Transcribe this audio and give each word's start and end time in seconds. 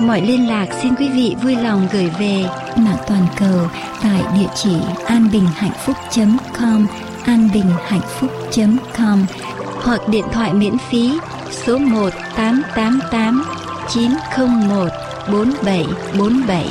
mọi 0.00 0.20
liên 0.20 0.48
lạc 0.48 0.66
xin 0.82 0.94
quý 0.94 1.08
vị 1.08 1.36
vui 1.42 1.56
lòng 1.56 1.88
gửi 1.92 2.10
về 2.18 2.44
mạng 2.76 2.98
toàn 3.08 3.26
cầu 3.38 3.68
tại 4.02 4.22
địa 4.34 4.48
chỉ 4.54 4.76
anbinhhạnhphúc.com 5.06 6.86
anbinhhạnhphúc.com 7.24 9.26
hoặc 9.82 10.00
điện 10.08 10.24
thoại 10.32 10.54
miễn 10.54 10.74
phí 10.90 11.18
số 11.50 11.78
1 11.78 12.10
888 12.36 13.44
901 13.88 14.88
4747. 15.32 16.66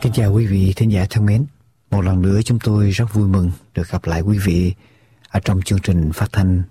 Kính 0.00 0.12
chào 0.12 0.32
quý 0.32 0.46
vị 0.46 0.72
thính 0.76 0.92
giả 0.92 1.06
thân 1.10 1.26
mến. 1.26 1.46
Một 1.90 2.02
lần 2.02 2.22
nữa 2.22 2.40
chúng 2.44 2.58
tôi 2.58 2.90
rất 2.90 3.04
vui 3.12 3.28
mừng 3.28 3.50
được 3.74 3.90
gặp 3.90 4.06
lại 4.06 4.20
quý 4.20 4.38
vị 4.44 4.74
ở 5.28 5.40
trong 5.44 5.62
chương 5.62 5.78
trình 5.78 6.12
phát 6.12 6.32
thanh 6.32 6.62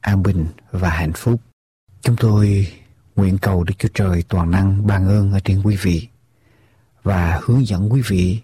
An 0.00 0.22
Bình 0.22 0.46
và 0.72 0.88
Hạnh 0.88 1.12
Phúc. 1.14 1.40
Chúng 2.04 2.16
tôi 2.16 2.72
nguyện 3.16 3.38
cầu 3.38 3.64
Đức 3.64 3.74
Chúa 3.78 3.88
Trời 3.94 4.22
toàn 4.28 4.50
năng 4.50 4.86
ban 4.86 5.08
ơn 5.08 5.32
ở 5.32 5.40
trên 5.40 5.62
quý 5.62 5.76
vị 5.82 6.08
và 7.02 7.40
hướng 7.42 7.66
dẫn 7.66 7.92
quý 7.92 8.02
vị 8.08 8.40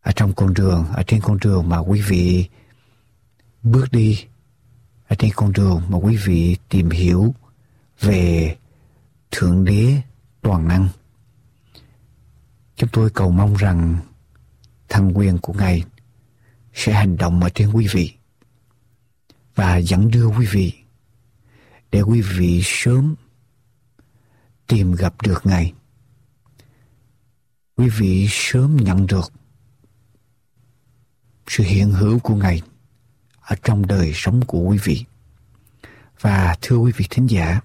ở 0.00 0.12
trong 0.12 0.32
con 0.32 0.54
đường, 0.54 0.84
ở 0.92 1.02
trên 1.06 1.20
con 1.20 1.38
đường 1.40 1.68
mà 1.68 1.78
quý 1.78 2.00
vị 2.00 2.48
bước 3.62 3.92
đi, 3.92 4.24
ở 5.08 5.16
trên 5.18 5.30
con 5.36 5.52
đường 5.52 5.82
mà 5.88 5.98
quý 5.98 6.16
vị 6.16 6.56
tìm 6.68 6.90
hiểu 6.90 7.34
về 8.00 8.56
Thượng 9.30 9.64
Đế 9.64 10.02
toàn 10.42 10.68
năng. 10.68 10.88
Chúng 12.76 12.90
tôi 12.92 13.10
cầu 13.10 13.30
mong 13.30 13.54
rằng 13.54 13.96
thăng 14.88 15.18
quyền 15.18 15.38
của 15.38 15.52
Ngài 15.52 15.84
sẽ 16.74 16.92
hành 16.92 17.16
động 17.16 17.42
ở 17.42 17.48
trên 17.54 17.70
quý 17.70 17.86
vị 17.92 18.12
và 19.54 19.76
dẫn 19.76 20.10
đưa 20.10 20.26
quý 20.26 20.46
vị 20.50 20.72
để 21.96 22.02
quý 22.02 22.20
vị 22.20 22.60
sớm 22.64 23.14
tìm 24.66 24.92
gặp 24.92 25.22
được 25.22 25.46
Ngài. 25.46 25.72
Quý 27.76 27.88
vị 27.88 28.26
sớm 28.30 28.76
nhận 28.76 29.06
được 29.06 29.32
sự 31.46 31.64
hiện 31.64 31.90
hữu 31.90 32.18
của 32.18 32.34
Ngài 32.34 32.62
ở 33.40 33.56
trong 33.62 33.86
đời 33.86 34.12
sống 34.14 34.40
của 34.46 34.60
quý 34.60 34.78
vị. 34.84 35.04
Và 36.20 36.56
thưa 36.62 36.76
quý 36.76 36.92
vị 36.96 37.06
thính 37.10 37.26
giả, 37.26 37.60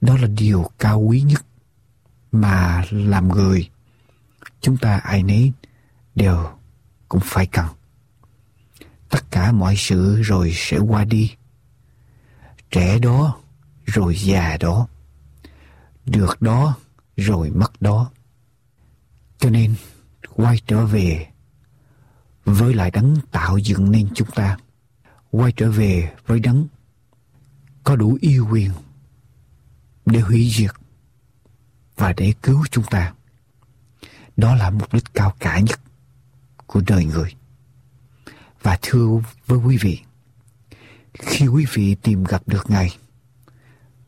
đó 0.00 0.16
là 0.16 0.28
điều 0.28 0.70
cao 0.78 1.00
quý 1.00 1.20
nhất 1.20 1.46
mà 2.32 2.84
làm 2.90 3.28
người 3.28 3.70
chúng 4.60 4.76
ta 4.76 4.96
ai 4.96 5.22
nấy 5.22 5.52
đều 6.14 6.50
cũng 7.08 7.20
phải 7.24 7.46
cần. 7.46 7.66
Tất 9.08 9.30
cả 9.30 9.52
mọi 9.52 9.74
sự 9.76 10.22
rồi 10.22 10.52
sẽ 10.54 10.78
qua 10.78 11.04
đi. 11.04 11.34
Trẻ 12.70 12.98
đó 12.98 13.39
rồi 13.92 14.16
già 14.16 14.56
đó. 14.56 14.88
Được 16.06 16.42
đó 16.42 16.76
rồi 17.16 17.50
mất 17.50 17.82
đó. 17.82 18.10
Cho 19.38 19.50
nên 19.50 19.74
quay 20.34 20.60
trở 20.66 20.86
về 20.86 21.26
với 22.44 22.74
lại 22.74 22.90
đấng 22.90 23.16
tạo 23.30 23.58
dựng 23.58 23.90
nên 23.90 24.08
chúng 24.14 24.30
ta. 24.30 24.56
Quay 25.30 25.52
trở 25.52 25.70
về 25.70 26.12
với 26.26 26.40
đấng 26.40 26.66
có 27.84 27.96
đủ 27.96 28.18
yêu 28.20 28.48
quyền 28.50 28.70
để 30.06 30.20
hủy 30.20 30.50
diệt 30.50 30.70
và 31.96 32.12
để 32.12 32.34
cứu 32.42 32.64
chúng 32.70 32.84
ta. 32.90 33.14
Đó 34.36 34.54
là 34.54 34.70
mục 34.70 34.94
đích 34.94 35.14
cao 35.14 35.34
cả 35.38 35.60
nhất 35.60 35.80
của 36.66 36.82
đời 36.86 37.04
người. 37.04 37.34
Và 38.62 38.78
thưa 38.82 39.08
với 39.46 39.58
quý 39.58 39.76
vị, 39.76 40.00
khi 41.14 41.46
quý 41.46 41.66
vị 41.72 41.94
tìm 41.94 42.24
gặp 42.24 42.42
được 42.46 42.70
Ngài, 42.70 42.96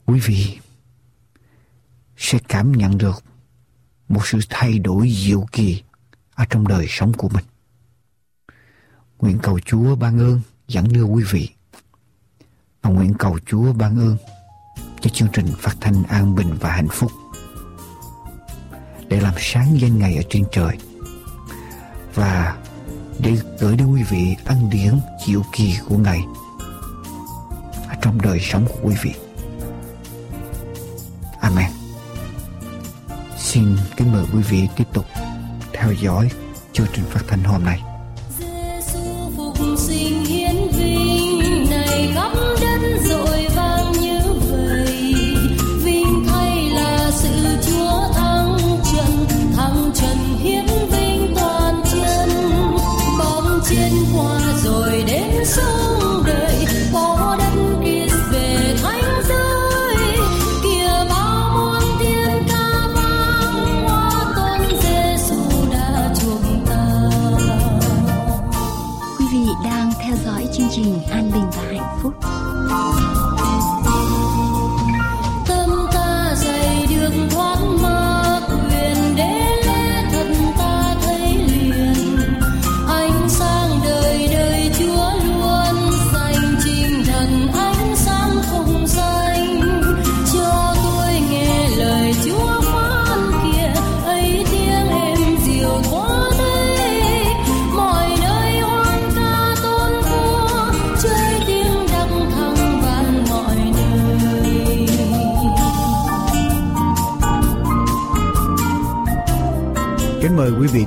quý 0.06 0.20
vị 0.20 0.58
sẽ 2.16 2.38
cảm 2.48 2.72
nhận 2.72 2.98
được 2.98 3.24
một 4.08 4.26
sự 4.26 4.38
thay 4.50 4.78
đổi 4.78 5.10
diệu 5.10 5.46
kỳ 5.52 5.82
ở 6.34 6.44
trong 6.50 6.68
đời 6.68 6.86
sống 6.88 7.12
của 7.12 7.28
mình. 7.28 7.44
Nguyện 9.18 9.38
cầu 9.42 9.60
Chúa 9.60 9.96
ban 9.96 10.18
ơn, 10.18 10.40
dẫn 10.68 10.92
đưa 10.92 11.02
quý 11.02 11.24
vị 11.30 11.48
và 12.82 12.90
nguyện 12.90 13.14
cầu 13.18 13.38
Chúa 13.46 13.72
ban 13.72 13.98
ơn 13.98 14.16
cho 15.00 15.10
chương 15.10 15.28
trình 15.32 15.46
phát 15.58 15.76
thanh 15.80 16.04
an 16.04 16.34
bình 16.34 16.56
và 16.60 16.72
hạnh 16.72 16.88
phúc 16.90 17.12
để 19.08 19.20
làm 19.20 19.34
sáng 19.38 19.80
danh 19.80 19.98
ngày 19.98 20.16
ở 20.16 20.22
trên 20.30 20.44
trời 20.52 20.78
và 22.14 22.56
để 23.18 23.38
gửi 23.58 23.76
đến 23.76 23.92
quý 23.92 24.02
vị 24.02 24.36
ân 24.44 24.70
điển 24.70 25.00
diệu 25.26 25.42
kỳ 25.52 25.76
của 25.88 25.96
Ngài 25.96 26.20
ở 27.88 27.94
trong 28.02 28.22
đời 28.22 28.38
sống 28.40 28.66
của 28.68 28.78
quý 28.82 28.94
vị. 29.02 29.12
Amen. 31.42 31.70
Xin 33.38 33.76
kính 33.96 34.12
mời 34.12 34.24
quý 34.34 34.42
vị 34.42 34.68
tiếp 34.76 34.84
tục 34.92 35.04
theo 35.72 35.92
dõi 35.92 36.30
chương 36.72 36.86
trình 36.92 37.04
phát 37.10 37.20
thanh 37.28 37.44
hôm 37.44 37.64
nay. 37.64 37.80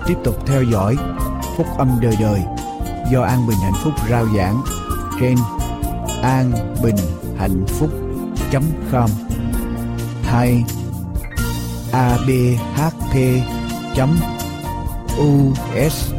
Tiếp 0.05 0.17
tục 0.23 0.35
theo 0.45 0.63
dõi 0.63 0.97
Phúc 1.57 1.67
âm 1.77 1.99
đời 2.01 2.15
đời 2.19 2.41
do 3.11 3.21
An 3.21 3.47
Bình 3.47 3.57
Hạnh 3.63 3.73
Phúc 3.83 3.93
rao 4.09 4.25
giảng 4.37 4.61
trên 5.19 5.35
an 6.25 6.51
bình 6.83 6.95
hạnh 7.37 7.65
phúc 7.67 7.89
com, 8.91 9.09
hay 10.23 10.63
abhp 11.91 13.15
us 15.85 16.14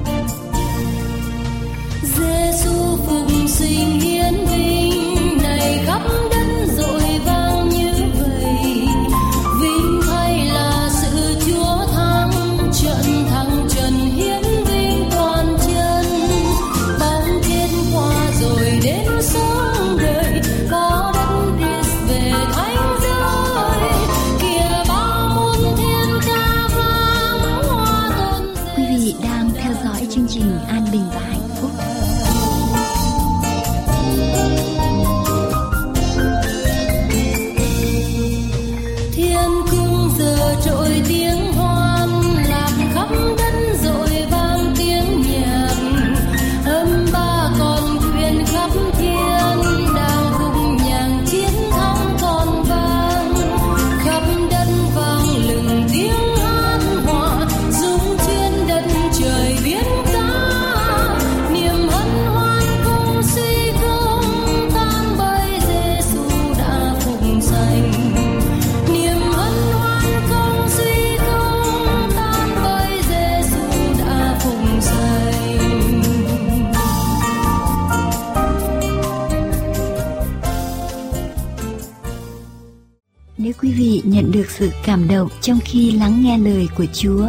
cảm 84.97 85.09
động 85.09 85.29
trong 85.41 85.59
khi 85.65 85.91
lắng 85.91 86.23
nghe 86.23 86.39
lời 86.39 86.69
của 86.77 86.87
Chúa 86.93 87.29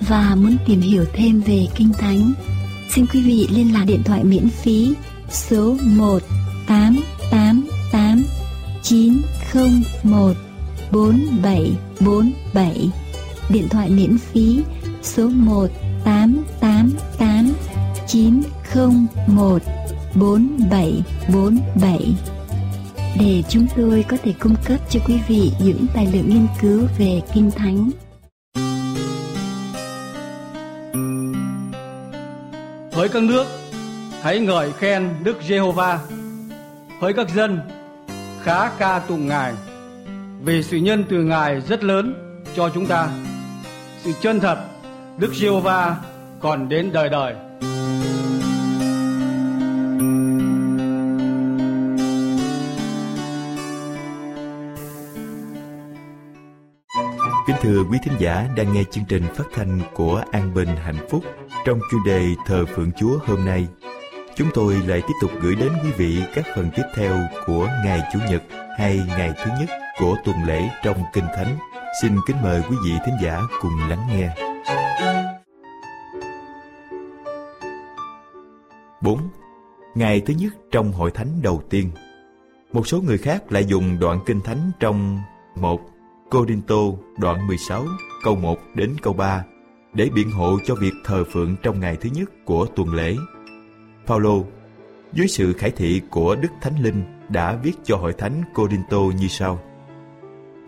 và 0.00 0.34
muốn 0.34 0.56
tìm 0.66 0.80
hiểu 0.80 1.04
thêm 1.12 1.40
về 1.40 1.66
Kinh 1.76 1.92
Thánh, 1.92 2.32
xin 2.94 3.06
quý 3.06 3.22
vị 3.22 3.48
liên 3.50 3.74
lạc 3.74 3.84
điện 3.86 4.02
thoại 4.04 4.24
miễn 4.24 4.48
phí 4.48 4.94
số 5.30 5.76
1 5.82 6.22
888 6.66 8.24
901 8.82 10.32
4747 10.92 12.90
Điện 13.50 13.68
thoại 13.68 13.90
miễn 13.90 14.18
phí 14.18 14.62
số 15.02 15.28
1 15.28 15.66
888 16.04 17.52
901 18.06 19.62
4747 20.14 22.35
để 23.20 23.42
chúng 23.48 23.66
tôi 23.76 24.04
có 24.08 24.16
thể 24.22 24.34
cung 24.40 24.54
cấp 24.64 24.80
cho 24.90 25.00
quý 25.06 25.20
vị 25.28 25.52
những 25.60 25.86
tài 25.94 26.06
liệu 26.12 26.24
nghiên 26.26 26.46
cứu 26.60 26.82
về 26.98 27.20
Kinh 27.34 27.50
Thánh. 27.50 27.90
Hỡi 32.92 33.08
các 33.08 33.22
nước, 33.22 33.46
hãy 34.22 34.38
ngợi 34.38 34.72
khen 34.72 35.08
Đức 35.24 35.36
Giê-hô-va. 35.48 35.98
Hỡi 37.00 37.12
các 37.12 37.34
dân, 37.34 37.60
khá 38.42 38.70
ca 38.70 38.98
tụng 38.98 39.28
Ngài, 39.28 39.52
vì 40.42 40.62
sự 40.62 40.76
nhân 40.76 41.04
từ 41.08 41.16
Ngài 41.16 41.60
rất 41.60 41.84
lớn 41.84 42.14
cho 42.56 42.70
chúng 42.74 42.86
ta. 42.86 43.08
Sự 44.02 44.12
chân 44.22 44.40
thật, 44.40 44.58
Đức 45.18 45.34
Giê-hô-va 45.34 45.96
còn 46.40 46.68
đến 46.68 46.92
đời 46.92 47.08
đời. 47.08 47.34
Thưa 57.66 57.84
quý 57.90 57.98
thính 58.02 58.14
giả 58.18 58.48
đang 58.56 58.72
nghe 58.72 58.84
chương 58.90 59.04
trình 59.08 59.22
phát 59.34 59.44
thanh 59.54 59.80
của 59.94 60.22
An 60.32 60.54
Bình 60.54 60.68
Hạnh 60.68 61.06
Phúc 61.10 61.24
trong 61.64 61.80
chuyên 61.90 62.00
đề 62.06 62.26
Thờ 62.46 62.64
Phượng 62.66 62.90
Chúa 62.92 63.18
hôm 63.26 63.44
nay. 63.44 63.66
Chúng 64.36 64.48
tôi 64.54 64.74
lại 64.86 65.00
tiếp 65.00 65.14
tục 65.20 65.30
gửi 65.40 65.54
đến 65.54 65.72
quý 65.84 65.90
vị 65.96 66.22
các 66.34 66.44
phần 66.56 66.70
tiếp 66.76 66.82
theo 66.94 67.18
của 67.46 67.68
ngày 67.84 68.00
Chủ 68.12 68.18
nhật 68.30 68.42
hay 68.78 69.00
ngày 69.08 69.32
thứ 69.44 69.50
nhất 69.60 69.68
của 69.98 70.16
tuần 70.24 70.36
lễ 70.46 70.68
trong 70.84 70.96
Kinh 71.12 71.24
Thánh. 71.36 71.58
Xin 72.02 72.12
kính 72.26 72.36
mời 72.42 72.62
quý 72.70 72.76
vị 72.84 72.92
thính 73.06 73.14
giả 73.22 73.40
cùng 73.60 73.88
lắng 73.88 74.06
nghe. 74.10 74.34
4. 79.02 79.20
Ngày 79.94 80.20
thứ 80.20 80.34
nhất 80.38 80.52
trong 80.70 80.92
hội 80.92 81.10
thánh 81.10 81.42
đầu 81.42 81.62
tiên 81.70 81.90
Một 82.72 82.86
số 82.86 83.00
người 83.00 83.18
khác 83.18 83.52
lại 83.52 83.64
dùng 83.64 83.98
đoạn 83.98 84.20
kinh 84.26 84.40
thánh 84.40 84.70
trong 84.80 85.18
một 85.56 85.80
Corinto 86.30 86.76
đoạn 87.18 87.46
16 87.46 87.84
câu 88.24 88.36
1 88.36 88.58
đến 88.74 88.96
câu 89.02 89.12
3 89.12 89.44
để 89.94 90.08
biện 90.14 90.30
hộ 90.30 90.58
cho 90.64 90.74
việc 90.74 90.92
thờ 91.04 91.24
phượng 91.32 91.56
trong 91.62 91.80
ngày 91.80 91.96
thứ 91.96 92.10
nhất 92.14 92.30
của 92.44 92.66
tuần 92.66 92.94
lễ. 92.94 93.16
Paulo, 94.06 94.34
dưới 95.12 95.28
sự 95.28 95.52
khải 95.52 95.70
thị 95.70 96.00
của 96.10 96.36
Đức 96.36 96.48
Thánh 96.60 96.82
Linh 96.82 97.02
đã 97.28 97.56
viết 97.62 97.72
cho 97.84 97.96
hội 97.96 98.12
thánh 98.12 98.42
Corinto 98.54 98.98
như 99.18 99.28
sau. 99.28 99.60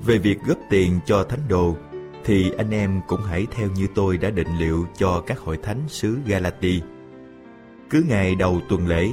Về 0.07 0.19
việc 0.19 0.39
góp 0.47 0.59
tiền 0.71 1.01
cho 1.07 1.25
thánh 1.25 1.49
đồ, 1.49 1.77
thì 2.25 2.51
anh 2.59 2.71
em 2.71 3.01
cũng 3.09 3.21
hãy 3.21 3.47
theo 3.51 3.69
như 3.77 3.87
tôi 3.95 4.19
đã 4.19 4.31
định 4.31 4.59
liệu 4.59 4.87
cho 4.99 5.23
các 5.27 5.39
hội 5.39 5.59
thánh 5.63 5.81
xứ 5.89 6.19
Galati. 6.27 6.83
Cứ 7.91 8.05
ngày 8.09 8.35
đầu 8.35 8.61
tuần 8.69 8.87
lễ, 8.87 9.09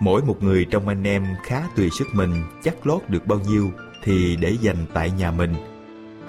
mỗi 0.00 0.22
một 0.22 0.42
người 0.42 0.66
trong 0.70 0.88
anh 0.88 1.04
em 1.04 1.26
khá 1.42 1.62
tùy 1.76 1.90
sức 1.90 2.06
mình 2.12 2.42
chắc 2.62 2.86
lót 2.86 3.00
được 3.08 3.26
bao 3.26 3.38
nhiêu 3.48 3.70
thì 4.04 4.36
để 4.36 4.56
dành 4.60 4.86
tại 4.94 5.10
nhà 5.10 5.30
mình– 5.30 5.54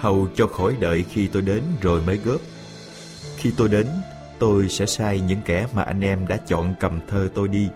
hầu 0.01 0.27
cho 0.35 0.47
khỏi 0.47 0.75
đợi 0.79 1.05
khi 1.09 1.27
tôi 1.27 1.41
đến 1.41 1.63
rồi 1.81 2.01
mới 2.01 2.17
góp. 2.17 2.41
Khi 3.37 3.51
tôi 3.57 3.69
đến, 3.69 3.87
tôi 4.39 4.69
sẽ 4.69 4.85
sai 4.85 5.19
những 5.19 5.41
kẻ 5.45 5.67
mà 5.73 5.83
anh 5.83 6.01
em 6.01 6.27
đã 6.27 6.37
chọn 6.37 6.73
cầm 6.79 6.99
thơ 7.07 7.29
tôi 7.35 7.47
đi, 7.47 7.69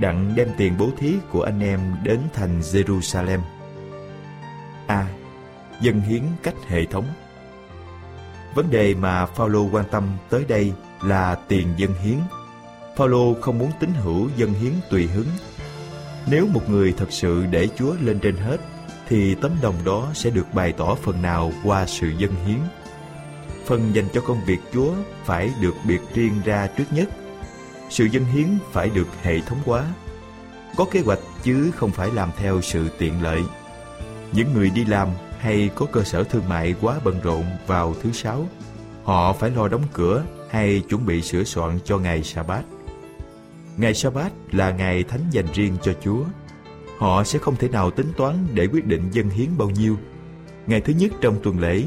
đặng 0.00 0.32
đem 0.36 0.48
tiền 0.58 0.74
bố 0.78 0.90
thí 0.98 1.14
của 1.30 1.42
anh 1.42 1.60
em 1.60 1.80
đến 2.04 2.20
thành 2.34 2.60
Jerusalem. 2.60 3.40
A. 4.86 4.96
À, 4.96 5.06
dân 5.80 6.00
hiến 6.00 6.22
cách 6.42 6.54
hệ 6.68 6.84
thống 6.84 7.06
Vấn 8.56 8.70
đề 8.70 8.94
mà 8.94 9.26
Phaolô 9.26 9.68
quan 9.72 9.84
tâm 9.90 10.04
tới 10.30 10.44
đây 10.48 10.72
là 11.02 11.34
tiền 11.34 11.68
dân 11.76 11.94
hiến. 12.02 12.18
Phaolô 12.96 13.34
không 13.40 13.58
muốn 13.58 13.70
tín 13.80 13.90
hữu 13.94 14.28
dân 14.36 14.52
hiến 14.52 14.72
tùy 14.90 15.06
hứng. 15.06 15.26
Nếu 16.30 16.46
một 16.46 16.70
người 16.70 16.94
thật 16.96 17.06
sự 17.10 17.46
để 17.50 17.68
Chúa 17.76 17.94
lên 18.00 18.18
trên 18.18 18.36
hết 18.36 18.56
thì 19.08 19.34
tấm 19.34 19.52
lòng 19.62 19.74
đó 19.84 20.08
sẽ 20.14 20.30
được 20.30 20.54
bày 20.54 20.72
tỏ 20.72 20.94
phần 20.94 21.22
nào 21.22 21.52
qua 21.64 21.86
sự 21.86 22.08
dân 22.18 22.34
hiến. 22.46 22.58
Phần 23.66 23.94
dành 23.94 24.08
cho 24.12 24.20
công 24.20 24.44
việc 24.46 24.58
Chúa 24.72 24.94
phải 25.24 25.50
được 25.60 25.74
biệt 25.84 26.00
riêng 26.14 26.40
ra 26.44 26.66
trước 26.66 26.84
nhất. 26.90 27.08
Sự 27.90 28.04
dân 28.04 28.24
hiến 28.24 28.46
phải 28.72 28.90
được 28.90 29.08
hệ 29.22 29.40
thống 29.40 29.58
hóa, 29.64 29.84
có 30.76 30.84
kế 30.90 31.00
hoạch 31.00 31.18
chứ 31.42 31.70
không 31.76 31.90
phải 31.90 32.10
làm 32.12 32.30
theo 32.36 32.60
sự 32.60 32.88
tiện 32.98 33.22
lợi. 33.22 33.42
Những 34.32 34.52
người 34.54 34.70
đi 34.70 34.84
làm 34.84 35.08
hay 35.38 35.70
có 35.74 35.86
cơ 35.92 36.04
sở 36.04 36.24
thương 36.24 36.48
mại 36.48 36.74
quá 36.80 37.00
bận 37.04 37.20
rộn 37.22 37.44
vào 37.66 37.94
thứ 38.02 38.12
sáu, 38.12 38.46
họ 39.04 39.32
phải 39.32 39.50
lo 39.50 39.68
đóng 39.68 39.84
cửa 39.92 40.24
hay 40.50 40.82
chuẩn 40.88 41.06
bị 41.06 41.22
sửa 41.22 41.44
soạn 41.44 41.78
cho 41.84 41.98
ngày 41.98 42.22
sa-bát. 42.22 42.62
Ngày 43.76 43.94
sa-bát 43.94 44.32
là 44.52 44.70
ngày 44.70 45.02
thánh 45.02 45.20
dành 45.30 45.46
riêng 45.54 45.76
cho 45.82 45.92
Chúa 46.04 46.24
họ 46.98 47.24
sẽ 47.24 47.38
không 47.38 47.56
thể 47.56 47.68
nào 47.68 47.90
tính 47.90 48.12
toán 48.16 48.34
để 48.54 48.66
quyết 48.66 48.86
định 48.86 49.08
dân 49.12 49.30
hiến 49.30 49.48
bao 49.58 49.70
nhiêu. 49.70 49.96
Ngày 50.66 50.80
thứ 50.80 50.92
nhất 50.92 51.12
trong 51.20 51.36
tuần 51.42 51.58
lễ, 51.58 51.84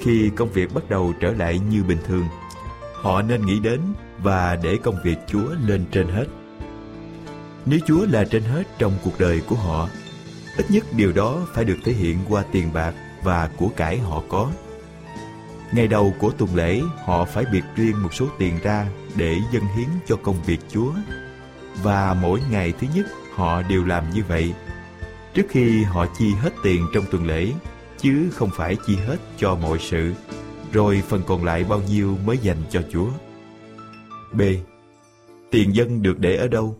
khi 0.00 0.30
công 0.36 0.52
việc 0.52 0.74
bắt 0.74 0.90
đầu 0.90 1.12
trở 1.20 1.30
lại 1.30 1.60
như 1.70 1.84
bình 1.84 1.98
thường, 2.06 2.24
họ 3.02 3.22
nên 3.22 3.46
nghĩ 3.46 3.60
đến 3.60 3.80
và 4.22 4.56
để 4.62 4.78
công 4.82 4.96
việc 5.04 5.16
Chúa 5.26 5.48
lên 5.66 5.84
trên 5.92 6.06
hết. 6.08 6.24
Nếu 7.66 7.78
Chúa 7.86 8.06
là 8.10 8.24
trên 8.24 8.42
hết 8.42 8.62
trong 8.78 8.92
cuộc 9.04 9.18
đời 9.18 9.42
của 9.48 9.56
họ, 9.56 9.88
ít 10.56 10.70
nhất 10.70 10.84
điều 10.96 11.12
đó 11.12 11.46
phải 11.54 11.64
được 11.64 11.76
thể 11.84 11.92
hiện 11.92 12.18
qua 12.28 12.44
tiền 12.52 12.72
bạc 12.72 12.94
và 13.22 13.50
của 13.56 13.68
cải 13.68 13.98
họ 13.98 14.22
có. 14.28 14.50
Ngày 15.72 15.86
đầu 15.86 16.14
của 16.18 16.30
tuần 16.30 16.54
lễ, 16.54 16.80
họ 17.04 17.24
phải 17.24 17.44
biệt 17.52 17.64
riêng 17.76 18.02
một 18.02 18.14
số 18.14 18.26
tiền 18.38 18.54
ra 18.62 18.86
để 19.16 19.36
dân 19.52 19.62
hiến 19.76 19.88
cho 20.06 20.16
công 20.16 20.42
việc 20.42 20.60
Chúa. 20.68 20.92
Và 21.82 22.16
mỗi 22.22 22.40
ngày 22.50 22.72
thứ 22.80 22.86
nhất 22.94 23.06
họ 23.38 23.62
đều 23.62 23.84
làm 23.84 24.10
như 24.10 24.22
vậy 24.28 24.54
trước 25.34 25.46
khi 25.48 25.82
họ 25.82 26.06
chi 26.18 26.32
hết 26.32 26.50
tiền 26.62 26.86
trong 26.94 27.04
tuần 27.10 27.26
lễ 27.26 27.52
chứ 27.98 28.28
không 28.32 28.50
phải 28.52 28.76
chi 28.86 28.96
hết 28.96 29.16
cho 29.36 29.54
mọi 29.54 29.78
sự 29.78 30.12
rồi 30.72 31.02
phần 31.08 31.22
còn 31.26 31.44
lại 31.44 31.64
bao 31.68 31.80
nhiêu 31.88 32.16
mới 32.26 32.38
dành 32.38 32.56
cho 32.70 32.82
Chúa. 32.90 33.08
B. 34.32 34.40
Tiền 35.50 35.74
dân 35.74 36.02
được 36.02 36.18
để 36.18 36.36
ở 36.36 36.48
đâu? 36.48 36.76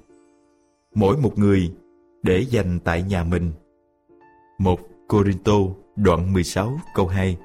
Mỗi 0.94 1.16
một 1.16 1.38
người 1.38 1.72
để 2.22 2.38
dành 2.50 2.78
tại 2.84 3.02
nhà 3.02 3.24
mình. 3.24 3.52
Một 4.58 4.80
Corinto 5.08 5.58
đoạn 5.96 6.32
16 6.32 6.80
câu 6.94 7.06
2 7.06 7.36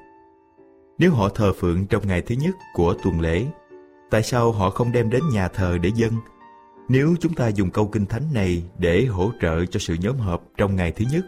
Nếu 0.98 1.12
họ 1.12 1.28
thờ 1.28 1.52
phượng 1.52 1.86
trong 1.86 2.06
ngày 2.06 2.22
thứ 2.22 2.34
nhất 2.34 2.54
của 2.74 2.94
tuần 3.04 3.20
lễ, 3.20 3.46
tại 4.10 4.22
sao 4.22 4.52
họ 4.52 4.70
không 4.70 4.92
đem 4.92 5.10
đến 5.10 5.22
nhà 5.32 5.48
thờ 5.48 5.78
để 5.82 5.90
dân 5.94 6.12
nếu 6.88 7.14
chúng 7.20 7.34
ta 7.34 7.48
dùng 7.48 7.70
câu 7.70 7.86
kinh 7.86 8.06
thánh 8.06 8.22
này 8.34 8.64
để 8.78 9.04
hỗ 9.04 9.30
trợ 9.40 9.66
cho 9.66 9.80
sự 9.80 9.96
nhóm 10.00 10.16
họp 10.16 10.42
trong 10.56 10.76
ngày 10.76 10.92
thứ 10.92 11.04
nhất, 11.12 11.24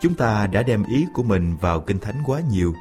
chúng 0.00 0.14
ta 0.14 0.46
đã 0.46 0.62
đem 0.62 0.84
ý 0.94 1.06
của 1.14 1.22
mình 1.22 1.56
vào 1.60 1.80
kinh 1.80 1.98
thánh 1.98 2.16
quá 2.26 2.40
nhiều. 2.50 2.74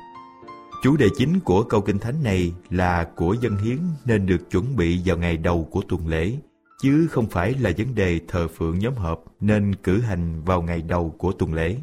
Chủ 0.84 0.98
đề 0.98 1.08
chính 1.18 1.40
của 1.40 1.64
câu 1.64 1.82
kinh 1.82 2.00
thánh 2.00 2.24
này 2.24 2.54
là 2.70 3.04
của 3.16 3.36
dân 3.42 3.58
hiến 3.58 3.78
nên 4.06 4.26
được 4.26 4.52
chuẩn 4.52 4.76
bị 4.76 5.02
vào 5.06 5.18
ngày 5.18 5.38
đầu 5.38 5.68
của 5.72 5.82
tuần 5.90 6.08
lễ, 6.08 6.38
chứ 6.82 7.08
không 7.12 7.30
phải 7.30 7.54
là 7.60 7.72
vấn 7.78 7.96
đề 7.96 8.20
thờ 8.28 8.48
phượng 8.48 8.80
nhóm 8.80 8.96
họp 8.96 9.24
nên 9.40 9.76
cử 9.76 10.02
hành 10.02 10.44
vào 10.44 10.62
ngày 10.62 10.82
đầu 10.82 11.16
của 11.18 11.32
tuần 11.32 11.54
lễ. 11.54 11.76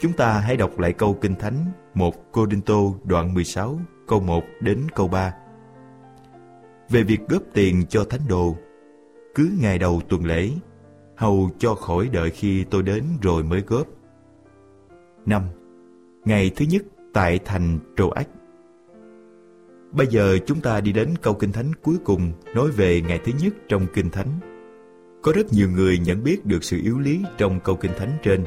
Chúng 0.00 0.12
ta 0.12 0.32
hãy 0.32 0.56
đọc 0.56 0.78
lại 0.78 0.92
câu 0.92 1.14
Kinh 1.14 1.34
Thánh 1.34 1.64
1 1.94 2.32
Corinto 2.32 2.80
đoạn 3.04 3.34
16 3.34 3.80
câu 4.06 4.20
1 4.20 4.44
đến 4.60 4.78
câu 4.94 5.08
3. 5.08 5.34
Về 6.88 7.02
việc 7.02 7.20
góp 7.28 7.42
tiền 7.52 7.84
cho 7.88 8.04
thánh 8.04 8.20
đồ, 8.28 8.56
cứ 9.34 9.50
ngày 9.60 9.78
đầu 9.78 10.00
tuần 10.08 10.24
lễ, 10.24 10.50
hầu 11.16 11.50
cho 11.58 11.74
khỏi 11.74 12.08
đợi 12.12 12.30
khi 12.30 12.64
tôi 12.64 12.82
đến 12.82 13.04
rồi 13.22 13.42
mới 13.42 13.60
góp. 13.60 13.86
5. 15.26 15.42
Ngày 16.24 16.50
thứ 16.56 16.64
nhất 16.70 16.82
tại 17.12 17.40
thành 17.44 17.78
Troas. 17.96 18.26
Bây 19.92 20.06
giờ 20.06 20.38
chúng 20.46 20.60
ta 20.60 20.80
đi 20.80 20.92
đến 20.92 21.14
câu 21.22 21.34
Kinh 21.34 21.52
Thánh 21.52 21.72
cuối 21.82 21.96
cùng 22.04 22.32
nói 22.54 22.70
về 22.70 23.00
ngày 23.00 23.20
thứ 23.24 23.32
nhất 23.42 23.54
trong 23.68 23.86
Kinh 23.94 24.10
Thánh. 24.10 24.40
Có 25.22 25.32
rất 25.32 25.52
nhiều 25.52 25.70
người 25.70 25.98
nhận 25.98 26.24
biết 26.24 26.46
được 26.46 26.64
sự 26.64 26.80
yếu 26.82 26.98
lý 26.98 27.24
trong 27.38 27.60
câu 27.60 27.76
Kinh 27.76 27.92
Thánh 27.98 28.18
trên, 28.22 28.44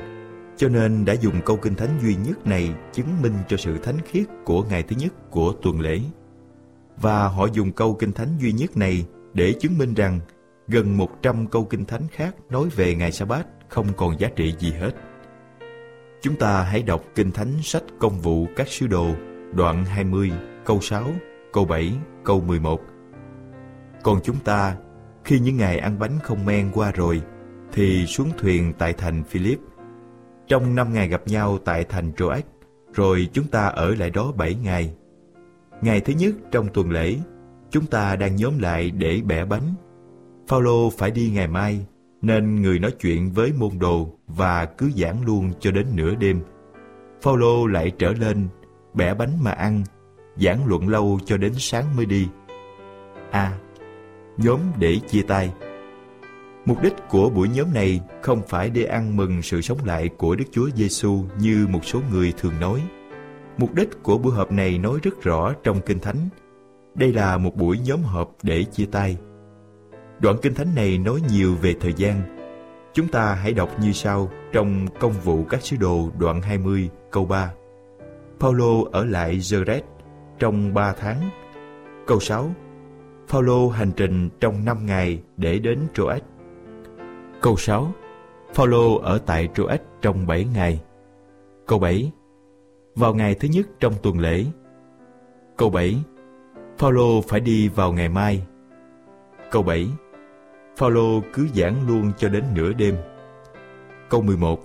cho 0.58 0.70
nên 0.70 1.06
đã 1.06 1.14
dùng 1.14 1.42
câu 1.46 1.58
Kinh 1.58 1.76
Thánh 1.76 2.00
duy 2.02 2.16
nhất 2.16 2.48
này 2.48 2.70
chứng 2.94 3.22
minh 3.22 3.34
cho 3.48 3.58
sự 3.58 3.78
thánh 3.78 3.98
khiết 4.06 4.28
của 4.46 4.64
ngày 4.64 4.84
thứ 4.84 4.96
nhất 5.00 5.32
của 5.32 5.54
tuần 5.62 5.80
lễ. 5.80 6.00
Và 7.02 7.28
họ 7.28 7.48
dùng 7.54 7.72
câu 7.72 7.94
Kinh 7.94 8.12
Thánh 8.12 8.30
duy 8.42 8.52
nhất 8.52 8.78
này 8.78 9.06
để 9.34 9.54
chứng 9.54 9.78
minh 9.78 9.94
rằng 9.94 10.20
gần 10.68 10.98
100 10.98 11.48
câu 11.48 11.66
Kinh 11.66 11.86
Thánh 11.86 12.08
khác 12.12 12.36
nói 12.50 12.70
về 12.76 12.96
ngày 12.96 13.12
Sa-bát 13.12 13.48
không 13.70 13.88
còn 13.98 14.20
giá 14.20 14.30
trị 14.36 14.54
gì 14.60 14.72
hết. 14.72 14.92
Chúng 16.22 16.36
ta 16.36 16.64
hãy 16.64 16.84
đọc 16.84 17.04
Kinh 17.16 17.32
Thánh 17.32 17.54
sách 17.62 17.84
Công 18.00 18.20
vụ 18.20 18.48
các 18.56 18.68
sứ 18.68 18.88
đồ, 18.88 19.08
đoạn 19.54 19.86
20, 19.86 20.32
câu 20.66 20.82
6, 20.82 21.04
câu 21.54 21.66
7, 21.66 21.94
câu 22.24 22.42
11. 22.42 22.82
Còn 24.04 24.20
chúng 24.24 24.40
ta, 24.40 24.76
khi 25.24 25.40
những 25.40 25.58
ngày 25.58 25.78
ăn 25.78 26.00
bánh 26.00 26.20
không 26.24 26.46
men 26.46 26.72
qua 26.74 26.92
rồi, 26.92 27.22
thì 27.74 28.06
xuống 28.06 28.30
thuyền 28.38 28.74
tại 28.78 28.94
thành 28.94 29.24
Philip. 29.24 29.60
Trong 30.48 30.76
năm 30.76 30.94
ngày 30.94 31.08
gặp 31.08 31.22
nhau 31.26 31.58
tại 31.66 31.84
thành 31.84 32.14
Troas, 32.14 32.44
rồi 32.94 33.30
chúng 33.34 33.48
ta 33.48 33.66
ở 33.66 33.96
lại 33.96 34.10
đó 34.10 34.32
bảy 34.32 34.56
ngày. 34.56 34.94
Ngày 35.82 36.02
thứ 36.02 36.14
nhất 36.14 36.36
trong 36.52 36.68
tuần 36.74 36.92
lễ, 36.92 37.16
chúng 37.70 37.86
ta 37.86 38.16
đang 38.16 38.36
nhóm 38.36 38.60
lại 38.60 38.92
để 38.92 39.22
bẻ 39.26 39.46
bánh. 39.46 39.74
Phaolô 40.48 40.90
phải 40.90 41.12
đi 41.12 41.32
ngày 41.34 41.48
mai, 41.48 41.86
nên 42.22 42.62
người 42.62 42.80
nói 42.80 42.92
chuyện 42.92 43.32
với 43.32 43.54
môn 43.54 43.80
đồ 43.80 44.10
và 44.28 44.66
cứ 44.66 44.92
giảng 44.96 45.26
luôn 45.26 45.52
cho 45.60 45.72
đến 45.72 45.86
nửa 45.96 46.16
đêm. 46.16 46.42
Phaolô 47.22 47.68
lại 47.68 47.92
trở 47.98 48.14
lên, 48.14 48.48
bẻ 48.94 49.14
bánh 49.14 49.44
mà 49.44 49.52
ăn, 49.52 49.84
giảng 50.36 50.68
luận 50.68 50.90
lâu 50.90 51.20
cho 51.26 51.38
đến 51.38 51.54
sáng 51.58 51.96
mới 51.96 52.06
đi. 52.06 52.28
A. 53.32 53.58
nhóm 54.38 54.60
để 54.80 55.00
chia 55.08 55.22
tay. 55.22 55.54
Mục 56.66 56.82
đích 56.82 56.94
của 57.10 57.30
buổi 57.30 57.50
nhóm 57.50 57.74
này 57.74 58.02
không 58.22 58.42
phải 58.48 58.70
để 58.70 58.84
ăn 58.84 59.18
mừng 59.18 59.42
sự 59.42 59.62
sống 59.62 59.78
lại 59.86 60.10
của 60.18 60.36
Đức 60.36 60.46
Chúa 60.52 60.70
Giêsu 60.76 61.24
như 61.40 61.68
một 61.70 61.86
số 61.86 62.00
người 62.12 62.34
thường 62.38 62.60
nói. 62.60 62.82
Mục 63.58 63.74
đích 63.76 64.04
của 64.04 64.18
buổi 64.18 64.34
họp 64.34 64.52
này 64.52 64.78
nói 64.78 65.00
rất 65.04 65.22
rõ 65.22 65.54
trong 65.64 65.82
Kinh 65.86 66.00
Thánh. 66.00 66.30
Đây 66.96 67.14
là 67.14 67.38
một 67.38 67.56
buổi 67.56 67.80
nhóm 67.80 68.04
họp 68.04 68.32
để 68.44 68.64
chia 68.64 68.86
tay. 68.86 69.18
Đoạn 70.20 70.38
Kinh 70.42 70.54
Thánh 70.54 70.76
này 70.76 70.98
nói 70.98 71.22
nhiều 71.30 71.56
về 71.62 71.76
thời 71.80 71.94
gian. 71.94 72.22
Chúng 72.94 73.08
ta 73.08 73.34
hãy 73.34 73.54
đọc 73.54 73.70
như 73.82 73.92
sau 73.92 74.30
trong 74.52 74.88
Công 75.00 75.12
vụ 75.12 75.44
các 75.50 75.62
sứ 75.62 75.78
đồ 75.78 76.10
đoạn 76.20 76.42
20 76.42 76.90
câu 77.12 77.26
3. 77.26 77.54
Paulo 78.40 78.84
ở 78.92 79.06
lại 79.06 79.38
Zeres 79.38 79.82
trong 80.40 80.74
3 80.74 80.94
tháng. 81.00 81.30
Câu 82.08 82.20
6. 82.20 82.50
Paulo 83.30 83.68
hành 83.68 83.92
trình 83.92 84.30
trong 84.40 84.66
5 84.66 84.86
ngày 84.86 85.22
để 85.38 85.60
đến 85.60 85.80
Troas. 85.94 86.22
Câu 87.42 87.58
6. 87.58 87.92
Paulo 88.56 88.98
ở 89.02 89.18
tại 89.26 89.50
Troas 89.56 89.80
trong 90.02 90.28
7 90.28 90.46
ngày. 90.46 90.84
Câu 91.68 91.80
7. 91.80 92.12
Vào 92.96 93.16
ngày 93.16 93.36
thứ 93.36 93.48
nhất 93.48 93.68
trong 93.80 93.94
tuần 94.04 94.20
lễ. 94.20 94.46
Câu 95.58 95.70
7. 95.70 96.04
Paulo 96.78 97.22
phải 97.28 97.40
đi 97.40 97.68
vào 97.68 97.94
ngày 97.94 98.10
mai. 98.10 98.44
Câu 99.52 99.64
7. 99.64 99.88
Phaolô 100.78 101.22
cứ 101.34 101.48
giảng 101.56 101.88
luôn 101.88 102.12
cho 102.18 102.30
đến 102.30 102.44
nửa 102.56 102.74
đêm. 102.74 102.96
Câu 104.10 104.22
11. 104.22 104.60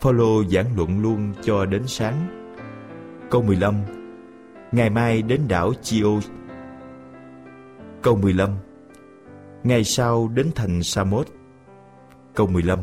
Phaolô 0.00 0.44
giảng 0.44 0.66
luận 0.76 1.02
luôn 1.02 1.32
cho 1.42 1.66
đến 1.66 1.86
sáng. 1.86 2.26
Câu 3.30 3.42
15. 3.42 3.74
Ngày 4.72 4.90
mai 4.90 5.22
đến 5.22 5.40
đảo 5.48 5.72
Chios. 5.82 6.28
Câu 8.02 8.16
15. 8.16 8.50
Ngày 9.64 9.84
sau 9.84 10.28
đến 10.34 10.50
thành 10.54 10.82
Samos. 10.82 11.26
Câu 12.34 12.46
15. 12.46 12.78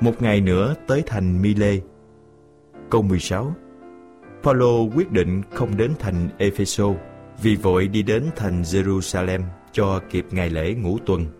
Một 0.00 0.22
ngày 0.22 0.40
nữa 0.40 0.74
tới 0.86 1.02
thành 1.06 1.42
Mile. 1.42 1.76
Câu 2.90 3.02
16. 3.02 3.54
Phaolô 4.42 4.88
quyết 4.96 5.10
định 5.10 5.42
không 5.52 5.76
đến 5.76 5.92
thành 5.98 6.28
Epheso 6.38 6.86
vì 7.42 7.56
vội 7.56 7.88
đi 7.88 8.02
đến 8.02 8.24
thành 8.36 8.62
Jerusalem 8.62 9.42
cho 9.72 10.00
kịp 10.10 10.26
ngày 10.30 10.50
lễ 10.50 10.74
ngũ 10.74 10.98
tuần. 11.06 11.37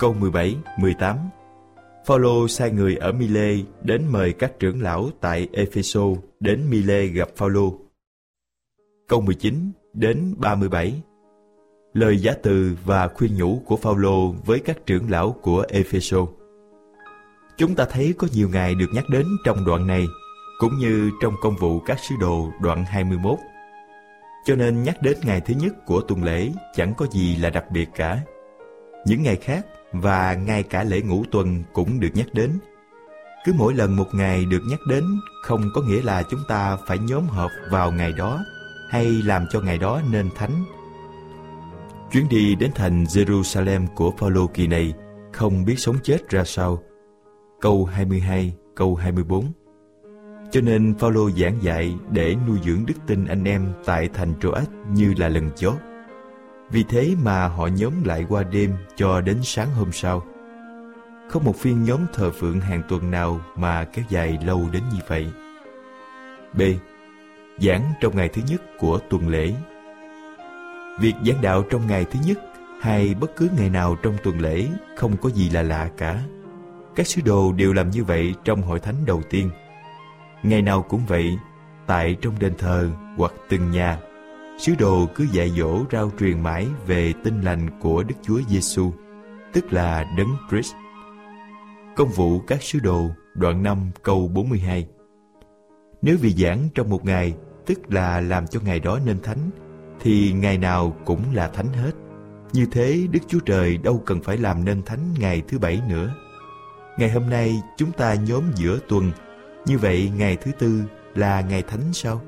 Câu 0.00 0.14
17, 0.14 0.56
18 0.78 1.16
Phaolô 2.06 2.48
sai 2.48 2.70
người 2.70 2.96
ở 2.96 3.12
Mile 3.12 3.54
đến 3.82 4.06
mời 4.10 4.32
các 4.32 4.52
trưởng 4.58 4.82
lão 4.82 5.10
tại 5.20 5.48
Epheso 5.52 6.00
đến 6.40 6.70
Mile 6.70 7.06
gặp 7.06 7.28
Phaolô. 7.36 7.74
Câu 9.08 9.20
19 9.20 9.72
đến 9.92 10.34
37 10.38 11.02
Lời 11.92 12.18
giả 12.18 12.32
từ 12.42 12.76
và 12.84 13.08
khuyên 13.08 13.36
nhủ 13.36 13.62
của 13.66 13.76
Phaolô 13.76 14.34
với 14.46 14.58
các 14.58 14.86
trưởng 14.86 15.10
lão 15.10 15.32
của 15.42 15.64
Epheso. 15.68 16.26
Chúng 17.56 17.74
ta 17.74 17.84
thấy 17.84 18.14
có 18.18 18.28
nhiều 18.32 18.48
ngày 18.52 18.74
được 18.74 18.88
nhắc 18.94 19.04
đến 19.10 19.26
trong 19.44 19.64
đoạn 19.64 19.86
này, 19.86 20.04
cũng 20.58 20.78
như 20.78 21.10
trong 21.22 21.34
công 21.42 21.56
vụ 21.56 21.80
các 21.80 21.98
sứ 22.08 22.14
đồ 22.20 22.50
đoạn 22.62 22.84
21. 22.84 23.38
Cho 24.44 24.56
nên 24.56 24.82
nhắc 24.82 25.02
đến 25.02 25.16
ngày 25.22 25.40
thứ 25.40 25.54
nhất 25.54 25.86
của 25.86 26.00
tuần 26.00 26.24
lễ 26.24 26.48
chẳng 26.74 26.94
có 26.96 27.06
gì 27.12 27.36
là 27.36 27.50
đặc 27.50 27.64
biệt 27.70 27.88
cả. 27.94 28.20
Những 29.06 29.22
ngày 29.22 29.36
khác 29.36 29.66
và 29.92 30.34
ngay 30.34 30.62
cả 30.62 30.84
lễ 30.84 31.00
ngũ 31.00 31.24
tuần 31.30 31.62
cũng 31.72 32.00
được 32.00 32.10
nhắc 32.14 32.26
đến. 32.32 32.58
Cứ 33.44 33.52
mỗi 33.56 33.74
lần 33.74 33.96
một 33.96 34.06
ngày 34.12 34.44
được 34.44 34.62
nhắc 34.68 34.80
đến 34.88 35.04
không 35.42 35.62
có 35.74 35.82
nghĩa 35.82 36.02
là 36.02 36.22
chúng 36.22 36.40
ta 36.48 36.76
phải 36.86 36.98
nhóm 36.98 37.26
họp 37.26 37.50
vào 37.70 37.92
ngày 37.92 38.12
đó 38.12 38.44
hay 38.90 39.04
làm 39.06 39.46
cho 39.50 39.60
ngày 39.60 39.78
đó 39.78 40.02
nên 40.10 40.30
thánh. 40.36 40.64
Chuyến 42.12 42.28
đi 42.28 42.54
đến 42.54 42.70
thành 42.74 43.04
Jerusalem 43.04 43.86
của 43.94 44.10
Phaolô 44.18 44.46
kỳ 44.46 44.66
này 44.66 44.94
không 45.32 45.64
biết 45.64 45.78
sống 45.78 45.96
chết 46.02 46.28
ra 46.28 46.44
sao. 46.44 46.82
Câu 47.60 47.84
22, 47.84 48.54
câu 48.76 48.94
24 48.94 49.52
Cho 50.50 50.60
nên 50.60 50.94
Phaolô 50.98 51.30
giảng 51.30 51.62
dạy 51.62 51.94
để 52.10 52.36
nuôi 52.48 52.58
dưỡng 52.64 52.86
đức 52.86 52.94
tin 53.06 53.26
anh 53.26 53.44
em 53.44 53.72
tại 53.84 54.08
thành 54.14 54.34
Troas 54.40 54.68
như 54.92 55.14
là 55.16 55.28
lần 55.28 55.50
chót. 55.56 55.89
Vì 56.70 56.82
thế 56.82 57.14
mà 57.22 57.48
họ 57.48 57.66
nhóm 57.66 58.04
lại 58.04 58.26
qua 58.28 58.42
đêm 58.42 58.76
cho 58.96 59.20
đến 59.20 59.40
sáng 59.42 59.70
hôm 59.70 59.92
sau. 59.92 60.22
Không 61.28 61.44
một 61.44 61.56
phiên 61.56 61.84
nhóm 61.84 62.00
thờ 62.12 62.30
phượng 62.30 62.60
hàng 62.60 62.82
tuần 62.88 63.10
nào 63.10 63.40
mà 63.56 63.84
kéo 63.84 64.04
dài 64.08 64.38
lâu 64.46 64.68
đến 64.72 64.82
như 64.92 64.98
vậy. 65.06 65.26
B. 66.52 66.60
Giảng 67.58 67.92
trong 68.00 68.16
ngày 68.16 68.28
thứ 68.28 68.42
nhất 68.48 68.62
của 68.78 68.98
tuần 69.10 69.28
lễ 69.28 69.52
Việc 71.00 71.14
giảng 71.26 71.42
đạo 71.42 71.64
trong 71.70 71.86
ngày 71.86 72.04
thứ 72.04 72.20
nhất 72.26 72.38
hay 72.80 73.14
bất 73.14 73.36
cứ 73.36 73.48
ngày 73.58 73.70
nào 73.70 73.96
trong 74.02 74.16
tuần 74.22 74.40
lễ 74.40 74.66
không 74.96 75.16
có 75.16 75.30
gì 75.30 75.50
là 75.50 75.62
lạ 75.62 75.90
cả. 75.96 76.22
Các 76.96 77.06
sứ 77.06 77.22
đồ 77.24 77.52
đều 77.52 77.72
làm 77.72 77.90
như 77.90 78.04
vậy 78.04 78.34
trong 78.44 78.62
hội 78.62 78.80
thánh 78.80 78.96
đầu 79.06 79.22
tiên. 79.30 79.50
Ngày 80.42 80.62
nào 80.62 80.82
cũng 80.82 81.06
vậy, 81.06 81.38
tại 81.86 82.16
trong 82.20 82.38
đền 82.38 82.54
thờ 82.58 82.90
hoặc 83.16 83.32
từng 83.48 83.70
nhà 83.70 83.98
sứ 84.60 84.74
đồ 84.78 85.06
cứ 85.14 85.26
dạy 85.32 85.50
dỗ 85.50 85.84
rao 85.92 86.10
truyền 86.18 86.42
mãi 86.42 86.66
về 86.86 87.12
tinh 87.24 87.40
lành 87.40 87.80
của 87.80 88.02
Đức 88.02 88.14
Chúa 88.22 88.40
Giêsu, 88.48 88.92
tức 89.52 89.72
là 89.72 90.04
Đấng 90.16 90.36
Christ. 90.50 90.74
Công 91.96 92.08
vụ 92.08 92.40
các 92.40 92.62
sứ 92.62 92.78
đồ, 92.78 93.08
đoạn 93.34 93.62
5 93.62 93.90
câu 94.02 94.28
42 94.34 94.88
Nếu 96.02 96.16
vì 96.20 96.30
giảng 96.30 96.68
trong 96.74 96.90
một 96.90 97.04
ngày, 97.04 97.34
tức 97.66 97.78
là 97.88 98.20
làm 98.20 98.46
cho 98.46 98.60
ngày 98.60 98.80
đó 98.80 98.98
nên 99.06 99.20
thánh, 99.20 99.50
thì 100.00 100.32
ngày 100.32 100.58
nào 100.58 100.96
cũng 101.04 101.22
là 101.34 101.48
thánh 101.48 101.72
hết. 101.72 101.92
Như 102.52 102.66
thế 102.72 103.06
Đức 103.10 103.20
Chúa 103.28 103.40
Trời 103.40 103.76
đâu 103.76 104.02
cần 104.06 104.20
phải 104.22 104.36
làm 104.36 104.64
nên 104.64 104.82
thánh 104.82 105.14
ngày 105.18 105.42
thứ 105.48 105.58
bảy 105.58 105.80
nữa. 105.88 106.14
Ngày 106.98 107.10
hôm 107.10 107.30
nay 107.30 107.62
chúng 107.76 107.92
ta 107.92 108.14
nhóm 108.14 108.42
giữa 108.54 108.78
tuần, 108.88 109.10
như 109.66 109.78
vậy 109.78 110.10
ngày 110.16 110.36
thứ 110.36 110.50
tư 110.58 110.82
là 111.14 111.40
ngày 111.40 111.62
thánh 111.62 111.92
sao? 111.92 112.20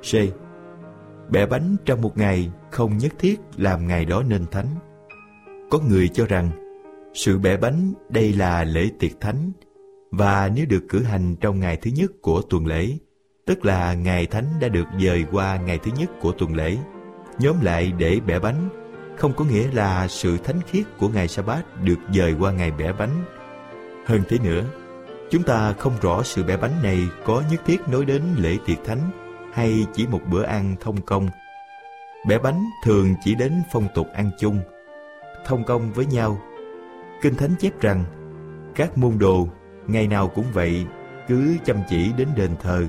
C. 0.00 0.41
Bẻ 1.32 1.46
bánh 1.46 1.76
trong 1.84 2.00
một 2.00 2.18
ngày 2.18 2.50
không 2.70 2.98
nhất 2.98 3.12
thiết 3.18 3.40
làm 3.56 3.86
ngày 3.86 4.04
đó 4.04 4.22
nên 4.22 4.46
thánh. 4.50 4.66
Có 5.70 5.78
người 5.88 6.08
cho 6.08 6.26
rằng 6.26 6.50
sự 7.14 7.38
bẻ 7.38 7.56
bánh 7.56 7.92
đây 8.08 8.32
là 8.32 8.64
lễ 8.64 8.90
tiệc 8.98 9.20
thánh 9.20 9.52
và 10.10 10.50
nếu 10.54 10.66
được 10.68 10.84
cử 10.88 11.02
hành 11.02 11.36
trong 11.36 11.60
ngày 11.60 11.76
thứ 11.76 11.90
nhất 11.94 12.10
của 12.22 12.42
tuần 12.50 12.66
lễ, 12.66 12.98
tức 13.46 13.64
là 13.64 13.94
ngày 13.94 14.26
thánh 14.26 14.44
đã 14.60 14.68
được 14.68 14.86
dời 15.00 15.24
qua 15.32 15.56
ngày 15.56 15.78
thứ 15.78 15.90
nhất 15.98 16.10
của 16.20 16.32
tuần 16.32 16.54
lễ, 16.54 16.76
nhóm 17.38 17.56
lại 17.62 17.92
để 17.98 18.20
bẻ 18.26 18.38
bánh, 18.38 18.68
không 19.16 19.32
có 19.36 19.44
nghĩa 19.44 19.68
là 19.72 20.08
sự 20.08 20.38
thánh 20.38 20.60
khiết 20.66 20.84
của 20.98 21.08
ngày 21.08 21.28
sa 21.28 21.42
bát 21.42 21.82
được 21.84 21.98
dời 22.14 22.34
qua 22.40 22.52
ngày 22.52 22.70
bẻ 22.70 22.92
bánh. 22.92 23.24
Hơn 24.06 24.22
thế 24.28 24.38
nữa, 24.44 24.64
Chúng 25.32 25.42
ta 25.42 25.72
không 25.72 25.92
rõ 26.00 26.22
sự 26.22 26.44
bẻ 26.44 26.56
bánh 26.56 26.82
này 26.82 26.98
có 27.24 27.42
nhất 27.50 27.60
thiết 27.66 27.80
nói 27.88 28.04
đến 28.04 28.22
lễ 28.36 28.58
tiệc 28.66 28.78
thánh 28.84 29.21
hay 29.52 29.86
chỉ 29.94 30.06
một 30.06 30.20
bữa 30.30 30.42
ăn 30.42 30.76
thông 30.80 31.00
công. 31.00 31.28
Bẻ 32.28 32.38
bánh 32.38 32.64
thường 32.84 33.14
chỉ 33.24 33.34
đến 33.34 33.62
phong 33.72 33.86
tục 33.94 34.06
ăn 34.14 34.30
chung, 34.38 34.60
thông 35.46 35.64
công 35.64 35.92
với 35.92 36.06
nhau. 36.06 36.40
Kinh 37.22 37.34
Thánh 37.34 37.54
chép 37.58 37.80
rằng, 37.80 38.04
các 38.74 38.98
môn 38.98 39.18
đồ 39.18 39.48
ngày 39.86 40.06
nào 40.06 40.28
cũng 40.28 40.46
vậy, 40.52 40.86
cứ 41.28 41.56
chăm 41.64 41.76
chỉ 41.88 42.12
đến 42.16 42.28
đền 42.36 42.50
thờ. 42.60 42.86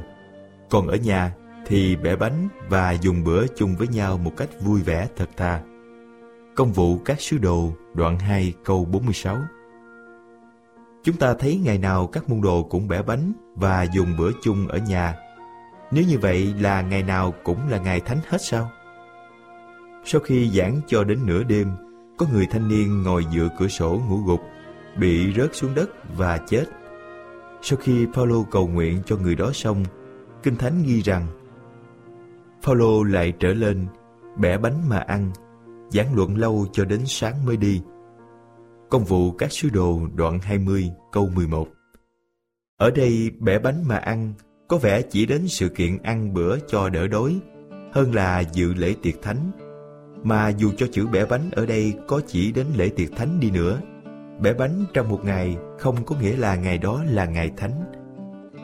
Còn 0.69 0.87
ở 0.87 0.95
nhà 0.95 1.33
thì 1.65 1.95
bẻ 1.95 2.15
bánh 2.15 2.47
và 2.69 2.91
dùng 2.91 3.23
bữa 3.23 3.47
chung 3.47 3.75
với 3.75 3.87
nhau 3.87 4.17
một 4.17 4.31
cách 4.37 4.49
vui 4.61 4.81
vẻ 4.81 5.07
thật 5.15 5.29
thà. 5.37 5.61
Công 6.55 6.71
vụ 6.71 6.97
các 7.05 7.21
sứ 7.21 7.37
đồ 7.37 7.71
đoạn 7.93 8.19
2 8.19 8.53
câu 8.63 8.85
46 8.85 9.37
Chúng 11.03 11.15
ta 11.15 11.33
thấy 11.33 11.61
ngày 11.63 11.77
nào 11.77 12.07
các 12.07 12.29
môn 12.29 12.41
đồ 12.41 12.63
cũng 12.63 12.87
bẻ 12.87 13.01
bánh 13.01 13.33
và 13.55 13.83
dùng 13.83 14.17
bữa 14.17 14.31
chung 14.41 14.67
ở 14.67 14.77
nhà. 14.77 15.15
Nếu 15.93 16.03
như 16.03 16.19
vậy 16.19 16.53
là 16.59 16.81
ngày 16.81 17.03
nào 17.03 17.33
cũng 17.43 17.69
là 17.69 17.77
ngày 17.77 17.99
thánh 17.99 18.19
hết 18.27 18.41
sao? 18.41 18.71
Sau 20.05 20.21
khi 20.21 20.49
giảng 20.49 20.81
cho 20.87 21.03
đến 21.03 21.19
nửa 21.25 21.43
đêm, 21.43 21.67
có 22.17 22.25
người 22.33 22.45
thanh 22.51 22.67
niên 22.67 23.03
ngồi 23.03 23.25
dựa 23.33 23.49
cửa 23.59 23.67
sổ 23.67 24.01
ngủ 24.09 24.17
gục, 24.17 24.41
bị 24.97 25.33
rớt 25.33 25.55
xuống 25.55 25.75
đất 25.75 25.89
và 26.17 26.37
chết. 26.47 26.65
Sau 27.61 27.79
khi 27.81 28.07
Phaolô 28.13 28.45
cầu 28.51 28.67
nguyện 28.67 29.01
cho 29.05 29.17
người 29.17 29.35
đó 29.35 29.51
xong, 29.53 29.83
Kinh 30.43 30.55
Thánh 30.55 30.83
ghi 30.85 31.01
rằng 31.01 31.27
Phaolô 32.63 33.03
lại 33.03 33.33
trở 33.39 33.53
lên, 33.53 33.87
bẻ 34.37 34.57
bánh 34.57 34.89
mà 34.89 34.97
ăn, 34.97 35.31
giảng 35.89 36.15
luận 36.15 36.37
lâu 36.37 36.67
cho 36.71 36.85
đến 36.85 37.01
sáng 37.05 37.45
mới 37.45 37.57
đi. 37.57 37.81
Công 38.89 39.03
vụ 39.03 39.31
các 39.31 39.51
sứ 39.51 39.69
đồ 39.69 39.99
đoạn 40.15 40.39
20 40.39 40.91
câu 41.11 41.29
11 41.35 41.67
Ở 42.77 42.91
đây 42.91 43.31
bẻ 43.39 43.59
bánh 43.59 43.87
mà 43.87 43.97
ăn 43.97 44.33
có 44.73 44.79
vẻ 44.79 45.01
chỉ 45.01 45.25
đến 45.25 45.47
sự 45.47 45.69
kiện 45.69 45.97
ăn 46.03 46.33
bữa 46.33 46.57
cho 46.67 46.89
đỡ 46.89 47.07
đói 47.07 47.39
hơn 47.91 48.15
là 48.15 48.39
dự 48.39 48.73
lễ 48.73 48.95
tiệc 49.01 49.21
thánh. 49.21 49.51
Mà 50.23 50.49
dù 50.49 50.71
cho 50.77 50.87
chữ 50.91 51.07
bẻ 51.07 51.25
bánh 51.25 51.51
ở 51.51 51.65
đây 51.65 51.93
có 52.07 52.21
chỉ 52.27 52.51
đến 52.51 52.65
lễ 52.75 52.89
tiệc 52.89 53.15
thánh 53.15 53.39
đi 53.39 53.51
nữa, 53.51 53.79
bẻ 54.41 54.53
bánh 54.53 54.85
trong 54.93 55.09
một 55.09 55.25
ngày 55.25 55.57
không 55.79 56.05
có 56.05 56.15
nghĩa 56.21 56.37
là 56.37 56.55
ngày 56.55 56.77
đó 56.77 57.03
là 57.09 57.25
ngày 57.25 57.51
thánh. 57.57 57.83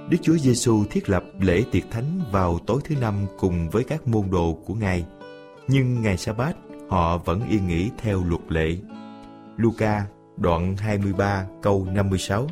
Đức 0.10 0.18
Chúa 0.22 0.38
Giêsu 0.38 0.84
thiết 0.90 1.10
lập 1.10 1.24
lễ 1.40 1.64
tiệc 1.72 1.84
thánh 1.92 2.22
vào 2.32 2.60
tối 2.68 2.82
thứ 2.84 2.96
năm 3.02 3.16
cùng 3.40 3.70
với 3.70 3.84
các 3.84 4.08
môn 4.08 4.30
đồ 4.32 4.58
của 4.66 4.74
Ngài. 4.74 5.06
Nhưng 5.68 6.02
ngày 6.02 6.18
sa-bát 6.18 6.56
họ 6.90 7.18
vẫn 7.18 7.42
yên 7.50 7.68
nghỉ 7.68 7.90
theo 7.98 8.24
luật 8.24 8.42
lệ. 8.50 8.78
Luca 9.58 10.06
đoạn 10.38 10.78
23 10.78 11.46
câu 11.62 11.88
56 11.94 12.48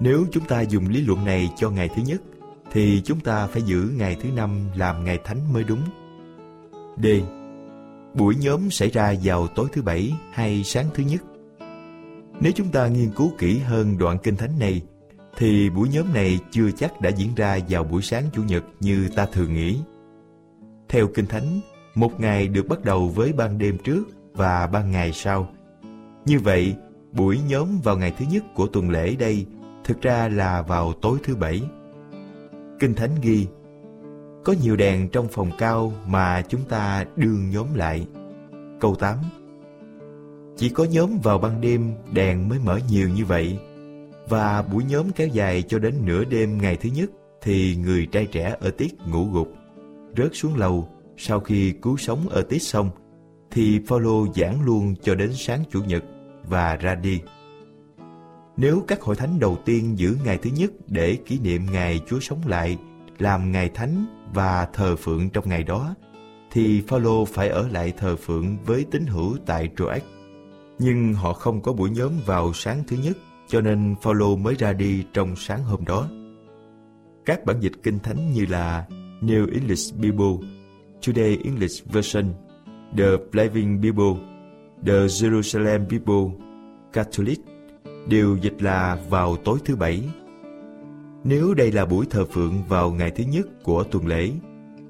nếu 0.00 0.26
chúng 0.30 0.44
ta 0.44 0.60
dùng 0.60 0.88
lý 0.88 1.00
luận 1.00 1.24
này 1.24 1.50
cho 1.56 1.70
ngày 1.70 1.88
thứ 1.96 2.02
nhất, 2.02 2.22
thì 2.72 3.02
chúng 3.04 3.20
ta 3.20 3.46
phải 3.46 3.62
giữ 3.62 3.90
ngày 3.96 4.16
thứ 4.22 4.28
năm 4.36 4.50
làm 4.76 5.04
ngày 5.04 5.18
thánh 5.24 5.52
mới 5.52 5.64
đúng. 5.64 5.82
D. 7.02 7.06
Buổi 8.14 8.36
nhóm 8.36 8.70
xảy 8.70 8.90
ra 8.90 9.14
vào 9.22 9.46
tối 9.46 9.66
thứ 9.72 9.82
bảy 9.82 10.12
hay 10.32 10.64
sáng 10.64 10.86
thứ 10.94 11.02
nhất? 11.02 11.22
Nếu 12.40 12.52
chúng 12.54 12.68
ta 12.68 12.86
nghiên 12.86 13.10
cứu 13.10 13.32
kỹ 13.38 13.58
hơn 13.58 13.98
đoạn 13.98 14.18
kinh 14.22 14.36
thánh 14.36 14.58
này, 14.58 14.82
thì 15.36 15.70
buổi 15.70 15.88
nhóm 15.88 16.14
này 16.14 16.38
chưa 16.50 16.70
chắc 16.70 17.00
đã 17.00 17.10
diễn 17.10 17.34
ra 17.36 17.58
vào 17.68 17.84
buổi 17.84 18.02
sáng 18.02 18.24
Chủ 18.32 18.42
nhật 18.42 18.64
như 18.80 19.08
ta 19.16 19.26
thường 19.26 19.54
nghĩ. 19.54 19.78
Theo 20.88 21.08
kinh 21.14 21.26
thánh, 21.26 21.60
một 21.94 22.20
ngày 22.20 22.48
được 22.48 22.68
bắt 22.68 22.84
đầu 22.84 23.08
với 23.08 23.32
ban 23.32 23.58
đêm 23.58 23.78
trước 23.78 24.02
và 24.32 24.66
ban 24.66 24.90
ngày 24.90 25.12
sau. 25.12 25.48
Như 26.26 26.38
vậy, 26.38 26.74
buổi 27.12 27.40
nhóm 27.48 27.80
vào 27.84 27.96
ngày 27.96 28.12
thứ 28.18 28.24
nhất 28.30 28.44
của 28.54 28.66
tuần 28.66 28.90
lễ 28.90 29.16
đây 29.16 29.46
thực 29.86 30.02
ra 30.02 30.28
là 30.28 30.62
vào 30.62 30.92
tối 30.92 31.18
thứ 31.24 31.36
bảy. 31.36 31.62
Kinh 32.80 32.94
Thánh 32.94 33.10
ghi, 33.22 33.46
có 34.44 34.54
nhiều 34.62 34.76
đèn 34.76 35.08
trong 35.08 35.28
phòng 35.28 35.50
cao 35.58 35.92
mà 36.06 36.42
chúng 36.48 36.64
ta 36.68 37.04
đương 37.16 37.50
nhóm 37.50 37.74
lại. 37.74 38.06
Câu 38.80 38.94
8 38.94 39.18
Chỉ 40.56 40.68
có 40.68 40.84
nhóm 40.84 41.18
vào 41.22 41.38
ban 41.38 41.60
đêm 41.60 41.94
đèn 42.12 42.48
mới 42.48 42.58
mở 42.58 42.80
nhiều 42.90 43.08
như 43.08 43.24
vậy 43.24 43.58
và 44.28 44.62
buổi 44.62 44.84
nhóm 44.84 45.10
kéo 45.10 45.28
dài 45.28 45.62
cho 45.62 45.78
đến 45.78 45.94
nửa 46.04 46.24
đêm 46.24 46.58
ngày 46.58 46.76
thứ 46.76 46.88
nhất 46.94 47.10
thì 47.42 47.76
người 47.76 48.06
trai 48.06 48.26
trẻ 48.26 48.56
ở 48.60 48.70
tiết 48.70 48.94
ngủ 49.06 49.28
gục, 49.32 49.52
rớt 50.16 50.30
xuống 50.32 50.56
lầu 50.56 50.88
sau 51.16 51.40
khi 51.40 51.72
cứu 51.82 51.96
sống 51.96 52.28
ở 52.28 52.42
tiết 52.42 52.62
xong 52.62 52.90
thì 53.50 53.80
Paulo 53.88 54.32
giảng 54.34 54.64
luôn 54.64 54.94
cho 55.02 55.14
đến 55.14 55.30
sáng 55.34 55.62
chủ 55.70 55.82
nhật 55.84 56.04
và 56.44 56.76
ra 56.76 56.94
đi. 56.94 57.20
Nếu 58.56 58.84
các 58.88 59.00
hội 59.00 59.16
thánh 59.16 59.38
đầu 59.38 59.58
tiên 59.64 59.98
giữ 59.98 60.16
ngày 60.24 60.38
thứ 60.38 60.50
nhất 60.50 60.70
để 60.88 61.16
kỷ 61.26 61.38
niệm 61.38 61.66
ngày 61.72 62.00
Chúa 62.06 62.20
sống 62.20 62.40
lại, 62.46 62.78
làm 63.18 63.52
ngày 63.52 63.70
thánh 63.74 64.06
và 64.34 64.68
thờ 64.72 64.96
phượng 64.96 65.30
trong 65.30 65.48
ngày 65.48 65.62
đó, 65.62 65.94
thì 66.52 66.82
Phaolô 66.88 67.24
phải 67.24 67.48
ở 67.48 67.68
lại 67.68 67.92
thờ 67.96 68.16
phượng 68.16 68.56
với 68.64 68.86
tín 68.90 69.06
hữu 69.06 69.36
tại 69.46 69.70
Troas. 69.76 70.02
Nhưng 70.78 71.14
họ 71.14 71.32
không 71.32 71.62
có 71.62 71.72
buổi 71.72 71.90
nhóm 71.90 72.12
vào 72.26 72.52
sáng 72.52 72.84
thứ 72.86 72.96
nhất, 73.04 73.16
cho 73.48 73.60
nên 73.60 73.94
Phaolô 74.02 74.36
mới 74.36 74.54
ra 74.54 74.72
đi 74.72 75.04
trong 75.12 75.36
sáng 75.36 75.62
hôm 75.62 75.84
đó. 75.84 76.08
Các 77.24 77.44
bản 77.44 77.60
dịch 77.60 77.72
kinh 77.82 77.98
thánh 77.98 78.32
như 78.32 78.46
là 78.46 78.86
New 79.20 79.52
English 79.52 79.96
Bible, 79.96 80.48
Today 81.06 81.38
English 81.44 81.86
Version, 81.86 82.24
The 82.96 83.06
Living 83.32 83.80
Bible, 83.80 84.14
The 84.86 84.92
Jerusalem 84.92 85.88
Bible, 85.88 86.46
Catholic 86.92 87.38
đều 88.08 88.36
dịch 88.36 88.62
là 88.62 88.98
vào 89.08 89.36
tối 89.36 89.58
thứ 89.64 89.76
bảy. 89.76 90.08
Nếu 91.24 91.54
đây 91.54 91.72
là 91.72 91.86
buổi 91.86 92.06
thờ 92.10 92.24
phượng 92.30 92.62
vào 92.68 92.90
ngày 92.90 93.10
thứ 93.10 93.24
nhất 93.24 93.46
của 93.64 93.84
tuần 93.84 94.06
lễ, 94.06 94.30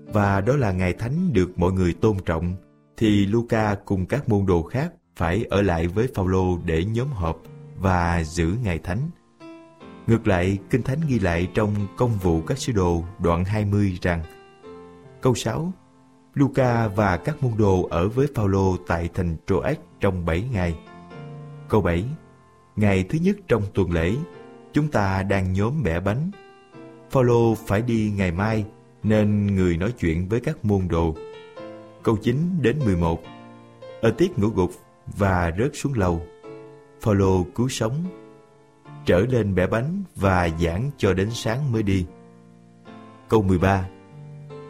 và 0.07 0.41
đó 0.41 0.57
là 0.57 0.73
ngày 0.73 0.93
thánh 0.93 1.33
được 1.33 1.59
mọi 1.59 1.73
người 1.73 1.93
tôn 1.93 2.17
trọng, 2.27 2.57
thì 2.97 3.27
Luca 3.27 3.77
cùng 3.85 4.07
các 4.07 4.29
môn 4.29 4.47
đồ 4.47 4.63
khác 4.63 4.93
phải 5.17 5.45
ở 5.51 5.63
lại 5.63 5.89
với 5.89 6.09
Phaolô 6.15 6.59
để 6.65 6.85
nhóm 6.85 7.09
họp 7.09 7.43
và 7.81 8.23
giữ 8.25 8.55
ngày 8.65 8.79
thánh. 8.79 9.11
Ngược 10.07 10.27
lại, 10.27 10.59
Kinh 10.71 10.83
Thánh 10.83 11.01
ghi 11.09 11.19
lại 11.19 11.49
trong 11.55 11.75
Công 11.97 12.11
vụ 12.11 12.41
các 12.41 12.59
sứ 12.59 12.73
đồ 12.73 13.05
đoạn 13.19 13.45
20 13.45 13.99
rằng 14.03 14.23
Câu 15.21 15.35
6 15.35 15.73
Luca 16.35 16.89
và 16.89 17.17
các 17.17 17.43
môn 17.43 17.53
đồ 17.59 17.89
ở 17.91 18.09
với 18.09 18.27
Phaolô 18.35 18.77
tại 18.87 19.09
thành 19.15 19.37
Troas 19.47 19.77
trong 20.01 20.27
7 20.27 20.49
ngày. 20.53 20.75
Câu 21.69 21.81
7 21.81 22.05
Ngày 22.77 23.05
thứ 23.09 23.19
nhất 23.23 23.37
trong 23.49 23.63
tuần 23.75 23.93
lễ, 23.93 24.15
chúng 24.73 24.89
ta 24.89 25.23
đang 25.23 25.53
nhóm 25.53 25.83
bẻ 25.83 26.01
bánh. 26.01 26.31
Phaolô 27.11 27.55
phải 27.55 27.83
đi 27.83 28.13
ngày 28.17 28.33
mai, 28.33 28.65
nên 29.03 29.47
người 29.47 29.77
nói 29.77 29.93
chuyện 29.99 30.29
với 30.29 30.41
các 30.41 30.65
môn 30.65 30.89
đồ. 30.89 31.17
Câu 32.03 32.17
9 32.17 32.37
đến 32.61 32.79
11 32.85 33.23
Ở 34.01 34.11
tiết 34.11 34.39
ngủ 34.39 34.49
gục 34.49 34.71
và 35.07 35.53
rớt 35.59 35.71
xuống 35.75 35.93
lầu. 35.95 36.23
Phaolô 37.01 37.47
cứu 37.55 37.69
sống, 37.69 38.05
trở 39.07 39.19
lên 39.19 39.55
bẻ 39.55 39.67
bánh 39.67 40.03
và 40.17 40.49
giảng 40.61 40.91
cho 40.97 41.15
đến 41.15 41.31
sáng 41.33 41.73
mới 41.73 41.83
đi. 41.83 42.07
Câu 43.29 43.43
13 43.43 43.89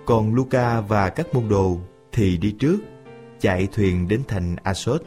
Còn 0.06 0.34
Luca 0.34 0.80
và 0.80 1.08
các 1.08 1.34
môn 1.34 1.48
đồ 1.48 1.78
thì 2.12 2.36
đi 2.36 2.56
trước, 2.58 2.78
chạy 3.40 3.68
thuyền 3.72 4.08
đến 4.08 4.22
thành 4.28 4.56
Asot. 4.62 5.02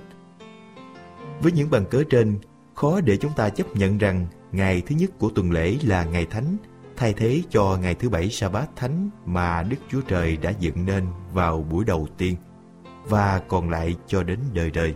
Với 1.41 1.51
những 1.51 1.69
bằng 1.69 1.85
cớ 1.85 2.03
trên, 2.09 2.39
khó 2.79 3.01
để 3.01 3.17
chúng 3.17 3.31
ta 3.35 3.49
chấp 3.49 3.75
nhận 3.75 3.97
rằng 3.97 4.27
ngày 4.51 4.81
thứ 4.87 4.95
nhất 4.95 5.09
của 5.19 5.29
tuần 5.29 5.51
lễ 5.51 5.77
là 5.83 6.03
ngày 6.03 6.25
thánh, 6.25 6.57
thay 6.97 7.13
thế 7.13 7.41
cho 7.49 7.77
ngày 7.81 7.95
thứ 7.95 8.09
bảy 8.09 8.29
sa-bát 8.29 8.69
thánh 8.75 9.09
mà 9.25 9.63
Đức 9.63 9.77
Chúa 9.91 10.01
Trời 10.01 10.37
đã 10.37 10.53
dựng 10.59 10.85
nên 10.85 11.05
vào 11.33 11.65
buổi 11.71 11.85
đầu 11.85 12.07
tiên 12.17 12.35
và 13.03 13.41
còn 13.47 13.69
lại 13.69 13.95
cho 14.07 14.23
đến 14.23 14.39
đời 14.53 14.71
đời. 14.71 14.95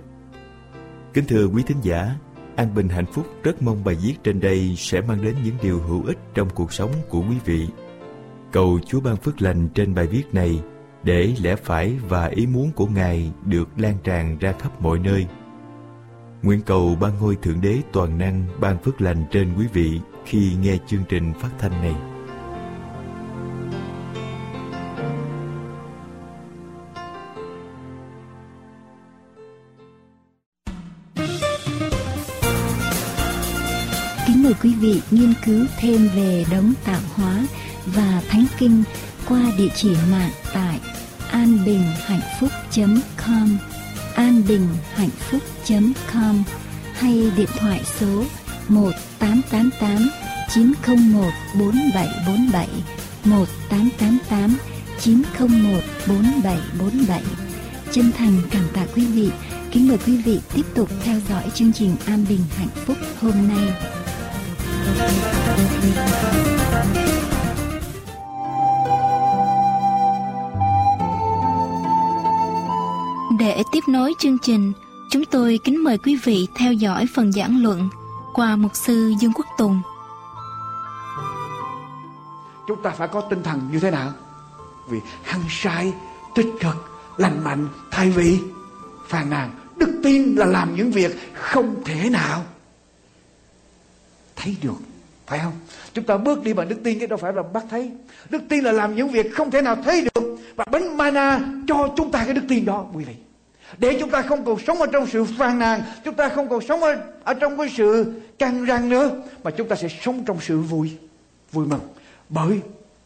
Kính 1.14 1.26
thưa 1.28 1.46
quý 1.48 1.64
thính 1.68 1.78
giả, 1.82 2.16
An 2.56 2.76
Bình 2.76 2.90
Hạnh 2.90 3.06
Phúc 3.06 3.26
rất 3.44 3.62
mong 3.62 3.84
bài 3.84 3.96
viết 4.04 4.14
trên 4.24 4.40
đây 4.40 4.76
sẽ 4.78 5.02
mang 5.02 5.22
đến 5.22 5.36
những 5.44 5.56
điều 5.62 5.80
hữu 5.80 6.04
ích 6.06 6.18
trong 6.34 6.50
cuộc 6.50 6.74
sống 6.74 6.92
của 7.10 7.22
quý 7.30 7.36
vị. 7.46 7.68
Cầu 8.52 8.80
Chúa 8.86 9.02
ban 9.02 9.18
phước 9.18 9.42
lành 9.42 9.70
trên 9.70 9.96
bài 9.96 10.08
viết 10.08 10.24
này 10.34 10.64
để 11.04 11.36
lẽ 11.42 11.56
phải 11.56 11.96
và 12.10 12.26
ý 12.26 12.48
muốn 12.48 12.72
của 12.76 12.88
Ngài 12.88 13.32
được 13.46 13.70
lan 13.78 13.98
tràn 14.04 14.38
ra 14.38 14.54
khắp 14.60 14.82
mọi 14.82 15.00
nơi 15.00 15.28
Nguyện 16.44 16.62
cầu 16.62 16.98
ban 17.02 17.12
ngôi 17.20 17.36
Thượng 17.36 17.62
Đế 17.62 17.82
toàn 17.92 18.18
năng, 18.18 18.46
ban 18.60 18.78
phước 18.84 19.02
lành 19.02 19.26
trên 19.32 19.54
quý 19.58 19.68
vị 19.74 20.00
khi 20.26 20.52
nghe 20.62 20.78
chương 20.88 21.04
trình 21.10 21.34
phát 21.40 21.50
thanh 21.60 21.72
này. 21.72 21.96
Kính 34.28 34.44
mời 34.44 34.54
quý 34.64 34.76
vị 34.76 35.02
nghiên 35.12 35.34
cứu 35.46 35.66
thêm 35.80 36.08
về 36.16 36.46
đấng 36.52 36.74
tạo 36.86 37.02
hóa 37.16 37.46
và 37.86 38.22
thánh 38.30 38.46
kinh 38.60 38.84
qua 39.28 39.42
địa 39.58 39.70
chỉ 39.76 39.96
mạng 40.12 40.32
tại 40.54 40.80
anbinhhạnhphúc.com 41.32 43.58
anbinhhạnhphúc.com 44.24 46.44
hay 46.94 47.32
điện 47.38 47.50
thoại 47.60 47.82
số 48.00 48.24
1 48.68 48.92
888 49.20 50.10
901 50.54 51.34
4747 51.60 52.68
1888 53.26 54.58
901 55.00 55.84
4747 56.08 57.22
Chân 57.92 58.12
thành 58.18 58.42
cảm 58.52 58.68
tạ 58.74 58.86
quý 58.96 59.06
vị 59.06 59.30
Kính 59.72 59.88
mời 59.88 59.98
quý 60.06 60.18
vị 60.18 60.40
tiếp 60.54 60.66
tục 60.76 60.90
theo 61.04 61.20
dõi 61.30 61.44
chương 61.54 61.74
trình 61.74 61.96
An 62.06 62.26
Bình 62.30 62.42
Hạnh 62.58 62.70
Phúc 62.86 62.98
hôm 63.22 63.34
nay. 63.48 63.74
Để 73.56 73.64
tiếp 73.72 73.84
nối 73.88 74.14
chương 74.20 74.38
trình, 74.42 74.74
chúng 75.10 75.26
tôi 75.26 75.60
kính 75.64 75.84
mời 75.84 75.98
quý 75.98 76.20
vị 76.24 76.48
theo 76.56 76.74
dõi 76.74 77.06
phần 77.16 77.32
giảng 77.32 77.64
luận 77.64 77.90
qua 78.34 78.56
mục 78.56 78.76
sư 78.76 79.14
Dương 79.22 79.32
Quốc 79.34 79.46
Tùng. 79.58 79.82
Chúng 82.68 82.84
ta 82.84 82.90
phải 82.90 83.08
có 83.08 83.22
tinh 83.22 83.44
thần 83.44 83.70
như 83.72 83.80
thế 83.80 83.92
nào? 83.92 84.12
Vì 84.90 85.00
hăng 85.24 85.42
sai, 85.50 85.94
tích 86.36 86.48
cực, 86.60 86.76
lành 87.18 87.44
mạnh 87.44 87.68
thay 87.92 88.10
vì 88.10 88.40
phàn 89.08 89.30
nàn 89.30 89.52
đức 89.78 90.00
tin 90.04 90.36
là 90.36 90.46
làm 90.46 90.76
những 90.76 90.92
việc 90.92 91.34
không 91.34 91.84
thể 91.86 92.10
nào. 92.10 92.44
Thấy 94.36 94.56
được 94.62 94.78
phải 95.28 95.40
không? 95.40 95.54
Chúng 95.94 96.06
ta 96.06 96.18
bước 96.18 96.44
đi 96.44 96.54
bằng 96.54 96.70
đức 96.70 96.78
tin 96.84 97.00
cái 97.00 97.08
đâu 97.08 97.18
phải 97.22 97.34
là 97.34 97.44
bắt 97.54 97.64
thấy. 97.70 97.92
Đức 98.30 98.42
tin 98.50 98.64
là 98.64 98.72
làm 98.72 98.96
những 98.96 99.10
việc 99.10 99.36
không 99.36 99.52
thể 99.52 99.62
nào 99.62 99.76
thấy 99.76 100.02
được. 100.14 100.38
Và 100.56 100.66
bánh 100.72 100.98
mana 100.98 101.40
cho 101.68 101.94
chúng 101.98 102.12
ta 102.12 102.26
cái 102.26 102.34
đức 102.34 102.44
tin 102.50 102.66
đó 102.66 102.86
quý 102.94 103.04
vị 103.04 103.14
để 103.78 103.98
chúng 104.00 104.10
ta 104.10 104.22
không 104.22 104.46
còn 104.46 104.60
sống 104.60 104.78
ở 104.78 104.88
trong 104.88 105.08
sự 105.08 105.24
phàn 105.24 105.60
nàn 105.60 105.82
chúng 106.04 106.16
ta 106.16 106.30
không 106.30 106.50
còn 106.50 106.62
sống 106.62 106.84
ở, 106.84 106.96
ở 107.24 107.34
trong 107.34 107.58
cái 107.58 107.68
sự 107.78 108.14
căng 108.40 108.66
răng 108.66 108.90
nữa 108.90 109.10
mà 109.44 109.52
chúng 109.52 109.68
ta 109.68 109.76
sẽ 109.76 109.88
sống 110.02 110.24
trong 110.26 110.38
sự 110.42 110.60
vui 110.60 110.98
vui 111.52 111.68
mừng 111.68 111.82
bởi 112.30 112.60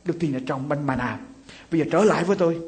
đức 0.05 0.13
tin 0.19 0.33
ở 0.33 0.39
trong 0.45 0.69
bánh 0.69 0.87
mana 0.87 1.19
bây 1.71 1.79
giờ 1.79 1.85
trở 1.91 2.03
lại 2.03 2.23
với 2.23 2.37
tôi 2.37 2.59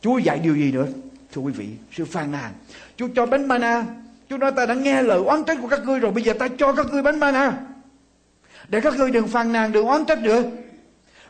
chúa 0.00 0.18
dạy 0.18 0.38
điều 0.38 0.56
gì 0.56 0.72
nữa 0.72 0.86
Thưa 1.34 1.40
quý 1.40 1.52
vị, 1.52 1.68
sự 1.92 2.04
phàn 2.04 2.32
nàn. 2.32 2.52
Chúa 2.96 3.08
cho 3.16 3.26
bánh 3.26 3.48
mana. 3.48 3.84
Chúa 4.30 4.36
nói 4.36 4.52
ta 4.52 4.66
đã 4.66 4.74
nghe 4.74 5.02
lời 5.02 5.18
oán 5.18 5.44
trách 5.44 5.58
của 5.62 5.68
các 5.68 5.80
ngươi 5.84 6.00
rồi. 6.00 6.12
Bây 6.12 6.24
giờ 6.24 6.32
ta 6.32 6.48
cho 6.48 6.72
các 6.72 6.86
ngươi 6.92 7.02
bánh 7.02 7.20
mana. 7.20 7.52
Để 8.68 8.80
các 8.80 8.96
ngươi 8.96 9.10
đừng 9.10 9.28
phàn 9.28 9.52
nàn, 9.52 9.72
đừng 9.72 9.86
oán 9.86 10.04
trách 10.04 10.22
nữa. 10.22 10.42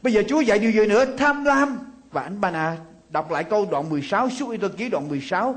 Bây 0.02 0.12
giờ 0.12 0.22
Chúa 0.28 0.40
dạy 0.40 0.58
điều 0.58 0.70
gì 0.70 0.86
nữa? 0.86 1.04
Tham 1.18 1.44
lam 1.44 1.78
và 2.12 2.22
ánh 2.22 2.40
mana. 2.40 2.76
Đọc 3.14 3.30
lại 3.30 3.44
câu 3.44 3.68
đoạn 3.70 3.90
16, 3.90 4.30
suốt 4.30 4.50
Ê 4.50 4.56
Tô 4.56 4.68
Ký 4.76 4.88
đoạn 4.88 5.08
16. 5.08 5.54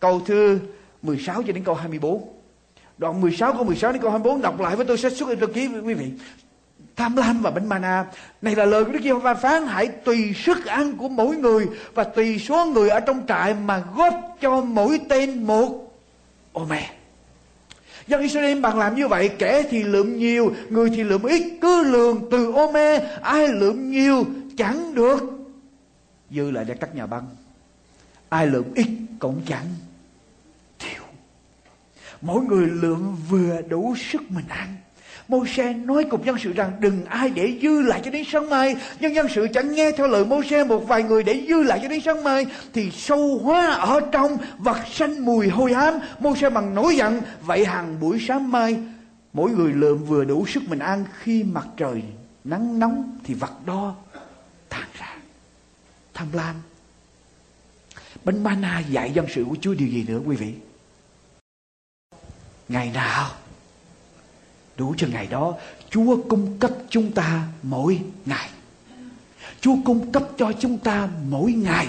Câu 0.00 0.20
thứ 0.26 0.58
16 1.02 1.42
cho 1.42 1.52
đến 1.52 1.64
câu 1.64 1.74
24. 1.74 2.22
Đoạn 2.98 3.20
16 3.20 3.52
câu 3.52 3.64
16 3.64 3.92
đến 3.92 4.02
câu 4.02 4.10
24 4.10 4.42
đọc 4.42 4.60
lại 4.60 4.76
với 4.76 4.86
tôi 4.86 4.98
sẽ 4.98 5.10
suốt 5.10 5.28
Ê 5.28 5.34
Tô 5.34 5.46
Ký 5.54 5.68
quý 5.84 5.94
vị. 5.94 6.06
Tham 6.96 7.16
lam 7.16 7.42
và 7.42 7.50
bánh 7.50 7.68
mana. 7.68 8.04
Này 8.42 8.56
là 8.56 8.64
lời 8.64 8.84
của 8.84 8.92
Đức 8.92 8.98
Giê-hô-va 9.02 9.34
phán 9.34 9.66
hãy 9.66 9.88
tùy 9.88 10.34
sức 10.36 10.66
ăn 10.66 10.92
của 10.96 11.08
mỗi 11.08 11.36
người 11.36 11.66
và 11.94 12.04
tùy 12.04 12.38
số 12.38 12.66
người 12.66 12.88
ở 12.88 13.00
trong 13.00 13.22
trại 13.28 13.54
mà 13.54 13.82
góp 13.96 14.36
cho 14.40 14.60
mỗi 14.60 15.00
tên 15.08 15.42
một. 15.42 15.92
Ô 16.52 16.64
mẹ 16.70 16.90
dân 18.06 18.20
Israel 18.20 18.60
bạn 18.60 18.78
làm 18.78 18.96
như 18.96 19.08
vậy 19.08 19.28
kẻ 19.28 19.62
thì 19.70 19.82
lượm 19.82 20.18
nhiều 20.18 20.54
người 20.68 20.90
thì 20.90 21.02
lượm 21.02 21.22
ít 21.22 21.42
cứ 21.60 21.82
lường 21.82 22.30
từ 22.30 22.52
ô 22.52 22.72
mê 22.72 22.98
ai 23.22 23.48
lượm 23.48 23.90
nhiều 23.90 24.24
chẳng 24.56 24.94
được 24.94 25.41
dư 26.34 26.50
lại 26.50 26.64
để 26.64 26.74
các 26.74 26.94
nhà 26.94 27.06
băng 27.06 27.26
ai 28.28 28.46
lượm 28.46 28.74
ít 28.74 28.88
cũng 29.18 29.42
chẳng 29.46 29.66
thiếu 30.78 31.02
mỗi 32.20 32.44
người 32.44 32.66
lượm 32.66 33.16
vừa 33.28 33.62
đủ 33.62 33.94
sức 33.96 34.22
mình 34.30 34.48
ăn 34.48 34.76
Môi-se 35.28 35.72
nói 35.72 36.04
cùng 36.10 36.26
dân 36.26 36.36
sự 36.38 36.52
rằng 36.52 36.72
đừng 36.80 37.04
ai 37.04 37.30
để 37.30 37.58
dư 37.62 37.80
lại 37.82 38.00
cho 38.04 38.10
đến 38.10 38.24
sáng 38.32 38.50
mai. 38.50 38.76
Nhưng 39.00 39.14
dân 39.14 39.26
sự 39.34 39.46
chẳng 39.54 39.74
nghe 39.74 39.92
theo 39.92 40.08
lời 40.08 40.24
Môi-se 40.24 40.64
một 40.64 40.88
vài 40.88 41.02
người 41.02 41.22
để 41.22 41.44
dư 41.48 41.62
lại 41.62 41.78
cho 41.82 41.88
đến 41.88 42.00
sáng 42.04 42.24
mai. 42.24 42.46
Thì 42.72 42.90
sâu 42.90 43.38
hóa 43.38 43.66
ở 43.66 44.00
trong 44.12 44.36
vật 44.58 44.78
xanh 44.92 45.24
mùi 45.24 45.48
hôi 45.48 45.72
hám. 45.72 45.94
Môi-se 46.18 46.50
bằng 46.50 46.74
nổi 46.74 46.96
giận. 46.96 47.20
Vậy 47.40 47.64
hàng 47.64 48.00
buổi 48.00 48.18
sáng 48.28 48.50
mai, 48.50 48.78
mỗi 49.32 49.50
người 49.50 49.72
lượm 49.72 50.04
vừa 50.04 50.24
đủ 50.24 50.46
sức 50.46 50.62
mình 50.68 50.78
ăn. 50.78 51.04
Khi 51.18 51.42
mặt 51.42 51.66
trời 51.76 52.02
nắng 52.44 52.78
nóng 52.78 53.18
thì 53.24 53.34
vật 53.34 53.66
đo. 53.66 53.94
Tham 56.14 56.28
lam. 56.32 56.54
Bánh 58.24 58.44
mana 58.44 58.78
dạy 58.78 59.12
dân 59.12 59.26
sự 59.34 59.44
của 59.48 59.56
Chúa 59.60 59.74
điều 59.74 59.88
gì 59.88 60.04
nữa, 60.08 60.20
quý 60.26 60.36
vị? 60.36 60.54
Ngày 62.68 62.90
nào 62.94 63.30
đủ 64.76 64.94
cho 64.96 65.06
ngày 65.12 65.26
đó, 65.26 65.54
Chúa 65.90 66.16
cung 66.28 66.58
cấp 66.58 66.70
chúng 66.90 67.12
ta 67.12 67.42
mỗi 67.62 68.00
ngày 68.26 68.50
Chúa 69.60 69.76
cung 69.84 70.12
cấp 70.12 70.22
cho 70.38 70.52
chúng 70.60 70.78
ta 70.78 71.08
mỗi 71.28 71.52
ngày 71.52 71.86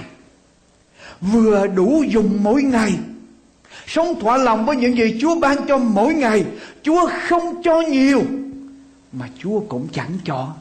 Vừa 1.21 1.67
đủ 1.67 2.03
dùng 2.07 2.43
mỗi 2.43 2.63
ngày, 2.63 2.93
Sống 3.87 4.19
thỏa 4.19 4.37
lòng 4.37 4.65
với 4.65 4.75
những 4.75 4.97
gì 4.97 5.17
Chúa 5.21 5.39
ban 5.39 5.67
cho 5.67 5.77
mỗi 5.77 6.13
ngày, 6.13 6.45
Chúa 6.83 7.09
không 7.29 7.61
cho 7.63 7.81
nhiều, 7.81 8.23
Mà 9.11 9.29
Chúa 9.39 9.59
cũng 9.59 9.87
chẳng 9.93 10.11
cho 10.25 10.53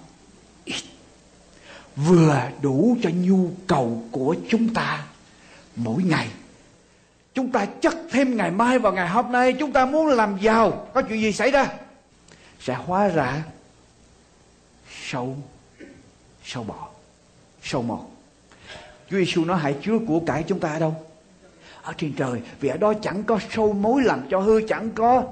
Vừa 1.97 2.43
đủ 2.63 2.97
cho 3.03 3.11
nhu 3.15 3.51
cầu 3.67 4.03
của 4.11 4.37
chúng 4.49 4.75
ta. 4.75 5.05
Mỗi 5.77 6.03
ngày, 6.03 6.29
Chúng 7.35 7.53
ta 7.53 7.67
chắc 7.81 7.97
thêm 8.11 8.37
ngày 8.37 8.51
mai 8.51 8.79
và 8.79 8.91
ngày 8.91 9.09
hôm 9.09 9.33
nay, 9.33 9.53
Chúng 9.53 9.73
ta 9.73 9.87
muốn 9.87 10.07
làm 10.07 10.39
giàu, 10.41 10.89
Có 10.95 11.03
chuyện 11.03 11.21
gì 11.21 11.33
xảy 11.33 11.51
ra? 11.51 11.69
Sẽ 12.61 12.75
hóa 12.75 13.09
ra 13.09 13.43
sâu 15.11 15.37
sâu 16.45 16.65
bọ, 16.65 16.89
sâu 17.63 17.83
mọt 17.83 18.01
Chúa 19.11 19.17
Giêsu 19.17 19.45
nói, 19.45 19.59
hãy 19.59 19.77
chứa 19.83 19.99
của 20.09 20.21
cải 20.27 20.45
chúng 20.49 20.61
ta 20.61 20.73
ở 20.73 20.79
đâu? 20.79 20.95
Ở 21.83 21.93
trên 21.99 22.13
trời, 22.17 22.41
vì 22.61 22.69
ở 22.69 22.77
đó 22.77 22.93
chẳng 23.03 23.25
có 23.25 23.39
sâu 23.51 23.73
mối 23.73 24.03
làm 24.03 24.23
cho 24.31 24.41
hư, 24.41 24.69
chẳng 24.69 24.91
có 24.91 25.25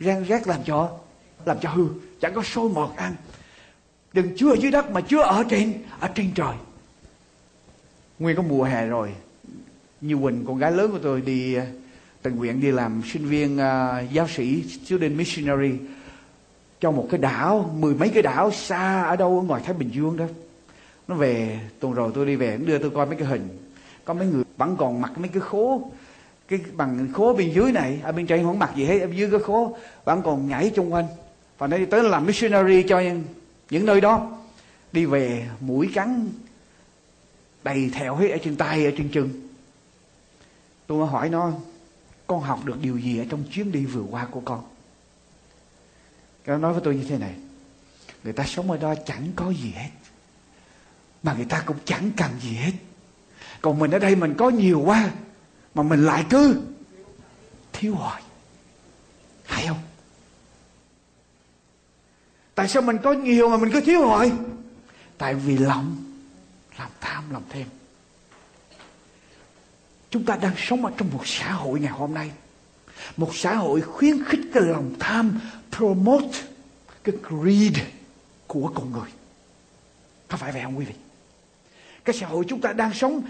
rang 0.00 0.24
rác 0.24 0.48
làm 0.48 0.60
cho 0.64 0.90
làm 1.44 1.56
cho 1.60 1.70
hư, 1.70 1.88
chẳng 2.20 2.34
có 2.34 2.42
sâu 2.44 2.68
mọt 2.68 2.90
ăn 2.96 3.14
đừng 4.12 4.36
chứa 4.36 4.50
ở 4.50 4.56
dưới 4.60 4.70
đất 4.70 4.90
mà 4.90 5.00
chứa 5.00 5.20
ở 5.20 5.44
trên 5.48 5.72
ở 6.00 6.08
trên 6.08 6.30
trời. 6.34 6.54
Nguyên 8.18 8.36
có 8.36 8.42
mùa 8.42 8.64
hè 8.64 8.86
rồi. 8.86 9.12
Như 10.00 10.16
quỳnh 10.22 10.44
con 10.46 10.58
gái 10.58 10.72
lớn 10.72 10.92
của 10.92 10.98
tôi 10.98 11.20
đi 11.20 11.54
ờ, 11.54 11.64
tình 12.22 12.36
nguyện 12.36 12.60
đi 12.60 12.70
làm 12.70 13.02
sinh 13.12 13.28
viên 13.28 13.54
uh, 13.54 14.12
giáo 14.12 14.28
sĩ 14.28 14.62
student 14.62 15.16
missionary 15.16 15.72
cho 16.80 16.90
một 16.90 17.08
cái 17.10 17.20
đảo 17.20 17.70
mười 17.78 17.94
mấy 17.94 18.08
cái 18.08 18.22
đảo 18.22 18.50
xa 18.50 19.02
ở 19.02 19.16
đâu 19.16 19.38
ở 19.38 19.42
ngoài 19.42 19.62
thái 19.64 19.74
bình 19.74 19.90
dương 19.92 20.16
đó. 20.16 20.24
Nó 21.08 21.14
về 21.14 21.60
tuần 21.80 21.94
rồi 21.94 22.10
tôi 22.14 22.26
đi 22.26 22.36
về 22.36 22.56
nó 22.60 22.66
đưa 22.66 22.78
tôi 22.78 22.90
coi 22.90 23.06
mấy 23.06 23.16
cái 23.16 23.28
hình. 23.28 23.48
Có 24.04 24.14
mấy 24.14 24.26
người 24.26 24.44
vẫn 24.56 24.76
còn 24.76 25.00
mặc 25.00 25.12
mấy 25.18 25.28
cái 25.28 25.40
khố 25.40 25.90
cái 26.48 26.60
bằng 26.72 27.08
khố 27.12 27.34
bên 27.34 27.52
dưới 27.52 27.72
này. 27.72 28.00
Ở 28.02 28.12
bên 28.12 28.26
trên 28.26 28.44
không 28.44 28.58
mặc 28.58 28.70
gì 28.76 28.84
hết 28.84 28.98
ở 28.98 29.08
dưới 29.14 29.30
cái 29.30 29.40
khố 29.40 29.76
vẫn 30.04 30.22
còn 30.22 30.48
nhảy 30.48 30.70
chung 30.74 30.92
quanh. 30.92 31.06
Và 31.58 31.66
nó 31.66 31.76
tới 31.90 32.02
làm 32.02 32.26
missionary 32.26 32.82
cho 32.82 33.02
những 33.70 33.86
nơi 33.86 34.00
đó, 34.00 34.38
đi 34.92 35.04
về 35.04 35.48
mũi 35.60 35.90
cắn, 35.94 36.28
đầy 37.64 37.90
thẹo 37.94 38.16
hết 38.16 38.28
ở 38.28 38.38
trên 38.44 38.56
tay, 38.56 38.84
ở 38.84 38.90
trên 38.96 39.10
chân. 39.12 39.48
Tôi 40.86 41.06
hỏi 41.06 41.28
nó, 41.28 41.52
con 42.26 42.40
học 42.40 42.64
được 42.64 42.80
điều 42.80 42.98
gì 42.98 43.18
ở 43.18 43.24
trong 43.30 43.44
chuyến 43.50 43.72
đi 43.72 43.84
vừa 43.84 44.04
qua 44.10 44.26
của 44.30 44.40
con? 44.40 44.64
Nó 46.46 46.58
nói 46.58 46.72
với 46.72 46.82
tôi 46.84 46.96
như 46.96 47.04
thế 47.08 47.18
này, 47.18 47.34
người 48.24 48.32
ta 48.32 48.44
sống 48.44 48.70
ở 48.70 48.76
đó 48.76 48.94
chẳng 49.06 49.28
có 49.36 49.50
gì 49.50 49.70
hết, 49.70 49.90
mà 51.22 51.34
người 51.34 51.44
ta 51.44 51.62
cũng 51.66 51.76
chẳng 51.84 52.10
cần 52.16 52.30
gì 52.40 52.54
hết. 52.54 52.72
Còn 53.60 53.78
mình 53.78 53.90
ở 53.90 53.98
đây 53.98 54.16
mình 54.16 54.34
có 54.38 54.50
nhiều 54.50 54.80
quá, 54.80 55.10
mà 55.74 55.82
mình 55.82 56.06
lại 56.06 56.26
cứ 56.30 56.62
thiếu 57.72 57.94
hoài 57.94 58.22
hay 59.44 59.66
không? 59.66 59.78
Tại 62.58 62.68
sao 62.68 62.82
mình 62.82 62.98
có 63.02 63.12
nhiều 63.12 63.48
mà 63.48 63.56
mình 63.56 63.70
cứ 63.72 63.80
thiếu 63.80 64.06
hoài? 64.06 64.32
Tại 65.18 65.34
vì 65.34 65.58
lòng 65.58 65.96
lòng 66.78 66.90
tham 67.00 67.24
lòng 67.32 67.42
thêm. 67.48 67.66
Chúng 70.10 70.24
ta 70.24 70.36
đang 70.42 70.54
sống 70.56 70.84
ở 70.84 70.92
trong 70.96 71.08
một 71.12 71.26
xã 71.26 71.52
hội 71.52 71.80
ngày 71.80 71.92
hôm 71.92 72.14
nay. 72.14 72.30
Một 73.16 73.30
xã 73.34 73.54
hội 73.54 73.80
khuyến 73.80 74.24
khích 74.24 74.40
cái 74.52 74.62
lòng 74.62 74.94
tham, 74.98 75.40
promote 75.76 76.38
cái 77.04 77.14
greed 77.22 77.78
của 78.46 78.72
con 78.74 78.92
người. 78.92 79.10
Có 80.28 80.36
phải 80.36 80.52
vậy 80.52 80.62
không 80.64 80.78
quý 80.78 80.84
vị? 80.84 80.94
Cái 82.04 82.16
xã 82.16 82.26
hội 82.26 82.44
chúng 82.48 82.60
ta 82.60 82.72
đang 82.72 82.94
sống 82.94 83.22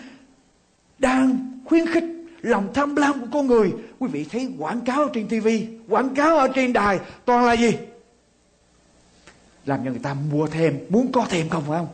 đang 0.99 1.51
khuyến 1.65 1.87
khích 1.87 2.05
lòng 2.41 2.71
tham 2.75 2.97
lam 2.97 3.21
của 3.21 3.27
con 3.33 3.47
người. 3.47 3.73
Quý 3.99 4.09
vị 4.13 4.27
thấy 4.31 4.53
quảng 4.59 4.81
cáo 4.81 5.09
trên 5.09 5.29
tivi 5.29 5.67
quảng 5.89 6.15
cáo 6.15 6.39
ở 6.39 6.49
trên 6.55 6.73
đài 6.73 6.99
toàn 7.25 7.45
là 7.45 7.53
gì? 7.53 7.73
Làm 9.69 9.85
cho 9.85 9.91
người 9.91 10.01
ta 10.03 10.15
mua 10.31 10.47
thêm, 10.47 10.79
muốn 10.89 11.13
có 11.13 11.27
thêm 11.31 11.49
không 11.49 11.65
phải 11.69 11.79
không 11.79 11.89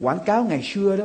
quảng 0.00 0.18
cáo 0.26 0.44
ngày 0.44 0.62
xưa 0.62 0.96
đó, 0.96 1.04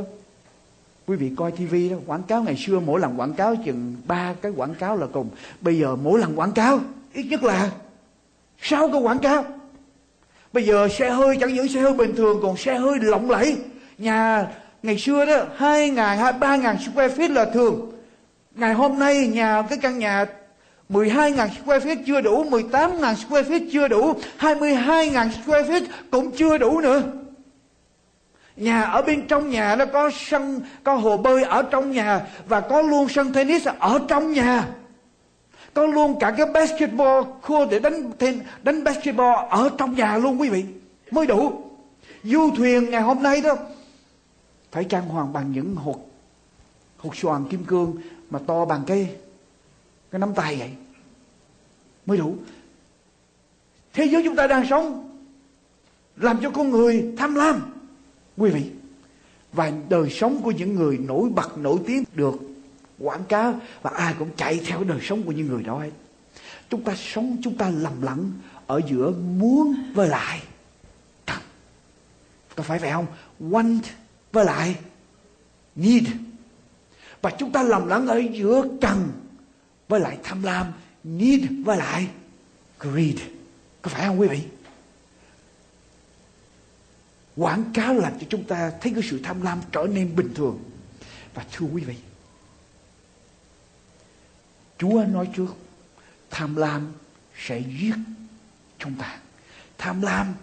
quý 1.07 1.15
vị 1.15 1.31
coi 1.35 1.51
tivi 1.51 1.89
đó, 1.89 1.97
quảng 2.05 2.23
cáo 2.23 2.43
ngày 2.43 2.55
xưa 2.57 2.79
mỗi 2.79 2.99
lần 2.99 3.19
quảng 3.19 3.33
cáo 3.33 3.55
chừng 3.65 3.95
ba 4.07 4.33
cái 4.41 4.51
quảng 4.51 4.75
cáo 4.75 4.97
là 4.97 5.07
cùng 5.13 5.29
bây 5.61 5.79
giờ 5.79 5.95
mỗi 5.95 6.19
lần 6.19 6.39
quảng 6.39 6.51
cáo, 6.51 6.79
ít 7.13 7.23
nhất 7.23 7.43
là 7.43 7.71
sáu 8.61 8.89
cái 8.91 9.01
quảng 9.01 9.19
cáo 9.19 9.45
Bây 10.53 10.63
giờ 10.63 10.87
xe 10.87 11.09
hơi, 11.09 11.37
chẳng 11.41 11.53
những 11.53 11.67
xe 11.67 11.79
hơi 11.79 11.93
bình 11.93 12.15
thường, 12.15 12.39
còn 12.41 12.57
xe 12.57 12.75
hơi 12.75 12.99
lộng 13.01 13.29
lẫy. 13.29 13.57
Nhà 13.97 14.47
ngày 14.83 14.97
xưa 14.97 15.25
đó, 15.25 15.45
hai 15.55 15.89
ngàn, 15.89 16.17
hai, 16.17 16.33
ba 16.33 16.55
ngàn 16.55 16.77
square 16.79 17.15
feet 17.15 17.33
là 17.33 17.45
thường. 17.45 17.91
Ngày 18.55 18.73
hôm 18.73 18.99
nay 18.99 19.27
nhà, 19.27 19.61
cái 19.69 19.77
căn 19.81 19.99
nhà 19.99 20.25
12.000 20.89 21.49
square 21.49 21.85
feet 21.85 22.03
chưa 22.05 22.21
đủ, 22.21 22.43
18.000 22.43 23.15
square 23.15 23.49
feet 23.49 23.69
chưa 23.71 23.87
đủ, 23.87 24.13
22.000 24.39 25.29
square 25.31 25.69
feet 25.69 25.85
cũng 26.11 26.31
chưa 26.31 26.57
đủ 26.57 26.81
nữa. 26.81 27.03
Nhà 28.55 28.81
ở 28.81 29.01
bên 29.01 29.27
trong 29.27 29.49
nhà 29.49 29.75
nó 29.75 29.85
có 29.85 30.11
sân, 30.13 30.61
có 30.83 30.95
hồ 30.95 31.17
bơi 31.17 31.43
ở 31.43 31.61
trong 31.61 31.91
nhà 31.91 32.27
và 32.47 32.61
có 32.61 32.81
luôn 32.81 33.09
sân 33.09 33.33
tennis 33.33 33.67
ở 33.79 33.99
trong 34.07 34.33
nhà. 34.33 34.67
Có 35.73 35.85
luôn 35.85 36.19
cả 36.19 36.31
cái 36.37 36.45
basketball 36.45 37.23
court 37.47 37.71
để 37.71 37.79
đánh 37.79 38.11
thêm 38.19 38.39
đánh 38.63 38.83
basketball 38.83 39.47
ở 39.49 39.69
trong 39.77 39.95
nhà 39.95 40.17
luôn 40.17 40.41
quý 40.41 40.49
vị. 40.49 40.65
Mới 41.11 41.27
đủ. 41.27 41.51
Du 42.23 42.49
thuyền 42.55 42.89
ngày 42.89 43.01
hôm 43.01 43.23
nay 43.23 43.41
đó 43.41 43.55
phải 44.71 44.83
trang 44.83 45.07
hoàng 45.07 45.33
bằng 45.33 45.51
những 45.51 45.75
hột 45.75 46.09
hột 46.97 47.15
xoàn 47.15 47.45
kim 47.49 47.65
cương 47.65 47.95
mà 48.29 48.39
to 48.47 48.65
bằng 48.65 48.81
cái 48.87 49.09
cái 50.11 50.19
nắm 50.19 50.33
tay 50.33 50.55
vậy. 50.55 50.71
Mới 52.05 52.17
đủ. 52.17 52.37
Thế 53.93 54.05
giới 54.05 54.23
chúng 54.23 54.35
ta 54.35 54.47
đang 54.47 54.67
sống 54.69 55.09
làm 56.15 56.37
cho 56.41 56.51
con 56.51 56.69
người 56.69 57.13
tham 57.17 57.35
lam. 57.35 57.61
Quý 58.37 58.49
vị, 58.49 58.71
và 59.53 59.71
đời 59.89 60.09
sống 60.09 60.41
của 60.43 60.51
những 60.51 60.75
người 60.75 60.97
nổi 60.97 61.29
bật, 61.29 61.57
nổi 61.57 61.79
tiếng 61.87 62.03
được 62.15 62.35
quảng 62.99 63.23
cáo 63.29 63.59
và 63.81 63.91
ai 63.91 64.15
cũng 64.19 64.29
chạy 64.35 64.59
theo 64.65 64.83
đời 64.83 64.99
sống 65.01 65.23
của 65.23 65.31
những 65.31 65.47
người 65.47 65.63
đó 65.63 65.79
hết. 65.79 65.91
Chúng 66.69 66.83
ta 66.83 66.95
sống, 66.97 67.37
chúng 67.43 67.57
ta 67.57 67.69
lầm 67.69 68.01
lẫn 68.01 68.31
ở 68.67 68.81
giữa 68.89 69.11
muốn 69.11 69.75
với 69.93 70.07
lại 70.07 70.41
cần. 71.25 71.39
Có 72.55 72.63
phải 72.63 72.79
vậy 72.79 72.91
không? 72.91 73.05
Want 73.39 73.79
với 74.31 74.45
lại 74.45 74.75
need. 75.75 76.07
Và 77.21 77.31
chúng 77.37 77.51
ta 77.51 77.63
lầm 77.63 77.87
lẫn 77.87 78.07
ở 78.07 78.21
giữa 78.33 78.63
cần 78.81 79.07
với 79.89 79.99
lại 79.99 80.17
tham 80.23 80.43
lam, 80.43 80.73
need 81.03 81.45
với 81.65 81.77
lại 81.77 82.07
greed. 82.79 83.19
Có 83.81 83.89
phải 83.89 84.07
không 84.07 84.19
quý 84.19 84.27
vị? 84.27 84.41
Quảng 87.35 87.71
cáo 87.73 87.93
làm 87.93 88.19
cho 88.19 88.27
chúng 88.29 88.43
ta 88.43 88.71
thấy 88.81 88.91
cái 88.93 89.03
sự 89.09 89.19
tham 89.23 89.41
lam 89.41 89.61
trở 89.71 89.87
nên 89.91 90.15
bình 90.15 90.33
thường. 90.35 90.59
Và 91.33 91.45
thưa 91.51 91.65
quý 91.65 91.83
vị, 91.83 91.95
chúa 94.77 95.03
nói 95.03 95.29
trước, 95.35 95.55
tham 96.29 96.55
lam 96.55 96.93
sẽ 97.37 97.59
giết 97.59 97.95
chúng 98.79 98.95
ta. 98.95 99.19
Tham 99.77 100.01
lam, 100.01 100.33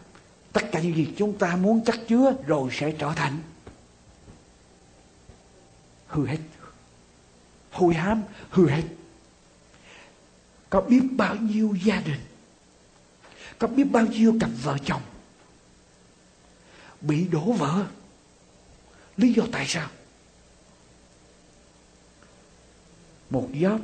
tất 0.52 0.62
cả 0.72 0.80
những 0.80 0.96
gì 0.96 1.08
chúng 1.16 1.38
ta 1.38 1.56
muốn 1.56 1.84
chắc 1.84 1.98
chứa 2.08 2.34
rồi 2.46 2.70
sẽ 2.72 2.94
trở 2.98 3.12
thành. 3.16 3.38
Hư 6.06 6.26
hết. 6.26 6.38
Hôi 7.70 7.94
hám, 7.94 8.22
hư 8.50 8.68
hết 8.68 8.82
có 10.70 10.80
biết 10.80 11.02
bao 11.16 11.36
nhiêu 11.36 11.74
gia 11.84 12.00
đình? 12.00 12.20
Có 13.58 13.66
biết 13.66 13.84
bao 13.84 14.06
nhiêu 14.06 14.36
cặp 14.40 14.50
vợ 14.62 14.76
chồng 14.84 15.02
bị 17.00 17.28
đổ 17.28 17.52
vỡ? 17.52 17.86
Lý 19.16 19.32
do 19.32 19.42
tại 19.52 19.66
sao? 19.68 19.88
Một 23.30 23.48
job 23.52 23.78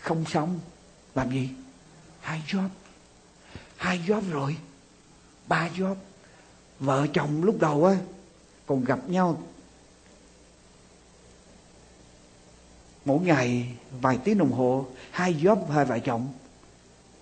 không 0.00 0.24
xong, 0.24 0.60
làm 1.14 1.30
gì? 1.30 1.48
Hai 2.20 2.42
job. 2.46 2.68
Hai 3.76 4.00
job 4.06 4.30
rồi, 4.30 4.56
ba 5.46 5.68
job. 5.68 5.96
Vợ 6.78 7.06
chồng 7.12 7.44
lúc 7.44 7.60
đầu 7.60 7.84
á, 7.84 7.96
còn 8.66 8.84
gặp 8.84 9.08
nhau 9.08 9.42
mỗi 13.04 13.20
ngày 13.20 13.76
vài 14.00 14.18
tiếng 14.24 14.38
đồng 14.38 14.52
hồ, 14.52 14.86
hai 15.10 15.34
job 15.34 15.66
hai 15.66 15.84
vợ 15.84 15.98
chồng 15.98 16.28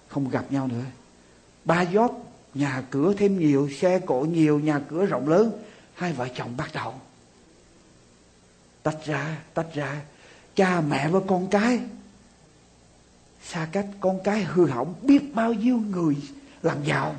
không 0.09 0.29
gặp 0.29 0.53
nhau 0.53 0.67
nữa. 0.67 0.85
Ba 1.65 1.85
job 1.85 2.11
nhà 2.55 2.83
cửa 2.91 3.15
thêm 3.19 3.39
nhiều, 3.39 3.71
xe 3.81 3.99
cộ 3.99 4.21
nhiều, 4.21 4.61
nhà 4.61 4.81
cửa 4.89 5.07
rộng 5.07 5.29
lớn, 5.29 5.53
hai 5.95 6.13
vợ 6.13 6.29
chồng 6.37 6.57
bắt 6.57 6.71
đầu. 6.75 6.95
Tách 8.83 9.05
ra 9.05 9.39
tách 9.55 9.75
ra, 9.75 10.01
cha 10.55 10.81
mẹ 10.81 11.09
với 11.09 11.23
con 11.27 11.49
cái. 11.51 11.81
Xa 13.45 13.69
cách 13.73 13.87
con 14.01 14.19
cái 14.25 14.45
hư 14.45 14.67
hỏng 14.67 14.95
biết 15.03 15.35
bao 15.35 15.53
nhiêu 15.53 15.77
người 15.77 16.17
làm 16.63 16.85
giàu. 16.85 17.15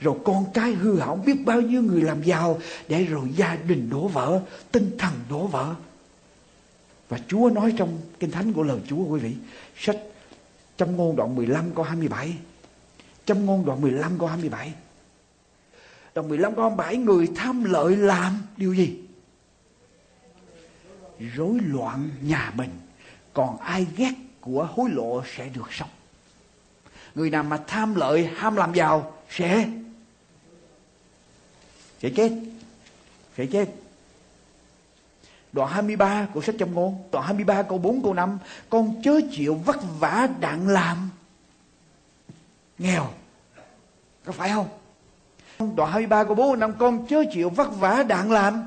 Rồi 0.00 0.16
con 0.24 0.44
cái 0.54 0.72
hư 0.72 0.98
hỏng 0.98 1.24
biết 1.24 1.44
bao 1.44 1.60
nhiêu 1.60 1.82
người 1.82 2.02
làm 2.02 2.22
giàu 2.22 2.58
để 2.88 3.04
rồi 3.04 3.28
gia 3.36 3.56
đình 3.56 3.90
đổ 3.90 4.08
vỡ, 4.08 4.40
tinh 4.72 4.90
thần 4.98 5.12
đổ 5.30 5.46
vỡ 5.46 5.74
và 7.08 7.18
Chúa 7.28 7.50
nói 7.50 7.74
trong 7.76 8.00
Kinh 8.20 8.30
Thánh 8.30 8.52
của 8.52 8.62
lời 8.62 8.80
Chúa, 8.88 9.04
quý 9.04 9.20
vị, 9.20 9.34
Sách 9.76 9.96
Châm 10.76 10.96
ngôn 10.96 11.16
đoạn 11.16 11.34
15 11.34 11.74
câu 11.74 11.84
27 11.84 12.36
Châm 13.24 13.46
ngôn 13.46 13.64
đoạn 13.66 13.80
15 13.80 14.18
câu 14.18 14.28
27 14.28 14.72
Đoạn 16.14 16.28
15 16.28 16.54
câu 16.54 16.64
27 16.64 16.96
Người 16.96 17.28
tham 17.34 17.64
lợi 17.64 17.96
làm 17.96 18.42
điều 18.56 18.74
gì? 18.74 19.00
Rối 21.34 21.58
loạn 21.66 22.10
nhà 22.22 22.52
mình, 22.56 22.70
Còn 23.32 23.58
ai 23.58 23.86
ghét 23.96 24.12
của 24.40 24.68
hối 24.74 24.90
lộ 24.90 25.22
sẽ 25.36 25.48
được 25.48 25.72
sống. 25.72 25.88
Người 27.14 27.30
nào 27.30 27.42
mà 27.42 27.56
tham 27.66 27.94
lợi, 27.94 28.30
ham 28.36 28.56
làm 28.56 28.74
giàu 28.74 29.14
Sẽ 29.30 29.68
Sẽ 32.02 32.10
chết 32.16 32.32
Sẽ 33.36 33.46
chết. 33.46 33.83
Đoạn 35.54 35.70
23 35.70 36.26
của 36.34 36.40
sách 36.40 36.54
châm 36.58 36.74
ngôn, 36.74 36.94
Đoạn 37.12 37.24
23 37.24 37.62
câu 37.62 37.78
4 37.78 38.02
câu 38.02 38.14
5 38.14 38.38
Con 38.70 38.94
chớ 39.02 39.20
chịu 39.30 39.54
vất 39.54 39.76
vả 40.00 40.28
đặng 40.40 40.68
làm. 40.68 41.10
Nghèo. 42.78 43.06
Có 44.24 44.32
phải 44.32 44.50
không? 44.50 44.68
Đoạn 45.76 45.92
23 45.92 46.24
câu 46.24 46.34
4 46.34 46.46
câu 46.46 46.56
5 46.56 46.72
Con 46.78 47.06
chớ 47.06 47.24
chịu 47.32 47.50
vất 47.50 47.80
vả 47.80 48.02
đặng 48.02 48.32
làm. 48.32 48.62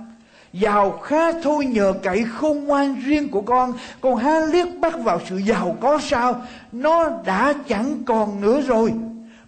Giàu 0.54 0.91
khá 0.91 1.41
thôi 1.43 1.65
nhờ 1.65 1.93
cậy 2.04 2.23
khôn 2.23 2.63
ngoan 2.63 3.02
riêng 3.06 3.30
của 3.30 3.41
con. 3.41 3.73
Con 4.02 4.15
há 4.15 4.39
liếc 4.39 4.67
bắt 4.80 4.93
vào 5.04 5.21
sự 5.30 5.38
giàu 5.38 5.78
có 5.82 6.00
sao? 6.02 6.41
Nó 6.71 7.10
đã 7.26 7.54
chẳng 7.67 8.04
còn 8.06 8.41
nữa 8.41 8.62
rồi. 8.62 8.93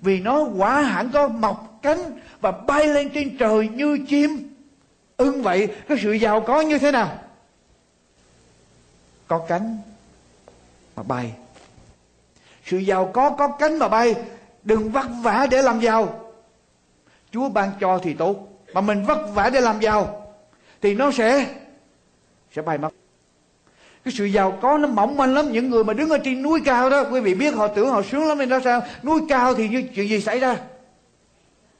Vì 0.01 0.19
nó 0.19 0.43
quả 0.43 0.81
hẳn 0.81 1.09
có 1.11 1.27
mọc 1.27 1.79
cánh 1.81 1.99
Và 2.41 2.51
bay 2.51 2.87
lên 2.87 3.09
trên 3.09 3.37
trời 3.37 3.67
như 3.67 3.99
chim. 4.07 4.55
Ưng 5.17 5.41
vậy, 5.41 5.67
cái 5.87 5.97
sự 6.01 6.11
giàu 6.11 6.41
có 6.41 6.61
như 6.61 6.77
thế 6.77 6.91
nào? 6.91 7.09
Có 9.29 9.37
cánh 9.47 9.77
mà 10.95 11.03
bay. 11.03 11.31
Sự 12.65 12.77
giàu 12.77 13.11
có 13.13 13.29
có 13.29 13.47
cánh 13.47 13.79
mà 13.79 13.87
bay, 13.87 14.15
đừng 14.63 14.91
vất 14.91 15.05
vả 15.21 15.47
để 15.51 15.61
làm 15.61 15.79
giàu. 15.79 16.31
Chúa 17.31 17.49
ban 17.49 17.71
cho 17.79 17.99
thì 18.03 18.13
tốt, 18.13 18.35
mà 18.73 18.81
mình 18.81 19.05
vất 19.05 19.17
vả 19.33 19.49
để 19.49 19.61
làm 19.61 19.79
giàu 19.79 20.25
thì 20.81 20.93
nó 20.93 21.11
sẽ 21.11 21.47
sẽ 22.55 22.61
bay 22.61 22.77
mất. 22.77 22.89
Cái 24.05 24.13
sự 24.17 24.25
giàu 24.25 24.57
có 24.61 24.77
nó 24.77 24.87
mỏng 24.87 25.17
manh 25.17 25.33
lắm, 25.33 25.51
những 25.51 25.69
người 25.69 25.83
mà 25.83 25.93
đứng 25.93 26.09
ở 26.09 26.17
trên 26.17 26.41
núi 26.41 26.61
cao 26.65 26.89
đó, 26.89 27.03
quý 27.11 27.19
vị 27.19 27.35
biết 27.35 27.55
họ 27.55 27.67
tưởng 27.67 27.89
họ 27.89 28.01
sướng 28.01 28.27
lắm 28.27 28.37
nên 28.37 28.49
đó 28.49 28.59
sao? 28.63 28.81
Núi 29.03 29.21
cao 29.29 29.53
thì 29.53 29.69
như 29.69 29.83
chuyện 29.95 30.09
gì 30.09 30.21
xảy 30.21 30.39
ra? 30.39 30.57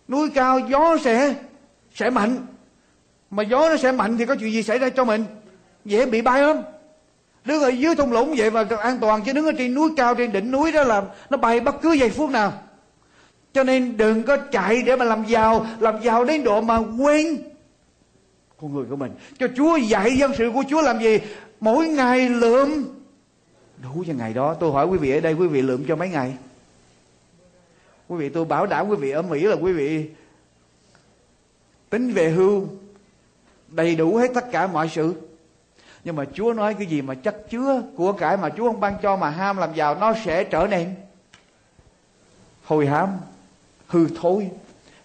Núi 0.07 0.29
cao 0.35 0.59
gió 0.59 0.97
sẽ 1.03 1.35
sẽ 1.95 2.09
mạnh, 2.09 2.47
mà 3.29 3.43
gió 3.43 3.69
nó 3.69 3.77
sẽ 3.77 3.91
mạnh 3.91 4.17
thì 4.17 4.25
có 4.25 4.35
chuyện 4.35 4.51
gì 4.51 4.63
xảy 4.63 4.79
ra 4.79 4.89
cho 4.89 5.05
mình? 5.05 5.25
Dễ 5.85 6.05
bị 6.05 6.21
bay 6.21 6.41
lắm 6.41 6.62
đứng 7.45 7.62
ở 7.62 7.69
dưới 7.69 7.95
thung 7.95 8.12
lũng 8.12 8.34
vậy 8.38 8.52
mà 8.52 8.65
an 8.80 8.97
toàn, 9.02 9.21
chứ 9.25 9.34
đứng 9.34 9.45
ở 9.45 9.52
trên 9.58 9.73
núi 9.73 9.89
cao, 9.97 10.15
trên 10.15 10.32
đỉnh 10.32 10.52
núi 10.52 10.71
đó 10.71 10.84
là 10.84 11.04
nó 11.30 11.38
bay 11.38 11.60
bất 11.60 11.82
cứ 11.82 11.91
giây 11.93 12.10
phút 12.10 12.30
nào. 12.30 12.54
Cho 13.54 13.63
nên 13.63 13.97
đừng 13.97 14.23
có 14.23 14.38
chạy 14.38 14.82
để 14.82 14.95
mà 14.95 15.06
làm 15.06 15.25
giàu 15.25 15.67
làm 15.80 16.02
giàu 16.02 16.23
đến 16.23 16.43
độ 16.43 16.62
mà 16.62 16.78
quên 16.78 17.38
con 18.62 18.73
người 18.73 18.86
của 18.89 18.95
mình. 18.95 19.12
Cho 19.39 19.47
chúa 19.56 19.78
dạy 19.78 20.17
dân 20.17 20.32
sự 20.38 20.52
của 20.54 20.63
chúa 20.69 20.82
làm 20.82 20.99
gì? 20.99 21.19
Mỗi 21.60 21.88
ngày 21.88 22.30
lượm. 22.30 22.86
Đủ 23.84 24.04
cho 24.08 24.13
ngày 24.13 24.34
đó. 24.34 24.54
Tôi 24.54 24.71
hỏi 24.71 24.88
quý 24.88 24.97
vị 24.97 25.12
ở 25.12 25.19
đây, 25.19 25.34
quý 25.34 25.47
vị 25.47 25.62
lượm 25.62 25.86
cho 25.88 25.95
mấy 25.95 26.10
ngày? 26.10 26.34
Quý 28.08 28.17
vị, 28.17 28.30
tôi 28.30 28.45
bảo 28.45 28.65
đảm 28.65 28.88
quý 28.88 28.95
vị 28.95 29.12
ở 29.12 29.21
mỹ 29.21 29.39
là 29.39 29.56
quý 29.56 29.71
vị 29.71 30.10
tính 31.89 32.12
về 32.12 32.30
hưu 32.30 32.67
đầy 33.67 33.95
đủ 33.95 34.15
hết 34.15 34.32
tất 34.34 34.52
cả 34.52 34.67
mọi 34.67 34.89
sự 34.89 35.13
nhưng 36.10 36.15
mà 36.15 36.26
Chúa 36.34 36.54
nói 36.54 36.74
cái 36.74 36.88
gì 36.88 37.02
mà 37.02 37.15
chất 37.15 37.50
chứa 37.50 37.84
của 37.95 38.13
cải 38.13 38.38
mà 38.38 38.50
Chúa 38.58 38.72
không 38.72 38.80
ban 38.80 38.95
cho 39.02 39.17
mà 39.17 39.30
ham 39.30 39.58
làm 39.58 39.74
giàu, 39.74 39.95
nó 39.95 40.13
sẽ 40.26 40.43
trở 40.43 40.67
nên 40.67 40.95
hồi 42.63 42.88
hám, 42.88 43.10
hư 43.88 44.08
thối. 44.22 44.50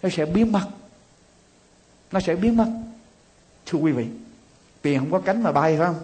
Nó 0.03 0.09
sẽ 0.09 0.25
biến 0.25 0.51
mất. 0.51 0.67
Nó 2.11 2.19
sẽ 2.19 2.35
biến 2.35 2.57
mất. 2.57 2.67
Thưa 3.65 3.79
quý 3.79 3.91
vị, 3.91 4.05
tiền 4.81 4.99
không 4.99 5.11
có 5.11 5.19
cánh 5.19 5.43
mà 5.43 5.51
bay, 5.51 5.77
phải 5.77 5.87
không? 5.87 5.99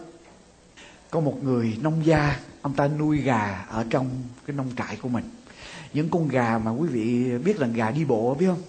Có 1.12 1.20
một 1.20 1.44
người 1.44 1.78
nông 1.82 2.06
gia, 2.06 2.40
ông 2.62 2.74
ta 2.74 2.88
nuôi 2.88 3.18
gà 3.18 3.66
ở 3.70 3.86
trong 3.90 4.10
cái 4.48 4.56
nông 4.56 4.70
trại 4.78 4.98
của 5.02 5.10
mình. 5.10 5.24
Những 5.94 6.10
con 6.10 6.28
gà 6.28 6.58
mà 6.58 6.72
quý 6.72 6.88
vị 6.88 7.38
biết 7.38 7.60
là 7.60 7.68
gà 7.68 7.92
đi 7.92 8.06
bộ, 8.06 8.36
biết 8.40 8.48
không? 8.48 8.62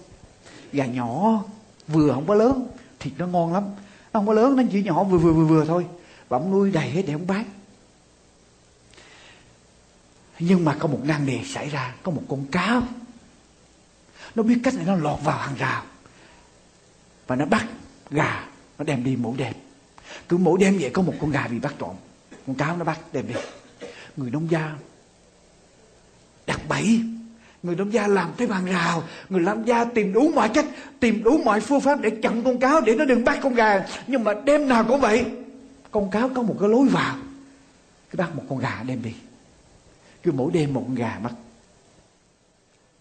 Gà 0.71 0.85
nhỏ, 0.85 1.43
vừa 1.87 2.13
không 2.13 2.27
có 2.27 2.35
lớn, 2.35 2.67
thịt 2.99 3.13
nó 3.17 3.27
ngon 3.27 3.53
lắm. 3.53 3.63
Nó 4.13 4.19
không 4.19 4.27
có 4.27 4.33
lớn, 4.33 4.55
nó 4.55 4.63
chỉ 4.71 4.83
nhỏ, 4.83 5.03
vừa 5.03 5.17
vừa 5.17 5.33
vừa 5.33 5.45
vừa 5.45 5.65
thôi 5.65 5.85
và 6.33 6.39
ông 6.39 6.51
nuôi 6.51 6.71
đầy 6.71 6.89
hết 6.89 7.03
để 7.07 7.13
ông 7.13 7.27
bán. 7.27 7.45
Nhưng 10.39 10.65
mà 10.65 10.75
có 10.79 10.87
một 10.87 10.99
nan 11.03 11.25
đề 11.25 11.39
xảy 11.45 11.69
ra, 11.69 11.93
có 12.03 12.11
một 12.11 12.23
con 12.29 12.45
cáo 12.51 12.81
nó 14.35 14.43
biết 14.43 14.59
cách 14.63 14.73
này, 14.75 14.85
nó 14.85 14.95
lọt 14.95 15.19
vào 15.23 15.37
hàng 15.37 15.55
rào. 15.57 15.83
Và 17.27 17.35
nó 17.35 17.45
bắt 17.45 17.65
gà, 18.09 18.45
nó 18.77 18.85
đem 18.85 19.03
đi 19.03 19.15
mỗi 19.15 19.37
đêm. 19.37 19.53
Cứ 20.29 20.37
mỗi 20.37 20.59
đêm 20.59 20.77
vậy 20.81 20.89
có 20.89 21.01
một 21.01 21.13
con 21.21 21.31
gà 21.31 21.47
bị 21.47 21.59
bắt 21.59 21.73
trộm. 21.79 21.95
Con 22.47 22.55
cáo 22.55 22.77
nó 22.77 22.83
bắt 22.83 22.99
đem 23.11 23.27
đi. 23.27 23.33
Người 24.17 24.31
nông 24.31 24.51
gia 24.51 24.71
đặt 26.47 26.59
bẫy. 26.67 27.01
Người 27.63 27.75
nông 27.75 27.93
gia 27.93 28.07
làm 28.07 28.33
cái 28.37 28.47
hàng 28.47 28.65
rào. 28.65 29.03
Người 29.29 29.41
nông 29.41 29.67
gia 29.67 29.85
tìm 29.85 30.13
đủ 30.13 30.31
mọi 30.35 30.49
cách, 30.49 30.65
tìm 30.99 31.23
đủ 31.23 31.37
mọi 31.37 31.61
phương 31.61 31.81
pháp 31.81 32.01
để 32.01 32.09
chặn 32.09 32.43
con 32.43 32.59
cáo 32.59 32.81
để 32.81 32.95
nó 32.95 33.05
đừng 33.05 33.23
bắt 33.23 33.39
con 33.43 33.53
gà. 33.53 33.85
Nhưng 34.07 34.23
mà 34.23 34.33
đêm 34.45 34.67
nào 34.67 34.83
cũng 34.83 35.01
vậy 35.01 35.25
con 35.93 36.09
cáo 36.11 36.29
có 36.35 36.41
một 36.41 36.55
cái 36.59 36.69
lối 36.69 36.87
vào. 36.87 37.15
Cái 38.09 38.17
bắt 38.17 38.35
một 38.35 38.43
con 38.49 38.59
gà 38.59 38.83
đem 38.87 39.01
đi. 39.01 39.13
Cứ 40.23 40.31
mỗi 40.31 40.51
đêm 40.51 40.73
một 40.73 40.83
con 40.87 40.95
gà 40.95 41.19
mất. 41.23 41.29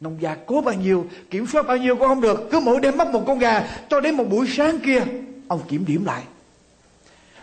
Nông 0.00 0.22
gia 0.22 0.37
cố 0.46 0.61
bao 0.61 0.74
nhiêu, 0.74 1.07
kiểm 1.31 1.46
soát 1.46 1.62
bao 1.66 1.76
nhiêu 1.76 1.96
cũng 1.96 2.09
không 2.09 2.20
được. 2.20 2.48
Cứ 2.52 2.61
mỗi 2.61 2.81
đêm 2.81 2.96
mất 2.96 3.09
một 3.09 3.24
con 3.26 3.38
gà, 3.38 3.85
cho 3.90 4.00
đến 4.00 4.14
một 4.14 4.24
buổi 4.31 4.46
sáng 4.57 4.78
kia, 4.85 5.05
ông 5.48 5.68
kiểm 5.68 5.85
điểm 5.85 6.05
lại. 6.05 6.24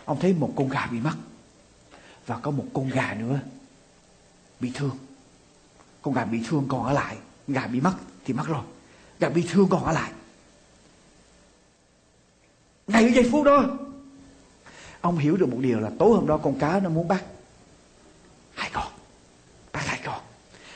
Ông 0.04 0.20
thấy 0.20 0.34
một 0.38 0.52
con 0.56 0.68
gà 0.68 0.86
bị 0.86 1.00
mất. 1.00 1.14
Và 2.26 2.38
có 2.38 2.50
một 2.50 2.64
con 2.72 2.88
gà 2.88 3.14
nữa 3.18 3.38
bị 4.60 4.70
thương. 4.74 4.98
Con 6.02 6.14
gà 6.14 6.24
bị 6.24 6.40
thương 6.48 6.64
còn 6.68 6.84
ở 6.84 6.92
lại. 6.92 7.16
Gà 7.48 7.66
bị 7.66 7.80
mất 7.80 7.94
thì 8.24 8.34
mất 8.34 8.46
rồi. 8.46 8.62
Gà 9.20 9.28
bị 9.28 9.46
thương 9.50 9.68
còn 9.68 9.84
ở 9.84 9.92
lại. 9.92 10.10
Ngay 12.86 13.12
giây 13.12 13.28
phút 13.30 13.44
đó 13.44 13.64
ông 15.00 15.18
hiểu 15.18 15.36
được 15.36 15.48
một 15.48 15.58
điều 15.60 15.80
là 15.80 15.90
tối 15.98 16.16
hôm 16.16 16.26
đó 16.26 16.36
con 16.36 16.58
cá 16.58 16.80
nó 16.80 16.90
muốn 16.90 17.08
bắt. 17.08 17.24
Hai 18.54 18.70
con. 18.72 18.92
Bắt 19.72 19.86
hai 19.86 20.00
con. 20.04 20.20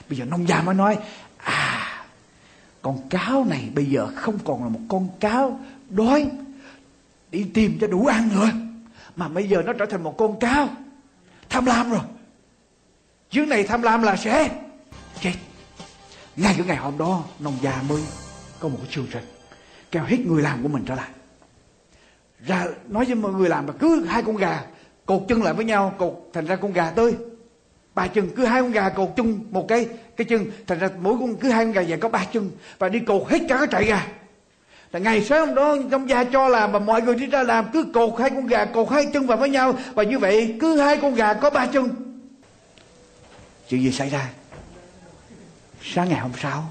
Bây 0.08 0.18
giờ 0.18 0.24
nông 0.24 0.48
gia 0.48 0.62
mới 0.62 0.74
nói 0.74 0.98
à 1.36 2.06
con 2.82 3.08
cáo 3.08 3.44
này 3.44 3.70
bây 3.74 3.84
giờ 3.84 4.08
không 4.16 4.38
còn 4.44 4.62
là 4.62 4.68
một 4.68 4.80
con 4.88 5.08
cáo 5.20 5.60
đói 5.88 6.30
đi 7.30 7.44
tìm 7.54 7.78
cho 7.80 7.86
đủ 7.86 8.06
ăn 8.06 8.28
nữa, 8.28 8.50
mà 9.16 9.28
bây 9.28 9.48
giờ 9.48 9.62
nó 9.62 9.72
trở 9.72 9.86
thành 9.86 10.02
một 10.02 10.14
con 10.18 10.40
cáo 10.40 10.68
tham 11.48 11.64
lam 11.64 11.90
rồi. 11.90 12.00
Dưới 13.30 13.46
này 13.46 13.64
tham 13.64 13.82
lam 13.82 14.02
là 14.02 14.16
sẽ 14.16 14.60
chết. 15.20 15.32
Ngay 16.36 16.54
cái 16.56 16.66
ngày 16.66 16.76
hôm 16.76 16.98
đó, 16.98 17.24
nông 17.38 17.58
gia 17.62 17.82
mới 17.88 18.02
có 18.60 18.68
một 18.68 18.76
cái 18.80 18.88
chương 18.90 19.06
trình 19.12 19.24
kêu 19.90 20.04
hết 20.04 20.18
người 20.18 20.42
làm 20.42 20.62
của 20.62 20.68
mình 20.68 20.84
trở 20.86 20.94
lại 20.94 21.08
ra, 22.46 22.66
nói 22.88 23.04
với 23.04 23.14
mọi 23.14 23.32
người 23.32 23.48
làm 23.48 23.66
là 23.66 23.72
cứ 23.78 24.04
hai 24.04 24.22
con 24.22 24.36
gà 24.36 24.62
cột 25.06 25.22
chân 25.28 25.42
lại 25.42 25.54
với 25.54 25.64
nhau, 25.64 25.94
cột 25.98 26.30
thành 26.32 26.46
ra 26.46 26.56
con 26.56 26.72
gà 26.72 26.90
tươi. 26.90 27.14
Ba 27.94 28.06
chân, 28.06 28.30
cứ 28.36 28.44
hai 28.44 28.62
con 28.62 28.72
gà 28.72 28.88
cột 28.88 29.12
chung 29.16 29.44
một 29.50 29.68
cái 29.68 29.88
cái 30.16 30.24
chân, 30.24 30.46
thành 30.66 30.78
ra 30.78 30.88
mỗi 31.00 31.14
con, 31.20 31.36
cứ 31.36 31.50
hai 31.50 31.64
con 31.64 31.72
gà 31.72 31.82
vậy 31.88 31.98
có 32.00 32.08
ba 32.08 32.24
chân, 32.32 32.50
và 32.78 32.88
đi 32.88 33.00
cột 33.00 33.28
hết 33.28 33.38
cả 33.48 33.56
cái 33.58 33.68
trại 33.70 33.84
gà. 33.84 34.06
Là 34.92 35.00
ngày 35.00 35.24
sáng 35.24 35.46
hôm 35.46 35.54
đó 35.54 35.76
trong 35.90 36.08
gia 36.08 36.24
cho 36.24 36.48
làm 36.48 36.72
và 36.72 36.78
mọi 36.78 37.02
người 37.02 37.14
đi 37.14 37.26
ra 37.26 37.42
làm, 37.42 37.70
cứ 37.72 37.84
cột 37.94 38.20
hai 38.20 38.30
con 38.30 38.46
gà, 38.46 38.64
cột 38.64 38.90
hai 38.90 39.06
chân 39.12 39.26
vào 39.26 39.38
với 39.38 39.48
nhau, 39.48 39.78
và 39.94 40.02
như 40.02 40.18
vậy 40.18 40.56
cứ 40.60 40.80
hai 40.80 40.96
con 40.96 41.14
gà 41.14 41.34
có 41.34 41.50
ba 41.50 41.66
chân. 41.66 41.88
Chuyện 43.68 43.82
gì 43.82 43.92
xảy 43.92 44.10
ra? 44.10 44.30
Sáng 45.82 46.08
ngày 46.08 46.20
hôm 46.20 46.32
sau, 46.42 46.70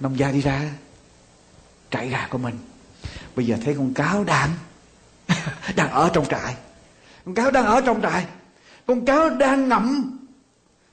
nông 0.00 0.18
gia 0.18 0.30
đi 0.30 0.40
ra, 0.40 0.62
trại 1.90 2.08
gà 2.08 2.26
của 2.30 2.38
mình 2.38 2.54
bây 3.38 3.46
giờ 3.46 3.56
thấy 3.64 3.74
con 3.74 3.94
cáo 3.94 4.24
đang 4.24 4.50
đang 5.76 5.90
ở 5.90 6.10
trong 6.12 6.26
trại. 6.26 6.54
Con 7.24 7.34
cáo 7.34 7.50
đang 7.50 7.66
ở 7.66 7.80
trong 7.80 8.02
trại. 8.02 8.26
Con 8.86 9.04
cáo 9.04 9.30
đang 9.30 9.68
ngậm 9.68 10.18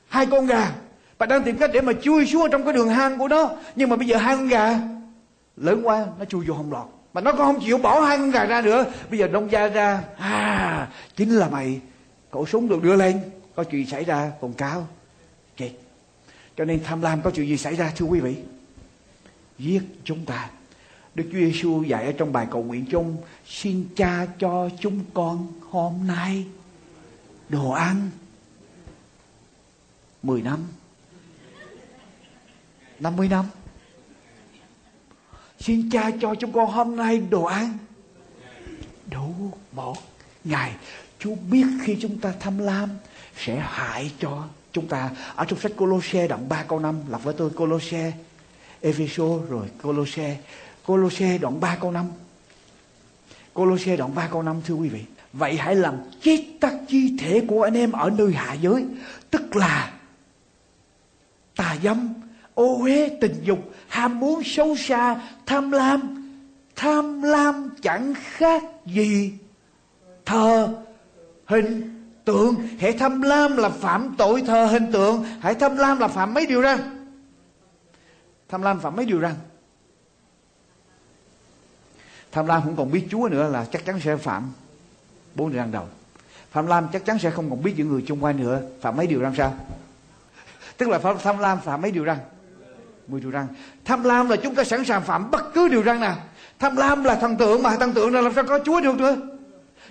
hai 0.08 0.26
con 0.26 0.46
gà. 0.46 0.72
Và 1.18 1.26
đang 1.26 1.42
tìm 1.42 1.58
cách 1.58 1.70
để 1.72 1.80
mà 1.80 1.92
chui 2.02 2.26
xuống 2.26 2.48
trong 2.52 2.64
cái 2.64 2.72
đường 2.72 2.88
hang 2.88 3.18
của 3.18 3.28
nó. 3.28 3.50
Nhưng 3.76 3.88
mà 3.88 3.96
bây 3.96 4.06
giờ 4.06 4.16
hai 4.16 4.36
con 4.36 4.48
gà 4.48 4.78
lớn 5.56 5.82
quá, 5.84 6.06
nó 6.18 6.24
chui 6.24 6.44
vô 6.46 6.54
không 6.54 6.72
lọt. 6.72 6.86
Mà 7.14 7.20
nó 7.20 7.32
còn 7.32 7.40
không 7.40 7.64
chịu 7.64 7.78
bỏ 7.78 8.00
hai 8.00 8.18
con 8.18 8.30
gà 8.30 8.44
ra 8.44 8.60
nữa. 8.60 8.84
Bây 9.10 9.18
giờ 9.18 9.28
nông 9.28 9.50
gia 9.50 9.68
ra 9.68 10.02
à 10.18 10.88
chính 11.16 11.36
là 11.36 11.48
mày. 11.48 11.80
Cổ 12.30 12.46
súng 12.46 12.68
được 12.68 12.82
đưa 12.82 12.96
lên. 12.96 13.20
Có 13.54 13.64
chuyện 13.64 13.86
xảy 13.86 14.04
ra? 14.04 14.30
Con 14.40 14.52
cáo 14.52 14.86
chết 15.56 15.70
cho 16.56 16.64
nên 16.64 16.84
tham 16.84 17.02
lam 17.02 17.22
có 17.22 17.30
chuyện 17.30 17.48
gì 17.48 17.56
xảy 17.56 17.76
ra, 17.76 17.92
thưa 17.96 18.06
quý 18.06 18.20
vị? 18.20 18.36
Giết 19.58 19.82
chúng 20.04 20.24
ta. 20.24 20.50
Đức 21.16 21.24
Chúa 21.32 21.38
Giêsu 21.38 21.82
dạy 21.82 22.04
ở 22.04 22.12
trong 22.12 22.32
bài 22.32 22.46
cầu 22.50 22.62
nguyện 22.62 22.86
chung, 22.90 23.16
Xin 23.46 23.88
cha 23.96 24.26
cho 24.38 24.68
chúng 24.80 25.00
con 25.14 25.52
hôm 25.70 26.06
nay 26.06 26.46
đồ 27.48 27.70
ăn. 27.70 28.10
10 30.22 30.42
năm. 30.42 30.58
50 33.00 33.28
năm. 33.28 33.44
Xin 35.60 35.90
cha 35.90 36.10
cho 36.20 36.34
chúng 36.34 36.52
con 36.52 36.70
hôm 36.70 36.96
nay 36.96 37.18
đồ 37.18 37.44
ăn. 37.44 37.78
Đủ 39.10 39.50
một 39.72 39.96
ngày 40.44 40.72
Chúa 41.18 41.34
biết 41.50 41.66
khi 41.82 41.96
chúng 42.00 42.18
ta 42.18 42.34
tham 42.40 42.58
lam 42.58 42.90
Sẽ 43.44 43.58
hại 43.64 44.12
cho 44.18 44.44
chúng 44.72 44.88
ta. 44.88 45.10
Ở 45.34 45.44
trong 45.44 45.60
sách 45.60 45.72
Colosse 45.76 46.28
đoạn 46.28 46.48
3 46.48 46.62
câu 46.62 46.78
5 46.78 47.00
Lặp 47.08 47.22
với 47.22 47.34
tôi, 47.34 47.50
Colosse, 47.50 48.12
Ephesos, 48.80 49.48
rồi 49.48 49.66
Colosse 49.82 50.36
Colosse 50.86 51.38
đoạn 51.38 51.60
3 51.60 51.76
câu 51.80 51.90
5 51.90 52.06
Colosse 53.54 53.96
đoạn 53.96 54.14
3 54.14 54.28
câu 54.32 54.42
5 54.42 54.60
thưa 54.64 54.74
quý 54.74 54.88
vị. 54.88 55.04
Vậy 55.32 55.56
hãy 55.56 55.76
làm 55.76 55.94
chết 56.22 56.44
tắt 56.60 56.74
chi 56.88 57.16
thể 57.18 57.42
của 57.48 57.62
anh 57.62 57.74
em 57.74 57.92
ở 57.92 58.10
nơi 58.10 58.32
hạ 58.32 58.54
giới. 58.54 58.84
Tức 59.30 59.56
là 59.56 59.92
Tà 61.56 61.76
dâm, 61.82 62.14
Ô 62.54 62.78
uế, 62.82 63.08
tình 63.20 63.34
dục, 63.42 63.58
Ham 63.88 64.20
muốn, 64.20 64.42
xấu 64.44 64.76
xa, 64.76 65.20
Tham 65.46 65.70
lam. 65.70 66.32
Tham 66.76 67.22
lam 67.22 67.70
chẳng 67.82 68.14
khác 68.16 68.62
gì 68.86 69.32
Thờ 70.24 70.74
hình 71.44 72.02
tượng. 72.24 72.54
Hãy 72.80 72.92
tham 72.92 73.22
lam 73.22 73.56
là 73.56 73.68
phạm 73.68 74.14
tội 74.18 74.42
thờ 74.46 74.66
hình 74.66 74.92
tượng. 74.92 75.24
Hãy 75.40 75.54
tham 75.54 75.76
lam 75.76 75.98
là 75.98 76.08
phạm 76.08 76.34
mấy 76.34 76.46
điều 76.46 76.62
răn. 76.62 76.78
Tham 78.48 78.62
lam 78.62 78.80
phạm 78.80 78.96
mấy 78.96 79.04
điều 79.06 79.20
răn 79.20 79.34
tham 82.36 82.46
lam 82.46 82.62
không 82.62 82.76
còn 82.76 82.90
biết 82.90 83.06
Chúa 83.10 83.28
nữa 83.28 83.48
là 83.48 83.64
chắc 83.72 83.84
chắn 83.84 84.00
sẽ 84.00 84.16
phạm 84.16 84.52
bốn 85.34 85.52
điều 85.52 85.58
răng 85.58 85.72
đầu. 85.72 85.84
Tham 86.52 86.66
lam 86.66 86.88
chắc 86.92 87.04
chắn 87.04 87.18
sẽ 87.18 87.30
không 87.30 87.50
còn 87.50 87.62
biết 87.62 87.74
những 87.76 87.88
người 87.88 88.04
xung 88.08 88.24
quanh 88.24 88.36
nữa. 88.40 88.60
Phạm 88.80 88.96
mấy 88.96 89.06
điều 89.06 89.20
răng 89.20 89.34
sao? 89.36 89.54
Tức 90.76 90.88
là 90.88 90.98
tham 91.22 91.38
lam 91.38 91.60
phạm 91.60 91.82
mấy 91.82 91.90
điều 91.90 92.04
răng? 92.04 92.18
Mười 93.08 93.20
điều 93.20 93.30
răng. 93.30 93.46
Tham 93.84 94.04
lam 94.04 94.28
là 94.28 94.36
chúng 94.36 94.54
ta 94.54 94.64
sẵn 94.64 94.84
sàng 94.84 95.02
phạm 95.02 95.30
bất 95.30 95.54
cứ 95.54 95.68
điều 95.68 95.82
răng 95.82 96.00
nào. 96.00 96.16
Tham 96.58 96.76
lam 96.76 97.04
là 97.04 97.14
thần 97.14 97.36
tượng 97.36 97.62
mà 97.62 97.76
thần 97.76 97.92
tượng 97.92 98.14
là 98.14 98.20
làm 98.20 98.34
sao 98.34 98.44
có 98.44 98.58
Chúa 98.64 98.80
được 98.80 98.98
nữa? 98.98 99.16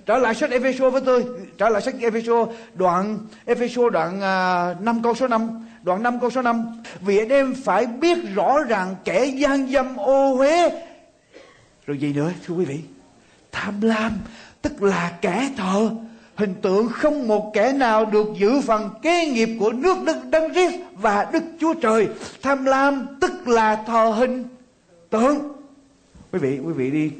Trở 0.06 0.18
lại 0.18 0.36
sách 0.36 0.52
Ephesos 0.52 0.94
với 0.94 1.02
tôi. 1.02 1.26
Trở 1.58 1.70
lại 1.70 1.82
sách 1.82 1.96
Ephesos 2.02 2.50
đoạn 2.74 3.18
Ephesos 3.46 3.92
đoạn 3.94 4.22
à, 4.22 4.70
uh, 4.72 4.82
5 4.82 5.04
câu 5.04 5.16
số 5.16 5.28
5 5.28 5.68
đoạn 5.84 6.04
5 6.04 6.20
câu 6.20 6.30
số 6.30 6.42
5 6.42 6.84
vì 7.02 7.18
anh 7.18 7.30
em 7.30 7.54
phải 7.64 7.86
biết 7.86 8.18
rõ 8.36 8.64
ràng 8.64 8.96
kẻ 9.04 9.26
gian 9.26 9.72
dâm 9.72 9.98
ô 9.98 10.36
huế 10.36 10.70
rồi 11.86 11.98
gì 11.98 12.14
nữa 12.14 12.32
thưa 12.46 12.56
quý 12.56 12.66
vị? 12.66 12.80
Tham 13.52 13.82
lam 13.82 14.18
tức 14.62 14.84
là 14.84 15.18
kẻ 15.22 15.52
thờ 15.58 15.92
hình 16.36 16.56
tượng 16.62 16.90
không 16.90 17.28
một 17.28 17.52
kẻ 17.54 17.74
nào 17.74 18.06
được 18.06 18.28
giữ 18.40 18.62
phần 18.62 18.90
kế 19.02 19.26
nghiệp 19.26 19.50
của 19.60 19.72
nước 19.72 19.98
Đức 20.06 20.18
Đấng 20.30 20.54
Christ 20.54 20.82
và 20.94 21.30
Đức 21.34 21.44
Chúa 21.60 21.74
Trời. 21.74 22.08
Tham 22.42 22.66
lam 22.66 23.08
tức 23.22 23.48
là 23.48 23.84
thờ 23.88 24.14
hình 24.18 24.44
tượng. 25.10 25.40
Quý 26.32 26.40
vị, 26.40 26.60
quý 26.60 26.74
vị 26.74 26.92
đi 26.92 27.12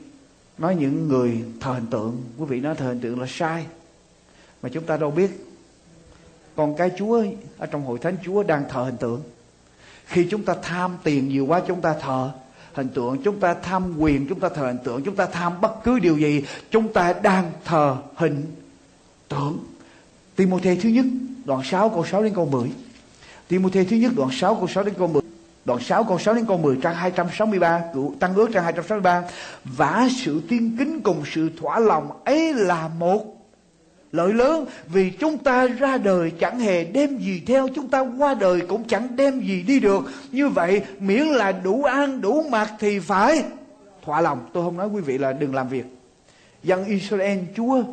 nói 0.58 0.76
những 0.76 1.08
người 1.08 1.44
thờ 1.60 1.72
hình 1.72 1.88
tượng, 1.88 2.24
quý 2.38 2.46
vị 2.46 2.60
nói 2.60 2.76
thờ 2.76 2.86
hình 2.86 3.00
tượng 3.00 3.20
là 3.20 3.28
sai. 3.30 3.66
Mà 4.62 4.70
chúng 4.70 4.84
ta 4.84 4.98
đâu 4.98 5.12
biết 5.12 5.32
còn 6.56 6.76
cái 6.78 6.92
Chúa 6.98 7.24
ở 7.58 7.66
trong 7.66 7.86
hội 7.86 8.00
thánh 8.00 8.18
Chúa 8.26 8.44
đang 8.44 8.64
thờ 8.70 8.84
hình 8.84 8.98
tượng. 8.98 9.22
Khi 10.06 10.28
chúng 10.32 10.44
ta 10.44 10.56
tham 10.62 10.98
tiền 11.04 11.30
nhiều 11.30 11.46
quá 11.46 11.62
chúng 11.68 11.82
ta 11.82 11.96
thờ 12.02 12.32
hình 12.76 12.90
tượng 12.90 13.18
chúng 13.24 13.40
ta 13.40 13.54
tham 13.54 14.00
quyền, 14.00 14.28
chúng 14.28 14.40
ta 14.40 14.50
thờ 14.50 14.66
hình 14.66 14.78
tượng, 14.84 15.04
chúng 15.04 15.16
ta 15.16 15.26
tham 15.26 15.62
bất 15.62 15.84
cứ 15.84 16.00
điều 16.00 16.18
gì, 16.18 16.44
chúng 16.72 16.94
ta 16.94 17.14
đang 17.24 17.52
thờ 17.66 17.98
hình 18.16 18.46
tượng. 19.28 19.60
Timothy 20.36 20.76
thứ 20.76 20.90
nhất, 20.90 21.06
đoạn 21.46 21.62
6 21.64 21.90
câu 21.90 22.06
6 22.06 22.24
đến 22.24 22.34
câu 22.36 22.46
10 22.46 22.72
Timothy 23.48 23.84
thứ 23.84 23.96
nhất, 23.96 24.12
đoạn 24.16 24.30
6 24.34 24.56
câu 24.56 24.68
6 24.68 24.84
đến 24.84 24.94
câu 24.98 25.08
10 25.08 25.22
Đoạn 25.66 25.80
6 25.80 26.04
câu 26.04 26.20
6 26.20 26.34
đến 26.34 26.46
câu 26.46 26.58
10 26.58 26.78
trang 26.82 26.96
263 26.96 27.84
cựu 27.94 28.16
Tăng 28.20 28.36
ước 28.36 28.50
trang 28.54 28.64
263 28.64 29.24
Vả 29.64 30.08
sự 30.18 30.42
tiên 30.50 30.76
kính 30.80 31.02
cùng 31.02 31.24
sự 31.34 31.50
thỏa 31.60 31.80
lòng 31.80 32.24
ấy 32.26 32.54
là 32.54 32.90
một 33.00 33.35
lợi 34.16 34.34
lớn. 34.34 34.66
Vì 34.88 35.10
chúng 35.10 35.38
ta 35.38 35.68
ra 35.68 35.98
đời 35.98 36.32
chẳng 36.40 36.60
hề 36.60 36.84
đem 36.84 37.18
gì 37.18 37.42
theo, 37.48 37.68
chúng 37.76 37.88
ta 37.88 38.00
qua 38.00 38.34
đời 38.34 38.62
cũng 38.62 38.84
chẳng 38.88 39.16
đem 39.16 39.40
gì 39.40 39.62
đi 39.62 39.80
được. 39.80 40.04
Như 40.32 40.50
vậy, 40.50 40.82
miễn 41.00 41.26
là 41.26 41.52
đủ 41.52 41.84
ăn, 41.84 42.22
đủ 42.22 42.44
mặc 42.50 42.70
thì 42.80 43.00
phải 43.00 43.44
thỏa 44.06 44.22
lòng. 44.22 44.50
Tôi 44.54 44.64
không 44.64 44.78
nói 44.78 44.88
quý 44.88 45.02
vị 45.02 45.18
là 45.18 45.34
đừng 45.34 45.56
làm 45.56 45.68
việc. 45.68 45.86
Dân 46.64 46.86
Israel, 46.86 47.40
Chúa 47.56 47.84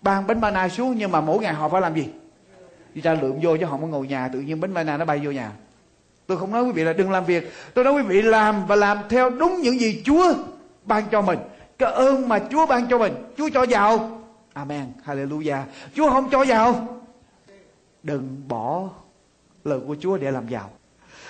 ban 0.00 0.26
bánh 0.26 0.40
mana 0.40 0.68
xuống, 0.68 0.98
nhưng 0.98 1.12
mà 1.12 1.20
mỗi 1.20 1.38
ngày 1.38 1.54
họ 1.54 1.68
phải 1.68 1.80
làm 1.80 1.94
gì? 1.94 2.06
Đi 2.94 3.00
ra 3.00 3.14
lượm 3.14 3.40
vô 3.42 3.56
chứ 3.56 3.64
họ 3.64 3.70
không 3.70 3.80
có 3.80 3.86
ngồi 3.86 4.06
nhà, 4.06 4.28
tự 4.32 4.40
nhiên 4.40 4.60
bánh 4.60 4.74
mana 4.74 4.96
nó 4.96 5.04
bay 5.04 5.20
vô 5.24 5.30
nhà. 5.30 5.52
Tôi 6.26 6.38
không 6.38 6.52
nói 6.52 6.64
quý 6.64 6.72
vị 6.72 6.84
là 6.84 6.92
đừng 6.92 7.10
làm 7.10 7.24
việc. 7.24 7.52
Tôi 7.74 7.84
nói 7.84 7.94
quý 7.94 8.02
vị 8.02 8.22
làm 8.22 8.66
và 8.66 8.76
làm 8.76 8.98
theo 9.08 9.30
đúng 9.30 9.60
những 9.60 9.80
gì 9.80 10.02
Chúa 10.04 10.34
ban 10.84 11.04
cho 11.10 11.22
mình. 11.22 11.38
Cái 11.78 11.92
ơn 11.92 12.28
mà 12.28 12.38
Chúa 12.50 12.66
ban 12.66 12.86
cho 12.86 12.98
mình. 12.98 13.12
Chúa 13.36 13.48
cho 13.54 13.62
giàu. 13.62 14.21
Amen. 14.52 14.92
Hallelujah. 15.04 15.62
Chúa 15.94 16.10
không 16.10 16.30
cho 16.30 16.42
giàu 16.42 17.00
đừng 18.02 18.48
bỏ 18.48 18.88
lời 19.64 19.80
của 19.86 19.96
Chúa 20.00 20.16
để 20.16 20.30
làm 20.30 20.48
giàu. 20.48 20.70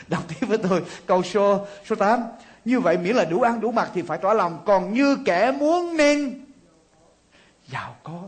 Đọc 0.09 0.23
tiếp 0.29 0.47
với 0.47 0.59
tôi 0.59 0.85
câu 1.07 1.23
số 1.23 1.67
số 1.85 1.97
8 1.97 2.21
như 2.65 2.81
vậy 2.81 2.99
miễn 2.99 3.17
là 3.17 3.25
đủ 3.25 3.41
ăn 3.41 3.61
đủ 3.61 3.73
mặc 3.73 3.91
thì 3.95 4.03
phải 4.03 4.19
tỏ 4.19 4.33
lòng. 4.33 4.59
Còn 4.67 4.95
như 4.95 5.17
kẻ 5.25 5.53
muốn 5.53 5.97
nên 5.97 6.45
giàu 7.69 7.97
có 8.03 8.23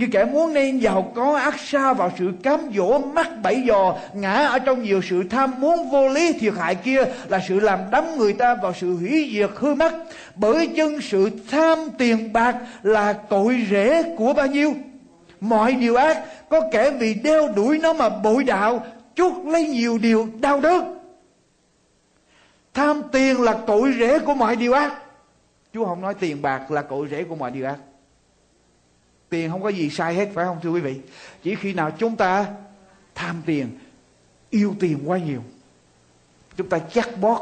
như 0.00 0.06
kẻ 0.12 0.24
muốn 0.24 0.54
nên 0.54 0.78
giàu 0.78 1.12
có 1.14 1.36
ác 1.36 1.60
xa 1.60 1.92
vào 1.92 2.12
sự 2.18 2.32
cám 2.42 2.60
dỗ, 2.76 2.98
mắc 2.98 3.28
bẫy 3.42 3.62
dò, 3.66 3.96
ngã 4.14 4.46
ở 4.46 4.58
trong 4.58 4.82
nhiều 4.82 5.00
sự 5.02 5.22
tham 5.30 5.60
muốn 5.60 5.90
vô 5.90 6.08
lý, 6.08 6.32
thiệt 6.32 6.52
hại 6.56 6.74
kia 6.74 7.04
là 7.28 7.40
sự 7.48 7.60
làm 7.60 7.78
đắm 7.90 8.04
người 8.18 8.32
ta 8.32 8.54
vào 8.54 8.72
sự 8.80 8.96
hủy 8.96 9.30
diệt 9.32 9.50
hư 9.54 9.74
mất. 9.74 9.92
Bởi 10.34 10.66
chân 10.76 11.00
sự 11.00 11.30
tham 11.50 11.78
tiền 11.98 12.32
bạc 12.32 12.56
là 12.82 13.12
cội 13.12 13.66
rễ 13.70 14.02
của 14.16 14.32
bao 14.32 14.46
nhiêu? 14.46 14.74
Mọi 15.40 15.72
điều 15.72 15.96
ác, 15.96 16.18
có 16.48 16.60
kẻ 16.72 16.90
vì 16.90 17.14
đeo 17.14 17.48
đuổi 17.56 17.78
nó 17.78 17.92
mà 17.92 18.08
bội 18.08 18.44
đạo, 18.44 18.86
chuốc 19.14 19.46
lấy 19.46 19.66
nhiều 19.66 19.98
điều 19.98 20.28
đau 20.40 20.60
đớn. 20.60 20.98
Tham 22.74 23.02
tiền 23.12 23.40
là 23.40 23.58
cội 23.66 23.92
rễ 23.98 24.18
của 24.18 24.34
mọi 24.34 24.56
điều 24.56 24.72
ác. 24.72 24.92
Chúa 25.74 25.84
không 25.84 26.00
nói 26.00 26.14
tiền 26.14 26.42
bạc 26.42 26.70
là 26.70 26.82
cội 26.82 27.08
rễ 27.10 27.24
của 27.24 27.36
mọi 27.36 27.50
điều 27.50 27.66
ác. 27.66 27.76
Tiền 29.30 29.50
không 29.50 29.62
có 29.62 29.68
gì 29.68 29.90
sai 29.90 30.14
hết, 30.14 30.28
phải 30.34 30.44
không, 30.44 30.58
thưa 30.62 30.70
quý 30.70 30.80
vị? 30.80 31.00
Chỉ 31.42 31.54
khi 31.54 31.72
nào 31.72 31.90
chúng 31.98 32.16
ta 32.16 32.54
tham 33.14 33.42
tiền, 33.46 33.78
Yêu 34.50 34.74
tiền 34.80 34.98
quá 35.04 35.18
nhiều, 35.18 35.42
Chúng 36.56 36.68
ta 36.68 36.78
chắc 36.78 37.20
bót 37.20 37.40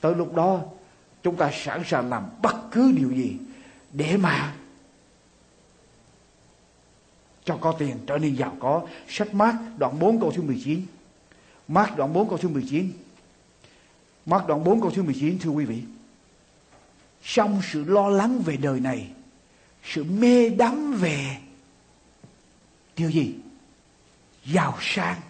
Tới 0.00 0.14
lúc 0.14 0.34
đó, 0.34 0.60
Chúng 1.22 1.36
ta 1.36 1.50
sẵn 1.54 1.82
sàng 1.86 2.10
làm 2.10 2.28
bất 2.42 2.56
cứ 2.70 2.92
điều 2.96 3.10
gì 3.10 3.36
Để 3.92 4.16
mà 4.16 4.54
Cho 7.44 7.56
có 7.56 7.72
tiền 7.72 7.96
trở 8.06 8.18
nên 8.18 8.34
giàu 8.34 8.56
có. 8.60 8.86
Sách 9.08 9.34
mát 9.34 9.54
đoạn 9.78 9.98
4 9.98 10.20
câu 10.20 10.30
thứ 10.30 10.42
19 10.42 10.82
Mát 11.68 11.96
đoạn 11.96 12.12
4 12.12 12.28
câu 12.28 12.38
thứ 12.38 12.48
19 12.48 12.92
Mát 14.26 14.46
đoạn 14.46 14.64
4 14.64 14.80
câu 14.80 14.90
thứ 14.90 15.02
19 15.02 15.38
thưa 15.38 15.50
quý 15.50 15.64
vị. 15.64 15.82
Trong 17.22 17.60
sự 17.72 17.84
lo 17.84 18.08
lắng 18.08 18.42
về 18.44 18.56
đời 18.56 18.80
này 18.80 19.10
sự 19.86 20.04
mê 20.04 20.48
đắm 20.48 20.92
về 20.92 21.36
điều 22.96 23.10
gì? 23.10 23.34
Giàu 24.44 24.74
sang. 24.80 25.20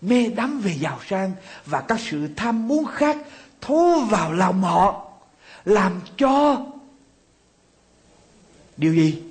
Mê 0.00 0.28
đắm 0.28 0.60
về 0.60 0.74
giàu 0.80 1.00
sang 1.08 1.32
và 1.66 1.80
các 1.80 2.00
sự 2.00 2.28
tham 2.36 2.68
muốn 2.68 2.86
khác 2.86 3.16
thu 3.60 4.00
vào 4.00 4.32
lòng 4.32 4.62
họ, 4.62 5.12
làm 5.64 6.00
cho 6.16 6.66
điều 8.76 8.94
gì? 8.94 9.22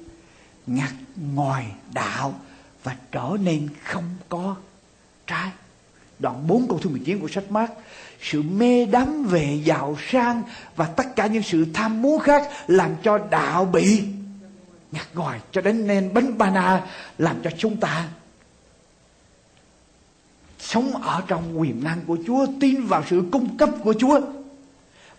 Ngặt 0.68 0.94
ngoài 1.16 1.66
đạo 1.94 2.40
và 2.84 2.96
trở 3.12 3.38
nên 3.44 3.70
không 3.84 4.16
có 4.30 4.56
trái. 5.28 5.50
Đoạn 6.20 6.48
4 6.48 6.68
câu 6.68 6.80
thứ 6.80 6.90
19 6.90 7.20
của 7.20 7.28
sách 7.28 7.52
mát 7.52 7.72
sự 8.22 8.42
mê 8.42 8.86
đắm 8.86 9.24
về 9.24 9.62
giàu 9.64 9.98
sang 10.12 10.44
và 10.76 10.86
tất 10.86 11.16
cả 11.16 11.28
những 11.28 11.44
sự 11.44 11.66
tham 11.74 12.02
muốn 12.02 12.20
khác 12.20 12.50
làm 12.68 12.96
cho 13.04 13.18
đạo 13.18 13.66
bị 13.66 14.04
nhặt 14.92 15.08
ngòi 15.14 15.40
cho 15.52 15.62
đến 15.62 15.88
nên 15.88 16.14
bánh 16.14 16.38
bana 16.38 16.86
làm 17.18 17.42
cho 17.44 17.50
chúng 17.58 17.78
ta 17.78 18.08
sống 20.66 21.04
ở 21.04 21.22
trong 21.28 21.60
quyền 21.60 21.84
năng 21.84 22.02
của 22.08 22.18
Chúa, 22.28 22.46
tin 22.60 22.86
vào 22.86 23.04
sự 23.10 23.24
cung 23.32 23.58
cấp 23.58 23.70
của 23.84 23.94
Chúa. 24.00 24.22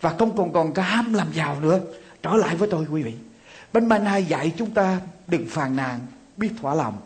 Và 0.01 0.15
không 0.19 0.37
còn 0.37 0.53
còn 0.53 0.73
ham 0.75 1.13
làm 1.13 1.27
giàu 1.33 1.59
nữa. 1.61 1.79
Trở 2.21 2.33
lại 2.33 2.55
với 2.55 2.69
tôi, 2.71 2.85
quý 2.91 3.03
vị. 3.03 3.13
Bánh 3.73 3.89
mana 3.89 4.17
dạy 4.17 4.53
chúng 4.57 4.71
ta 4.71 5.01
đừng 5.27 5.47
phàn 5.49 5.75
nàn, 5.75 5.99
biết 6.37 6.49
thỏa 6.61 6.73
lòng. 6.75 6.97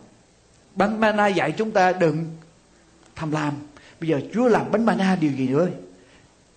Bánh 0.75 0.99
mana 0.99 1.27
dạy 1.27 1.51
chúng 1.51 1.71
ta 1.71 1.91
đừng 1.91 2.25
tham 3.15 3.31
lam. 3.31 3.53
Bây 3.99 4.09
giờ 4.09 4.21
Chúa 4.33 4.47
làm 4.47 4.71
bánh 4.71 4.85
mana 4.85 5.15
điều 5.15 5.31
gì 5.31 5.47
nữa? 5.47 5.67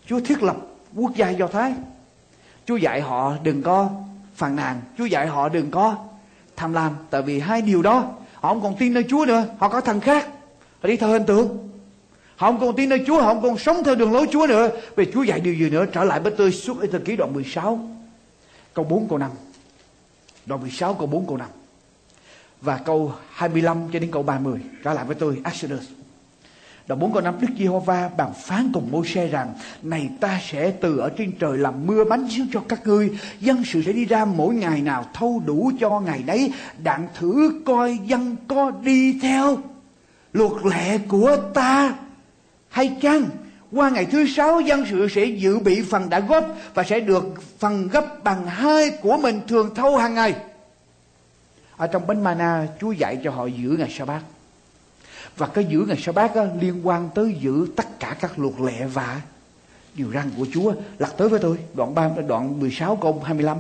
Chúa 0.07 0.21
thiết 0.21 0.43
lập 0.43 0.57
quốc 0.95 1.13
gia 1.17 1.31
Do 1.31 1.47
Thái. 1.47 1.75
Chúa 2.67 2.77
dạy 2.77 3.01
họ 3.01 3.37
đừng 3.43 3.63
có 3.63 3.91
phàn 4.35 4.57
nàn. 4.57 4.81
Chúa 4.99 5.05
dạy 5.05 5.27
họ 5.27 5.49
đừng 5.49 5.71
có 5.71 5.97
tham 6.57 6.73
lam, 6.73 6.93
tại 7.11 7.23
vì 7.23 7.41
hai 7.41 7.63
điều 7.63 7.83
đó, 7.83 8.13
họ 8.35 8.49
không 8.49 8.63
còn 8.63 8.77
tin 8.77 8.95
nơi 8.95 9.05
Chúa 9.09 9.25
nữa, 9.27 9.45
họ 9.59 9.69
có 9.69 9.81
thần 9.81 10.01
khác. 10.01 10.29
Họ 10.83 10.89
đi 10.89 10.97
theo 10.97 11.09
hình 11.09 11.27
tượng. 11.27 11.69
Họ 12.37 12.53
không 12.53 12.61
còn 12.61 12.77
tin 12.77 12.89
nơi 12.89 13.05
Chúa, 13.07 13.21
họ 13.21 13.35
không 13.35 13.43
còn 13.43 13.59
sống 13.59 13.85
theo 13.85 13.95
đường 13.95 14.13
lối 14.13 14.27
Chúa 14.33 14.47
nữa. 14.47 14.69
Vì 14.97 15.07
Chúa 15.13 15.23
dạy 15.23 15.41
điều 15.41 15.55
gì 15.55 15.71
nữa? 15.71 15.87
Trở 15.93 16.05
lại 16.05 16.21
với 16.21 16.33
tôi 16.39 16.53
suốt 16.53 16.81
Ê 16.81 16.99
Ký 17.05 17.17
đoạn 17.17 17.33
16 17.33 17.89
câu 18.75 18.85
4 18.85 19.09
câu 19.09 19.19
5 19.19 19.31
đoạn 20.47 20.61
16 20.61 20.95
câu 20.95 21.07
4 21.07 21.27
câu 21.27 21.37
5 21.37 21.49
và 22.61 22.77
câu 22.77 23.13
25 23.31 23.89
cho 23.93 23.99
đến 23.99 24.11
câu 24.11 24.23
30 24.23 24.61
trở 24.85 24.93
lại 24.93 25.05
với 25.05 25.15
tôi, 25.15 25.41
Exodus 25.45 25.85
Đoạn 26.87 27.01
4 27.01 27.13
câu 27.13 27.23
5 27.23 27.35
Đức 27.41 27.49
Giê-hô-va 27.59 28.11
bàn 28.17 28.33
phán 28.37 28.71
cùng 28.73 28.89
Môi-se 28.91 29.27
rằng, 29.27 29.55
Này 29.83 30.11
ta 30.21 30.41
sẽ 30.51 30.71
từ 30.71 30.99
ở 30.99 31.11
trên 31.17 31.33
trời 31.39 31.59
làm 31.59 31.87
mưa 31.87 32.05
bánh 32.05 32.29
xuống 32.31 32.47
cho 32.53 32.61
các 32.69 32.87
ngươi. 32.87 33.11
Dân 33.41 33.65
sự 33.65 33.83
sẽ 33.83 33.93
đi 33.93 34.05
ra 34.05 34.25
mỗi 34.25 34.55
ngày 34.55 34.83
nào 34.83 35.07
thâu 35.15 35.43
đủ 35.47 35.73
cho 35.81 36.01
ngày 36.01 36.23
đấy. 36.27 36.53
Đặng 36.83 37.09
thử 37.15 37.63
coi 37.67 37.99
dân 38.07 38.37
có 38.49 38.71
đi 38.71 39.19
theo 39.23 39.59
luật 40.33 40.53
lệ 40.65 40.99
của 41.09 41.37
ta 41.55 41.95
hay 42.69 42.97
chăng? 43.03 43.25
Qua 43.73 43.91
ngày 43.91 44.05
thứ 44.05 44.27
sáu, 44.27 44.61
dân 44.61 44.85
sự 44.91 45.09
sẽ 45.09 45.25
dự 45.25 45.59
bị 45.59 45.83
phần 45.83 46.11
đã 46.11 46.21
góp 46.21 46.47
và 46.75 46.83
sẽ 46.83 47.01
được 47.01 47.25
phần 47.59 47.89
gấp 47.89 48.25
bằng 48.25 48.47
hai 48.47 48.91
của 48.91 49.17
mình 49.17 49.41
thường 49.49 49.75
thâu 49.75 49.97
hàng 49.97 50.15
ngày. 50.15 50.35
Ở 51.77 51.87
trong 51.87 52.07
bánh 52.07 52.25
mana, 52.25 52.67
Chúa 52.81 52.93
dạy 52.93 53.19
cho 53.25 53.31
họ 53.31 53.47
giữ 53.47 53.77
ngày 53.79 53.91
sa 53.91 54.05
bát 54.05 54.21
và 55.37 55.47
cái 55.47 55.65
giữ 55.65 55.85
ngày 55.89 55.97
sa 55.97 56.13
bát 56.13 56.35
á, 56.35 56.43
liên 56.61 56.87
quan 56.87 57.11
tới 57.15 57.37
giữ 57.41 57.67
tất 57.77 58.01
cả 58.01 58.17
các 58.21 58.39
luật 58.39 58.55
lệ 58.61 58.87
và 58.93 59.21
điều 59.95 60.13
răn 60.15 60.31
của 60.39 60.47
Chúa 60.53 60.73
lật 60.99 61.17
tới 61.17 61.29
với 61.29 61.41
tôi. 61.41 61.59
Đoạn 61.75 61.95
3 61.95 62.11
đoạn 62.29 62.61
16 62.61 62.97
câu 62.97 63.23
25 63.25 63.57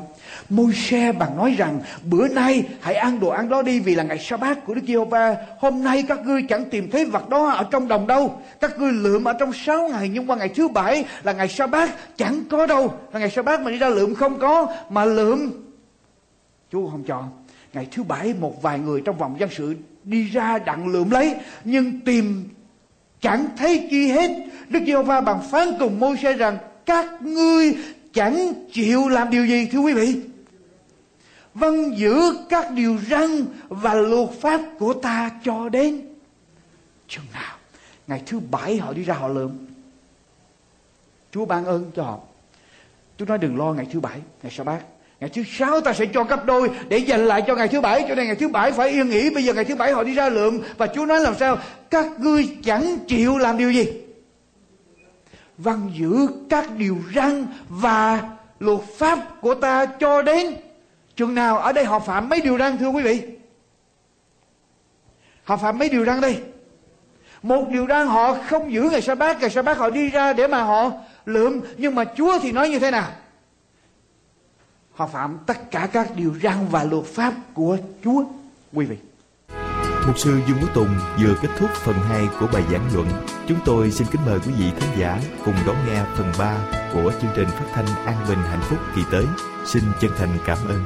môi 0.49 0.73
xe 0.75 1.13
bằng 1.13 1.37
nói 1.37 1.55
rằng 1.59 1.81
bữa 2.05 2.29
nay 2.29 2.63
hãy 2.81 2.95
ăn 2.95 3.21
đồ 3.21 3.29
ăn 3.29 3.49
đó 3.49 3.63
đi 3.63 3.81
vì 3.81 3.95
là 3.95 4.03
ngày 4.03 4.19
sa 4.19 4.37
bát 4.37 4.67
của 4.67 4.75
Đức 4.75 4.83
Giê-hô-va. 4.87 5.37
Hôm 5.59 5.85
nay 5.85 6.05
các 6.09 6.27
ngươi 6.27 6.43
chẳng 6.49 6.71
tìm 6.71 6.91
thấy 6.91 7.05
vật 7.05 7.29
đó 7.29 7.51
ở 7.51 7.65
trong 7.71 7.89
đồng 7.89 8.07
đâu. 8.07 8.43
Các 8.61 8.79
ngươi 8.79 8.93
lượm 8.93 9.25
ở 9.25 9.33
trong 9.33 9.53
6 9.53 9.89
ngày 9.89 10.09
nhưng 10.09 10.31
qua 10.31 10.37
ngày 10.37 10.49
thứ 10.49 10.69
bảy 10.69 11.05
là 11.23 11.33
ngày 11.33 11.49
sa 11.49 11.67
bát 11.67 12.17
chẳng 12.17 12.43
có 12.51 12.67
đâu. 12.67 12.95
Là 13.13 13.21
ngày 13.21 13.31
sa 13.31 13.43
bát 13.43 13.61
mà 13.61 13.71
đi 13.71 13.79
ra 13.79 13.89
lượm 13.89 14.15
không 14.15 14.39
có 14.39 14.75
mà 14.91 15.05
lượm. 15.05 15.53
Chúa 16.73 16.91
không 16.91 17.05
cho. 17.05 17.25
Ngày 17.73 17.89
thứ 17.93 18.03
bảy 18.03 18.35
một 18.41 18.63
vài 18.63 18.79
người 18.79 19.03
trong 19.05 19.19
vòng 19.19 19.41
dân 19.41 19.51
sự 19.53 19.75
đi 20.05 20.29
ra 20.29 20.59
đặng 20.59 20.89
lượm 20.89 21.11
lấy, 21.11 21.35
nhưng 21.65 22.01
tìm 22.01 22.49
chẳng 23.21 23.47
thấy 23.57 23.87
chi 23.91 24.09
hết. 24.09 24.31
Đức 24.69 24.81
giê 24.87 25.03
va 25.03 25.21
bằng 25.21 25.43
phán 25.51 25.69
cùng 25.79 26.01
môi 26.01 26.17
xe 26.17 26.33
rằng, 26.33 26.59
các 26.87 27.23
ngươi 27.23 27.77
chẳng 28.13 28.53
chịu 28.73 29.09
làm 29.09 29.31
điều 29.31 29.47
gì, 29.47 29.69
thưa 29.73 29.79
quý 29.79 29.93
vị. 29.93 30.21
Vâng 31.55 31.99
giữ 31.99 32.37
các 32.49 32.71
điều 32.71 32.99
răn 33.11 33.45
và 33.69 33.95
luật 33.95 34.31
pháp 34.41 34.61
của 34.79 34.95
ta 34.95 35.31
cho 35.45 35.69
đến 35.69 36.01
chừng 37.09 37.25
nào. 37.33 37.57
Ngày 38.07 38.23
thứ 38.27 38.41
bảy 38.51 38.77
họ 38.77 38.93
đi 38.93 39.03
ra 39.03 39.15
họ 39.15 39.29
lượm. 39.29 39.51
Chúa 41.31 41.45
ban 41.45 41.65
ơn 41.65 41.91
cho 41.97 42.03
họ. 42.03 42.19
Chúa 43.19 43.27
nói, 43.27 43.39
đừng 43.39 43.57
lo 43.57 43.73
ngày 43.73 43.87
thứ 43.93 44.01
bảy, 44.01 44.21
ngày 44.43 44.53
sa 44.53 44.65
bát. 44.65 44.81
Ngày 45.21 45.31
thứ 45.31 45.43
sáu 45.59 45.81
ta 45.81 45.93
sẽ 45.93 46.07
cho 46.07 46.25
gấp 46.25 46.47
đôi 46.47 46.71
để 46.89 46.99
dành 46.99 47.27
lại 47.27 47.43
cho 47.47 47.55
ngày 47.55 47.69
thứ 47.69 47.81
bảy. 47.81 48.05
Cho 48.09 48.15
nên 48.15 48.27
ngày 48.27 48.37
thứ 48.37 48.49
bảy 48.49 48.73
phải 48.73 48.89
yên 48.89 49.09
nghỉ. 49.09 49.31
Bây 49.31 49.45
giờ 49.45 49.55
ngày 49.55 49.65
thứ 49.65 49.77
bảy 49.77 49.93
họ 49.93 50.05
đi 50.05 50.15
ra 50.15 50.29
lượm. 50.29 50.61
Và 50.77 50.87
Chúa 50.87 51.07
nói 51.07 51.21
làm 51.21 51.35
sao? 51.35 51.59
Các 51.91 52.07
ngươi 52.19 52.57
chẳng 52.65 52.99
chịu 53.09 53.39
làm 53.39 53.59
điều 53.59 53.73
gì? 53.73 53.93
Văn 55.59 55.91
giữ 55.95 56.27
các 56.51 56.77
điều 56.77 56.97
răn 57.15 57.47
và 57.69 58.23
luật 58.61 58.81
pháp 58.99 59.19
của 59.41 59.55
ta 59.55 59.87
cho 59.87 60.23
đến 60.23 60.55
chừng 61.17 61.35
nào 61.35 61.59
ở 61.59 61.73
đây 61.73 61.85
họ 61.85 61.99
phạm 61.99 62.29
mấy 62.29 62.41
điều 62.41 62.59
răn, 62.59 62.79
thưa 62.79 62.89
quý 62.89 63.03
vị 63.03 63.23
họ 65.45 65.57
phạm 65.57 65.79
mấy 65.79 65.89
điều 65.89 66.05
răn 66.05 66.21
đây 66.21 66.41
một 67.43 67.69
điều 67.71 67.87
răn 67.87 68.07
họ 68.07 68.37
không 68.49 68.73
giữ 68.73 68.83
ngày 68.91 69.03
sa 69.03 69.15
bát 69.15 69.41
ngày 69.41 69.51
sa 69.51 69.63
bát 69.63 69.79
họ 69.79 69.91
đi 69.91 70.09
ra 70.09 70.33
để 70.33 70.47
mà 70.47 70.63
họ 70.63 70.91
lượm 71.27 71.61
nhưng 71.77 71.95
mà 71.95 72.05
chúa 72.17 72.39
thì 72.39 72.53
nói 72.53 72.69
như 72.69 72.79
thế 72.79 72.91
nào 72.91 73.09
họ 74.95 75.07
phạm 75.07 75.39
tất 75.47 75.71
cả 75.71 75.89
các 75.93 76.17
điều 76.17 76.35
răn 76.43 76.69
và 76.71 76.85
luật 76.85 77.05
pháp 77.05 77.35
của 77.55 77.79
Chúa 78.05 78.25
quý 78.73 78.87
vị 78.87 78.97
Mục 80.07 80.19
sư 80.19 80.41
Dương 80.49 80.59
Quốc 80.61 80.75
Tùng 80.75 80.89
vừa 81.21 81.35
kết 81.43 81.49
thúc 81.59 81.71
phần 81.71 81.97
2 81.97 82.29
của 82.41 82.47
bài 82.53 82.63
giảng 82.73 82.91
luận. 82.95 83.09
Chúng 83.49 83.59
tôi 83.65 83.91
xin 83.91 84.07
kính 84.13 84.21
mời 84.27 84.39
quý 84.47 84.53
vị 84.59 84.71
khán 84.79 84.99
giả 84.99 85.21
cùng 85.45 85.55
đón 85.67 85.77
nghe 85.87 86.05
phần 86.17 86.33
3 86.39 86.59
của 86.93 87.13
chương 87.23 87.31
trình 87.37 87.49
phát 87.49 87.67
thanh 87.73 87.87
An 87.87 88.17
Bình 88.29 88.39
Hạnh 88.39 88.61
Phúc 88.63 88.79
kỳ 88.97 89.03
tới. 89.11 89.27
Xin 89.67 89.83
chân 90.01 90.11
thành 90.17 90.39
cảm 90.47 90.59
ơn. 90.69 90.85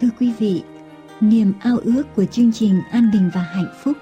Thưa 0.00 0.08
quý 0.20 0.32
vị, 0.38 0.62
niềm 1.20 1.52
ao 1.60 1.78
ước 1.84 2.02
của 2.16 2.24
chương 2.24 2.52
trình 2.52 2.80
An 2.90 3.10
Bình 3.12 3.30
và 3.34 3.40
Hạnh 3.40 3.74
Phúc 3.82 3.96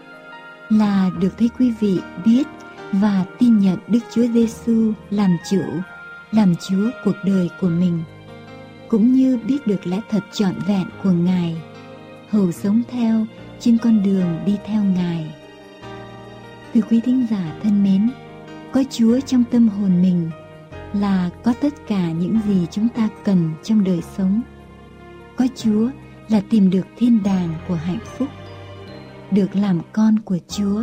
là 0.68 1.10
được 1.20 1.38
thấy 1.38 1.50
quý 1.58 1.72
vị 1.80 2.00
biết 2.24 2.44
và 2.92 3.24
tin 3.38 3.58
nhận 3.58 3.78
Đức 3.88 3.98
Chúa 4.14 4.26
Giêsu 4.26 4.92
làm 5.10 5.36
chủ, 5.50 5.62
làm 6.30 6.54
Chúa 6.68 6.90
cuộc 7.04 7.16
đời 7.24 7.50
của 7.60 7.68
mình, 7.68 8.02
cũng 8.88 9.12
như 9.12 9.38
biết 9.46 9.66
được 9.66 9.86
lẽ 9.86 10.00
thật 10.10 10.20
trọn 10.32 10.54
vẹn 10.66 10.86
của 11.02 11.10
Ngài, 11.10 11.56
hầu 12.30 12.52
sống 12.52 12.82
theo 12.90 13.26
trên 13.60 13.78
con 13.78 14.02
đường 14.02 14.38
đi 14.46 14.56
theo 14.66 14.82
Ngài. 14.82 15.34
Thưa 16.74 16.80
quý 16.80 17.00
thính 17.00 17.26
giả 17.30 17.58
thân 17.62 17.84
mến, 17.84 18.10
có 18.72 18.84
Chúa 18.90 19.20
trong 19.20 19.44
tâm 19.50 19.68
hồn 19.68 20.02
mình 20.02 20.30
là 20.92 21.30
có 21.44 21.54
tất 21.60 21.74
cả 21.88 22.10
những 22.10 22.40
gì 22.46 22.66
chúng 22.70 22.88
ta 22.88 23.08
cần 23.24 23.50
trong 23.62 23.84
đời 23.84 24.02
sống. 24.16 24.42
Có 25.36 25.46
Chúa 25.56 25.88
là 26.28 26.40
tìm 26.50 26.70
được 26.70 26.86
thiên 26.98 27.22
đàng 27.24 27.54
của 27.68 27.74
hạnh 27.74 27.98
phúc. 28.18 28.28
Được 29.30 29.56
làm 29.56 29.80
con 29.92 30.18
của 30.18 30.38
Chúa 30.48 30.82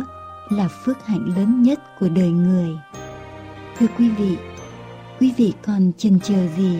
là 0.50 0.68
phước 0.68 1.06
hạnh 1.06 1.32
lớn 1.36 1.62
nhất 1.62 1.80
của 2.00 2.08
đời 2.08 2.30
người. 2.30 2.68
Thưa 3.78 3.86
quý 3.98 4.08
vị, 4.08 4.36
quý 5.20 5.34
vị 5.36 5.52
còn 5.66 5.92
chần 5.98 6.20
chờ 6.20 6.46
gì? 6.56 6.78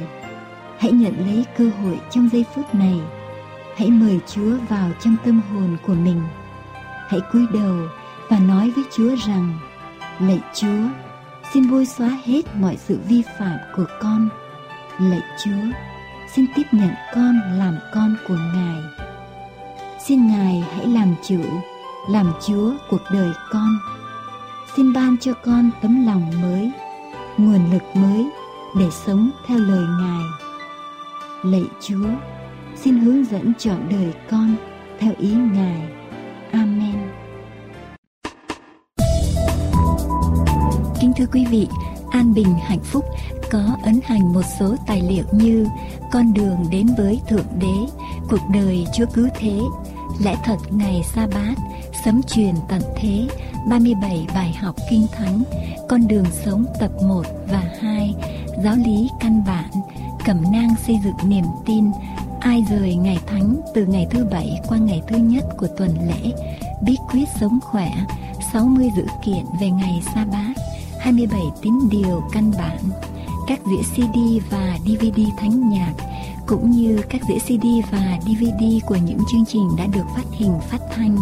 Hãy 0.78 0.92
nhận 0.92 1.14
lấy 1.26 1.44
cơ 1.58 1.70
hội 1.82 2.00
trong 2.10 2.28
giây 2.32 2.44
phút 2.54 2.74
này. 2.74 3.00
Hãy 3.76 3.90
mời 3.90 4.20
Chúa 4.26 4.56
vào 4.68 4.90
trong 5.00 5.16
tâm 5.24 5.40
hồn 5.40 5.76
của 5.86 5.94
mình. 5.94 6.22
Hãy 7.08 7.20
cúi 7.32 7.46
đầu 7.52 7.76
và 8.28 8.38
nói 8.38 8.70
với 8.70 8.84
Chúa 8.96 9.16
rằng: 9.26 9.58
Lạy 10.20 10.40
Chúa, 10.54 10.88
xin 11.52 11.70
bôi 11.70 11.86
xóa 11.86 12.18
hết 12.24 12.56
mọi 12.56 12.76
sự 12.76 12.98
vi 13.08 13.22
phạm 13.38 13.58
của 13.76 13.86
con. 14.00 14.28
Lạy 15.00 15.22
Chúa, 15.44 15.66
xin 16.34 16.46
tiếp 16.54 16.66
nhận 16.72 16.90
con 17.14 17.40
làm 17.58 17.78
con 17.94 18.16
của 18.28 18.38
Ngài. 18.54 18.82
Xin 20.06 20.26
Ngài 20.26 20.64
hãy 20.76 20.86
làm 20.86 21.14
chủ 21.28 21.42
làm 22.08 22.32
Chúa 22.46 22.72
cuộc 22.90 23.00
đời 23.12 23.30
con. 23.50 23.78
Xin 24.76 24.92
ban 24.92 25.16
cho 25.20 25.32
con 25.44 25.70
tấm 25.82 26.06
lòng 26.06 26.30
mới, 26.42 26.70
nguồn 27.38 27.72
lực 27.72 27.82
mới 27.94 28.26
để 28.78 28.86
sống 28.90 29.30
theo 29.46 29.58
lời 29.58 29.84
Ngài. 30.00 30.24
Lạy 31.42 31.64
Chúa, 31.80 32.08
xin 32.76 32.98
hướng 32.98 33.24
dẫn 33.24 33.52
chọn 33.58 33.88
đời 33.90 34.12
con 34.30 34.56
theo 34.98 35.12
ý 35.18 35.34
Ngài. 35.34 35.82
Amen. 36.52 37.10
Kính 41.00 41.12
thưa 41.16 41.26
quý 41.32 41.46
vị, 41.50 41.68
An 42.10 42.34
Bình 42.34 42.54
Hạnh 42.62 42.82
Phúc 42.84 43.04
có 43.50 43.76
ấn 43.84 44.00
hành 44.04 44.32
một 44.32 44.42
số 44.60 44.76
tài 44.86 45.02
liệu 45.02 45.24
như 45.32 45.66
Con 46.12 46.34
đường 46.34 46.56
đến 46.70 46.86
với 46.98 47.20
Thượng 47.28 47.46
Đế, 47.60 48.06
Cuộc 48.28 48.40
đời 48.54 48.86
Chúa 48.96 49.06
Cứu 49.14 49.28
Thế, 49.34 49.58
Lẽ 50.24 50.36
thật 50.44 50.56
ngày 50.70 51.02
sa 51.14 51.26
bát 51.34 51.54
Sấm 52.04 52.20
truyền 52.22 52.54
tận 52.68 52.82
thế 52.96 53.26
37 53.68 54.26
bài 54.34 54.52
học 54.60 54.76
kinh 54.90 55.06
thánh, 55.12 55.42
Con 55.88 56.08
đường 56.08 56.26
sống 56.44 56.64
tập 56.80 56.90
1 57.02 57.22
và 57.50 57.62
2 57.80 58.14
Giáo 58.64 58.76
lý 58.76 59.08
căn 59.20 59.42
bản, 59.46 59.70
Cẩm 60.26 60.52
nang 60.52 60.74
xây 60.86 60.98
dựng 61.04 61.30
niềm 61.30 61.44
tin, 61.66 61.90
Ai 62.40 62.64
rời 62.70 62.94
ngày 62.94 63.18
thánh 63.26 63.60
từ 63.74 63.86
ngày 63.86 64.06
thứ 64.10 64.24
bảy 64.24 64.60
qua 64.68 64.78
ngày 64.78 65.02
thứ 65.08 65.16
nhất 65.16 65.44
của 65.58 65.68
tuần 65.76 65.90
lễ, 66.08 66.32
Bí 66.82 66.96
quyết 67.12 67.24
sống 67.40 67.58
khỏe 67.62 67.92
60 68.52 68.90
dữ 68.96 69.04
kiện 69.24 69.44
về 69.60 69.70
ngày 69.70 70.02
sa 70.14 70.24
bát 70.32 70.54
27 71.00 71.40
tín 71.62 71.74
điều 71.90 72.22
căn 72.32 72.52
bản, 72.58 72.78
Các 73.46 73.60
đĩa 73.66 73.82
CD 73.82 74.18
và 74.50 74.78
DVD 74.86 75.20
thánh 75.38 75.70
nhạc 75.70 75.92
cũng 76.50 76.70
như 76.70 77.00
các 77.08 77.20
đĩa 77.28 77.38
CD 77.38 77.66
và 77.92 78.18
DVD 78.22 78.64
của 78.86 78.96
những 78.96 79.18
chương 79.32 79.44
trình 79.48 79.68
đã 79.78 79.86
được 79.86 80.04
phát 80.16 80.24
hình, 80.32 80.52
phát 80.70 80.78
thanh. 80.94 81.16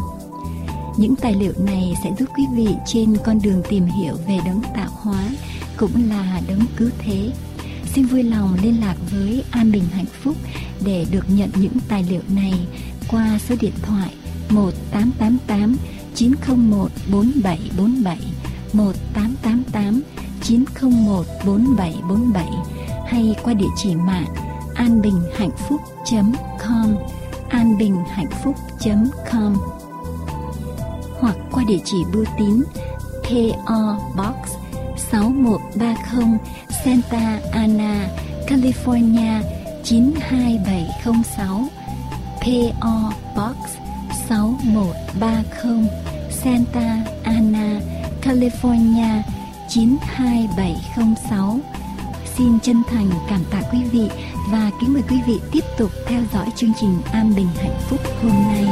Những 0.97 1.17
tài 1.17 1.35
liệu 1.35 1.53
này 1.59 1.95
sẽ 2.05 2.11
giúp 2.19 2.29
quý 2.37 2.45
vị 2.55 2.69
trên 2.87 3.17
con 3.25 3.39
đường 3.43 3.63
tìm 3.69 3.87
hiểu 3.87 4.15
về 4.29 4.39
đấng 4.45 4.61
tạo 4.75 4.89
hóa 4.93 5.29
cũng 5.77 6.09
là 6.09 6.41
đấng 6.49 6.61
cứu 6.77 6.91
thế. 6.99 7.31
Xin 7.95 8.07
vui 8.07 8.23
lòng 8.23 8.57
liên 8.63 8.81
lạc 8.81 8.95
với 9.11 9.45
An 9.51 9.73
Bình 9.73 9.85
Hạnh 9.93 10.07
Phúc 10.23 10.37
để 10.85 11.07
được 11.11 11.25
nhận 11.29 11.51
những 11.55 11.77
tài 11.89 12.05
liệu 12.11 12.23
này 12.29 12.55
qua 13.11 13.39
số 13.49 13.55
điện 13.61 13.75
thoại 13.83 14.15
1888 14.51 15.77
901 16.15 16.91
4747 17.13 18.19
1888 18.73 20.03
901 20.43 21.27
4747 21.47 22.47
hay 23.07 23.35
qua 23.45 23.55
địa 23.55 23.71
chỉ 23.77 23.95
mạng 23.95 24.48
anbinhhạnhphúc.com 24.79 26.97
anbinhhạnhphúc.com 27.49 29.57
hoặc 31.21 31.37
qua 31.53 31.65
địa 31.69 31.79
chỉ 31.85 31.97
bưu 32.13 32.25
tín 32.39 32.63
PO 33.23 33.97
Box 34.17 34.37
6130 35.13 36.39
Santa 36.85 37.41
Ana, 37.53 38.09
California 38.47 39.43
92706 39.85 41.69
PO 42.41 43.13
Box 43.37 43.57
6130 44.29 45.89
Santa 46.31 47.05
Ana, 47.25 47.81
California 48.23 49.23
92706 49.69 51.61
Xin 52.37 52.59
chân 52.63 52.83
thành 52.91 53.11
cảm 53.29 53.41
tạ 53.51 53.63
quý 53.73 53.79
vị 53.93 54.09
và 54.53 54.71
kính 54.81 54.93
mời 54.93 55.03
quý 55.11 55.17
vị 55.27 55.41
tiếp 55.53 55.65
tục 55.79 55.91
theo 56.07 56.21
dõi 56.33 56.47
chương 56.57 56.73
trình 56.81 56.99
An 57.13 57.33
Bình 57.37 57.49
Hạnh 57.57 57.79
Phúc 57.89 58.01
hôm 58.23 58.33
nay. 58.33 58.65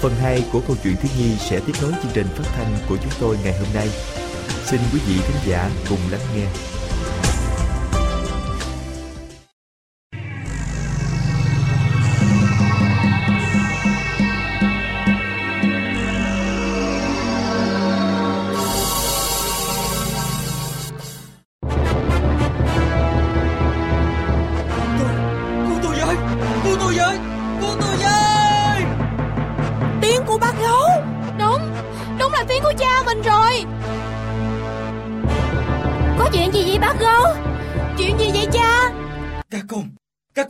Phần 0.00 0.12
2 0.20 0.44
của 0.52 0.60
câu 0.66 0.76
chuyện 0.82 0.96
thiếu 0.96 1.12
nhi 1.18 1.36
sẽ 1.38 1.60
tiếp 1.66 1.72
nối 1.82 1.92
chương 2.02 2.12
trình 2.14 2.26
phát 2.36 2.44
thanh 2.56 2.76
của 2.88 2.96
chúng 2.96 3.12
tôi 3.20 3.38
ngày 3.44 3.58
hôm 3.58 3.68
nay. 3.74 3.88
Xin 4.64 4.80
quý 4.92 5.00
vị 5.06 5.14
khán 5.22 5.42
giả 5.46 5.70
cùng 5.88 5.98
lắng 6.10 6.20
nghe. 6.36 6.46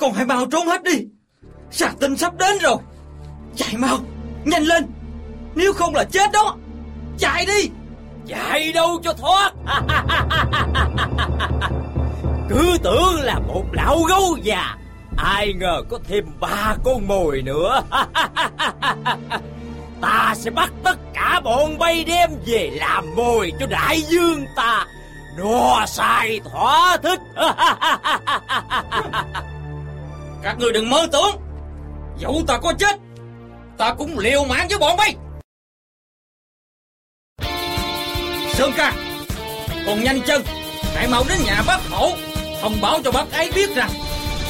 Con 0.02 0.12
hãy 0.12 0.26
mau 0.26 0.46
trốn 0.46 0.66
hết 0.66 0.82
đi. 0.82 1.04
Sạc 1.70 1.94
tinh 2.00 2.16
sắp 2.16 2.32
đến 2.38 2.58
rồi. 2.62 2.76
Chạy 3.56 3.76
mau, 3.76 3.98
Nhanh 4.44 4.62
lên. 4.62 4.86
Nếu 5.54 5.72
không 5.72 5.94
là 5.94 6.04
chết 6.04 6.32
đó, 6.32 6.56
Chạy 7.18 7.46
đi. 7.46 7.70
Chạy 8.26 8.72
đâu 8.72 9.00
cho 9.02 9.12
thoát. 9.12 9.52
Cứ 12.48 12.78
tưởng 12.82 13.20
là 13.20 13.38
một 13.38 13.64
lão 13.72 14.02
gấu 14.02 14.36
già, 14.42 14.76
Ai 15.16 15.52
ngờ 15.52 15.82
có 15.90 15.98
thêm 16.08 16.24
ba 16.40 16.76
con 16.84 17.08
mồi 17.08 17.42
nữa. 17.42 17.82
Ta 20.00 20.34
sẽ 20.36 20.50
bắt 20.50 20.72
tất 20.84 20.98
cả 21.14 21.40
bọn 21.44 21.78
bay 21.78 22.04
đem 22.04 22.30
về 22.46 22.70
làm 22.72 23.04
mồi 23.16 23.52
cho 23.60 23.66
đại 23.66 24.02
dương 24.02 24.46
ta. 24.56 24.86
No 25.38 25.86
sai 25.86 26.40
thỏa 26.44 26.96
thích. 26.96 27.20
Các 30.42 30.58
người 30.58 30.72
đừng 30.72 30.90
mơ 30.90 31.06
tưởng. 31.12 31.36
Dẫu 32.18 32.42
ta 32.46 32.58
có 32.58 32.72
chết 32.78 32.96
Ta 33.78 33.94
cũng 33.98 34.18
liều 34.18 34.44
mạng 34.44 34.66
với 34.68 34.78
bọn 34.78 34.96
bay. 34.96 35.14
Sơn 38.52 38.72
ca 38.76 38.92
Còn 39.86 40.04
nhanh 40.04 40.20
chân 40.26 40.42
Hãy 40.94 41.08
mau 41.08 41.24
đến 41.28 41.38
nhà 41.44 41.62
bác 41.66 41.80
hổ 41.90 42.12
Thông 42.62 42.80
báo 42.80 43.00
cho 43.04 43.12
bác 43.12 43.32
ấy 43.32 43.50
biết 43.54 43.74
rằng 43.74 43.90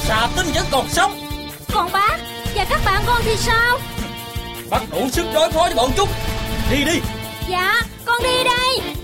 xà 0.03 0.27
tinh 0.35 0.45
vẫn 0.55 0.65
còn 0.71 0.89
sống. 0.89 1.19
Còn 1.73 1.91
bác 1.91 2.17
và 2.55 2.65
các 2.69 2.81
bạn 2.85 3.03
con 3.05 3.21
thì 3.25 3.35
sao? 3.35 3.79
Bác 4.69 4.81
đủ 4.91 5.09
sức 5.11 5.25
đối 5.33 5.51
phó 5.51 5.61
với 5.61 5.75
bọn 5.75 5.91
chúng. 5.97 6.09
Đi 6.71 6.83
đi. 6.83 6.99
Dạ 7.49 7.81
con 8.05 8.23
đi 8.23 8.43
đây. 8.43 8.95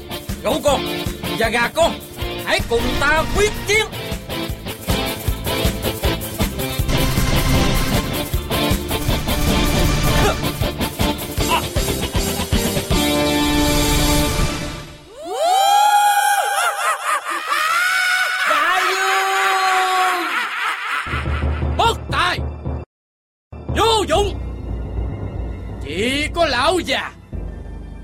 Gấu 0.44 0.56
con 0.64 0.82
và 1.40 1.50
gà 1.50 1.68
con 1.68 1.92
Hãy 2.46 2.60
cùng 2.70 2.82
ta 3.00 3.24
quyết 3.36 3.52
chiến 3.68 3.86
của 26.40 26.46
lão 26.46 26.80
già, 26.80 27.12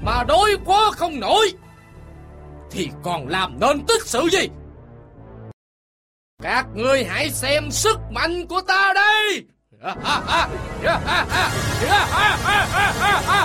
Mà 0.01 0.23
đối 0.27 0.57
phó 0.65 0.91
không 0.91 1.19
nổi, 1.19 1.53
Thì 2.71 2.89
còn 3.03 3.27
làm 3.27 3.59
nên 3.59 3.85
tích 3.85 4.05
sự 4.05 4.27
gì? 4.31 4.47
Các 6.43 6.65
ngươi 6.75 7.03
hãy 7.03 7.29
xem 7.29 7.71
sức 7.71 7.99
mạnh 8.11 8.47
của 8.47 8.61
ta 8.61 8.93
đây! 8.95 9.43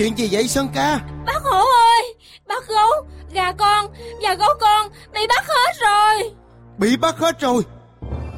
chuyện 0.00 0.18
gì 0.18 0.28
vậy 0.32 0.48
Sơn 0.48 0.68
ca? 0.74 1.00
Bác 1.26 1.42
Hộ 1.44 1.58
ơi 1.58 2.14
Bác 2.48 2.68
gấu 2.68 2.90
Gà 3.32 3.52
con 3.52 3.86
Và 4.22 4.34
gấu 4.34 4.48
con 4.60 4.88
Bị 5.12 5.20
bắt 5.28 5.44
hết 5.48 5.72
rồi. 5.80 6.30
Bị 6.78 6.96
bắt 6.96 7.18
hết 7.18 7.40
rồi. 7.40 7.62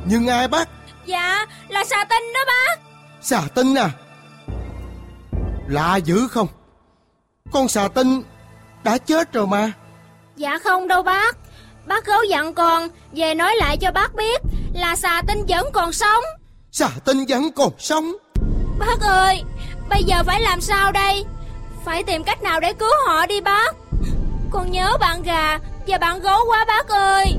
Nhưng 0.06 0.26
ai 0.26 0.48
bắt? 0.48 0.68
Dạ 1.06 1.46
là 1.68 1.84
xà 1.84 2.04
tinh 2.04 2.22
đó 2.34 2.40
bác. 2.46 2.80
Xà 3.22 3.42
tinh 3.54 3.74
à? 3.74 3.90
Lạ 5.68 5.96
dữ 5.96 6.28
không? 6.28 6.46
Con 7.52 7.68
xà 7.68 7.88
tinh 7.88 8.22
Đã 8.84 8.98
chết 8.98 9.32
rồi 9.32 9.46
mà. 9.46 9.72
Dạ 10.36 10.58
không 10.64 10.88
đâu 10.88 11.02
bác. 11.02 11.36
Bác 11.86 12.04
gấu 12.04 12.22
dặn 12.22 12.54
con 12.54 12.88
Về 13.12 13.34
nói 13.34 13.56
lại 13.56 13.76
cho 13.76 13.92
bác 13.92 14.14
biết 14.14 14.42
Là 14.74 14.96
xà 14.96 15.22
tinh 15.28 15.44
vẫn 15.48 15.66
còn 15.72 15.92
sống. 15.92 16.24
Xà 16.72 16.88
tinh 17.04 17.24
vẫn 17.28 17.52
còn 17.52 17.72
sống. 17.78 18.12
Bác 18.78 19.00
ơi 19.00 19.42
Bây 19.88 20.02
giờ 20.04 20.22
phải 20.26 20.40
làm 20.40 20.60
sao 20.60 20.92
đây 20.92 21.24
Phải 21.84 22.02
tìm 22.02 22.24
cách 22.24 22.42
nào 22.42 22.60
để 22.60 22.72
cứu 22.72 22.88
họ 23.06 23.26
đi 23.26 23.40
bác? 23.40 23.74
Con 24.50 24.70
nhớ 24.70 24.96
bạn 25.00 25.22
gà 25.22 25.58
Và 25.86 25.98
bạn 25.98 26.20
gấu 26.20 26.38
quá 26.48 26.64
bác 26.68 26.88
ơi. 26.88 27.36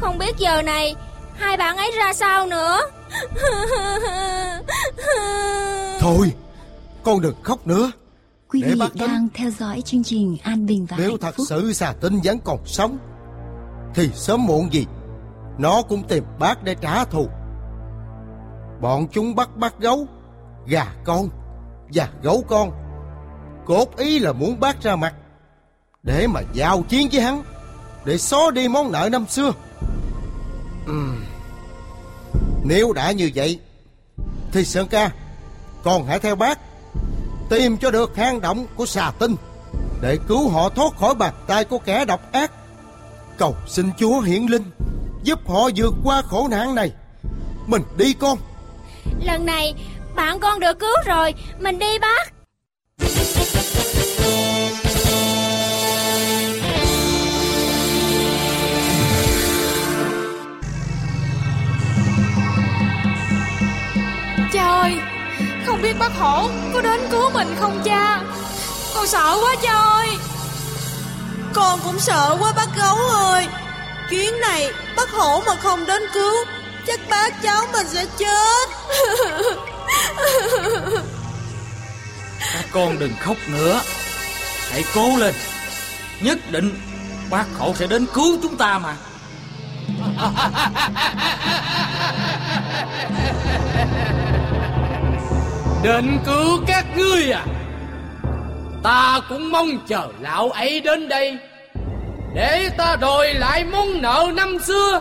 Không 0.00 0.18
biết 0.18 0.36
giờ 0.38 0.62
này 0.62 0.94
Hai 1.34 1.56
bạn 1.56 1.76
ấy 1.76 1.90
ra 1.96 2.12
sao 2.12 2.46
nữa. 2.46 2.80
Thôi 6.00 6.32
Con 7.02 7.20
đừng 7.20 7.42
khóc 7.42 7.66
nữa. 7.66 7.92
Quý 8.48 8.62
Để 8.62 8.68
vị 8.68 8.80
bác 8.80 8.94
đang 8.94 9.28
theo 9.34 9.50
dõi 9.50 9.82
chương 9.84 10.04
trình 10.04 10.36
An 10.42 10.66
Bình 10.66 10.86
và 10.86 10.96
Nếu 11.00 11.10
Hạnh 11.10 11.18
thật 11.20 11.34
Phúc. 11.36 11.46
sự 11.48 11.72
xà 11.72 11.92
tinh 12.00 12.20
vẫn 12.24 12.38
còn 12.44 12.58
sống 12.66 12.98
Thì 13.94 14.10
sớm 14.14 14.46
muộn 14.46 14.72
gì 14.72 14.86
Nó 15.58 15.82
cũng 15.82 16.02
tìm 16.08 16.24
bác 16.38 16.62
để 16.62 16.74
trả 16.74 17.04
thù. 17.04 17.28
Bọn 18.80 19.06
chúng 19.12 19.34
bắt 19.34 19.56
bắt 19.56 19.74
gấu 19.78 20.06
Gà 20.66 20.86
con 21.04 21.28
Và 21.94 22.08
gấu 22.22 22.44
con 22.48 22.81
Cốt 23.64 23.96
ý 23.96 24.18
là 24.18 24.32
muốn 24.32 24.60
bác 24.60 24.82
ra 24.82 24.96
mặt 24.96 25.14
Để 26.02 26.26
mà 26.26 26.40
giao 26.52 26.82
chiến 26.82 27.08
với 27.12 27.22
hắn 27.22 27.42
Để 28.04 28.18
xóa 28.18 28.50
đi 28.50 28.68
món 28.68 28.92
nợ 28.92 29.08
năm 29.12 29.26
xưa 29.28 29.52
Ừm. 30.86 31.24
Nếu 32.64 32.92
đã 32.92 33.12
như 33.12 33.30
vậy 33.34 33.60
Thì 34.52 34.64
Sơn 34.64 34.86
ca 34.90 35.10
còn 35.82 36.06
hãy 36.06 36.18
theo 36.18 36.36
bác 36.36 36.58
Tìm 37.50 37.78
cho 37.78 37.90
được 37.90 38.16
hang 38.16 38.40
động 38.40 38.66
của 38.76 38.86
xà 38.86 39.12
tinh 39.18 39.36
để 40.02 40.18
cứu 40.28 40.48
họ 40.48 40.68
thoát 40.68 40.96
khỏi 40.96 41.14
bàn 41.14 41.34
tay 41.46 41.64
của 41.64 41.78
kẻ 41.78 42.04
độc 42.04 42.32
ác. 42.32 42.50
Cầu 43.38 43.56
xin 43.66 43.90
Chúa 43.98 44.20
hiển 44.20 44.46
linh, 44.46 44.70
giúp 45.22 45.48
họ 45.48 45.70
vượt 45.76 45.94
qua 46.04 46.22
khổ 46.22 46.48
nạn 46.50 46.74
này. 46.74 46.92
Mình 47.66 47.82
đi 47.96 48.12
con. 48.12 48.38
Lần 49.24 49.46
này 49.46 49.74
bạn 50.14 50.40
con 50.40 50.60
được 50.60 50.78
cứu 50.78 50.96
rồi 51.06 51.34
Mình 51.58 51.78
đi 51.78 51.98
bác 51.98 52.31
Cha 64.62 64.68
ơi. 64.68 64.96
Không 65.66 65.82
biết 65.82 65.98
bác 65.98 66.12
hổ 66.18 66.48
có 66.74 66.80
đến 66.80 67.00
cứu 67.10 67.30
mình 67.30 67.54
không 67.60 67.82
cha? 67.84 68.20
Con 68.94 69.06
sợ 69.06 69.38
quá 69.42 69.56
cha 69.62 69.72
ơi. 69.72 70.08
Con 71.52 71.80
cũng 71.84 71.98
sợ 71.98 72.36
quá 72.40 72.52
bác 72.56 72.66
gấu 72.76 72.96
ơi. 73.08 73.46
Chuyến 74.10 74.40
này 74.40 74.72
bác 74.96 75.10
hổ 75.10 75.42
mà 75.46 75.54
không 75.54 75.86
đến 75.86 76.02
cứu, 76.14 76.34
Chắc 76.86 77.00
bác 77.08 77.42
cháu 77.42 77.66
mình 77.72 77.86
sẽ 77.88 78.06
chết. 78.18 78.68
Các 82.40 82.64
con 82.72 82.98
đừng 82.98 83.12
khóc 83.20 83.36
nữa. 83.46 83.80
Hãy 84.70 84.84
cố 84.94 85.16
lên. 85.16 85.34
Nhất 86.20 86.38
định 86.50 86.80
bác 87.30 87.44
khổ 87.58 87.74
sẽ 87.78 87.86
đến 87.86 88.06
cứu 88.14 88.38
chúng 88.42 88.56
ta 88.56 88.78
mà. 88.78 88.96
Đến 95.82 96.18
cứu 96.24 96.60
các 96.66 96.86
ngươi 96.96 97.32
à? 97.32 97.44
Ta 98.82 99.20
cũng 99.28 99.52
mong 99.52 99.68
chờ 99.86 100.08
lão 100.20 100.50
ấy 100.50 100.80
đến 100.80 101.08
đây 101.08 101.38
Để 102.34 102.70
ta 102.78 102.96
đòi 103.00 103.34
lại 103.34 103.64
món 103.64 104.02
nợ 104.02 104.26
năm 104.34 104.58
xưa 104.58 105.00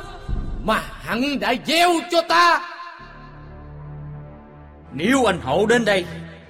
Mà 0.64 0.82
hắn 1.04 1.39
đã 1.39 1.54
gieo 1.66 1.89
cho 2.12 2.22
ta. 2.22 2.62
Nếu 4.94 5.26
anh 5.26 5.42
hậu 5.42 5.66
đến 5.66 5.86
đây 5.86 6.06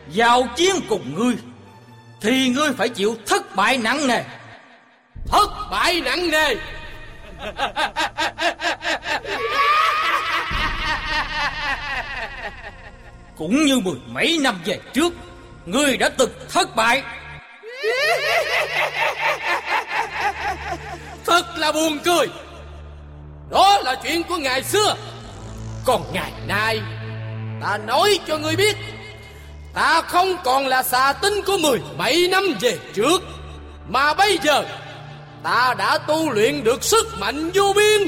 Giao 0.10 0.44
chiến 0.56 0.76
cùng 0.89 1.16
ngươi 1.16 1.36
Thì 2.22 2.50
ngươi 2.50 2.74
phải 2.74 2.89
chịu 2.89 3.16
thất 3.26 3.56
bại 3.56 3.78
nặng 3.78 4.08
nề. 4.08 4.24
Thất 5.28 5.50
bại 5.72 6.02
nặng 6.02 6.32
nề 6.32 6.56
Cũng 13.38 13.66
như 13.66 13.80
mười 13.80 13.98
mấy 14.08 14.39
năm 14.42 14.62
về 14.66 14.80
trước, 14.94 15.14
Ngươi 15.66 15.98
đã 15.98 16.10
từng 16.10 16.32
thất 16.50 16.76
bại. 16.76 17.04
Thật 21.26 21.46
là 21.58 21.72
buồn 21.72 22.00
cười. 22.06 22.28
Đó 23.52 23.78
là 23.84 23.96
chuyện 24.04 24.24
của 24.24 24.38
ngày 24.38 24.64
xưa. 24.64 24.96
Còn 25.86 26.04
ngày 26.14 26.32
nay, 26.48 26.82
Ta 27.62 27.78
nói 27.78 28.20
cho 28.28 28.38
ngươi 28.38 28.56
biết, 28.56 28.76
Ta 29.74 30.02
không 30.02 30.36
còn 30.44 30.68
là 30.68 30.84
xà 30.84 31.14
tinh 31.14 31.34
của 31.46 31.58
mười 31.58 31.82
bảy 31.98 32.28
năm 32.32 32.44
về 32.62 32.78
trước, 32.94 33.22
Mà 33.89 34.14
bây 34.14 34.39
giờ 34.44 34.64
Ta 35.44 35.76
đã 35.78 35.98
tu 35.98 36.32
luyện 36.32 36.64
được 36.64 36.84
sức 36.84 37.08
mạnh 37.20 37.52
vô 37.54 37.74
biên. 37.76 38.08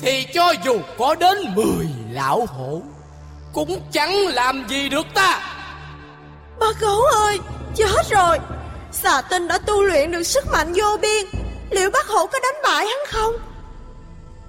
Thì 0.00 0.26
cho 0.34 0.54
dù 0.64 0.80
có 0.98 1.14
đến 1.14 1.38
mười 1.54 1.86
lão 2.10 2.46
hổ 2.48 2.82
Cũng 3.52 3.80
chẳng 3.92 4.26
làm 4.26 4.68
gì 4.68 4.88
được 4.88 5.06
ta. 5.14 5.40
Bác 6.60 6.80
gấu 6.80 7.00
ơi 7.00 7.38
Chết 7.76 8.10
rồi. 8.10 8.38
Xà 8.92 9.20
tinh 9.20 9.48
đã 9.48 9.58
tu 9.58 9.82
luyện 9.82 10.12
được 10.12 10.22
sức 10.22 10.46
mạnh 10.52 10.72
vô 10.72 10.96
biên. 11.02 11.26
Liệu 11.70 11.90
bác 11.90 12.06
hổ 12.06 12.26
có 12.26 12.38
đánh 12.38 12.62
bại 12.62 12.86
hắn 12.86 12.98
không? 13.08 13.34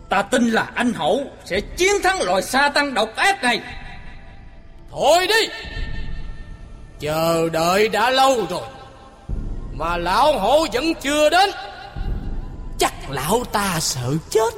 Ta 0.09 0.21
tin 0.21 0.51
là 0.51 0.67
anh 0.75 0.93
hổ 0.93 1.21
sẽ 1.45 1.61
chiến 1.61 2.01
thắng 2.03 2.21
loại 2.21 2.41
sa 2.41 2.69
tăng 2.69 2.93
độc 2.93 3.15
ác 3.15 3.43
này. 3.43 3.61
Thôi 4.91 5.27
đi 5.27 5.49
Chờ 6.99 7.49
đợi 7.49 7.89
đã 7.89 8.09
lâu 8.09 8.45
rồi, 8.49 8.61
Mà 9.73 9.97
lão 9.97 10.39
hổ 10.39 10.67
vẫn 10.73 10.93
chưa 11.01 11.29
đến. 11.29 11.49
Chắc 12.77 12.93
lão 13.09 13.43
ta 13.51 13.77
sợ 13.79 14.13
chết, 14.29 14.53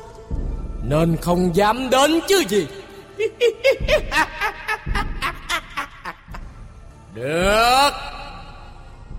Nên 0.84 1.18
không 1.22 1.56
dám 1.56 1.90
đến 1.90 2.20
chứ 2.28 2.44
gì. 2.50 2.68
Được, 7.14 7.90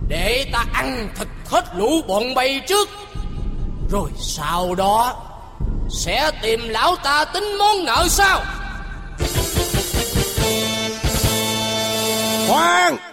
Để 0.08 0.46
ta 0.52 0.64
ăn 0.72 1.08
thịt 1.16 1.28
hết 1.46 1.64
lũ 1.76 2.02
bọn 2.08 2.34
bay 2.34 2.60
trước, 2.68 2.88
Rồi 3.90 4.10
sau 4.18 4.74
đó 4.74 5.22
Sẽ 5.90 6.30
tìm 6.42 6.68
lão 6.68 6.96
ta 6.96 7.24
tính 7.24 7.58
món 7.58 7.84
nợ 7.84 8.06
sao 8.08 8.42
Khoan! 12.48 13.11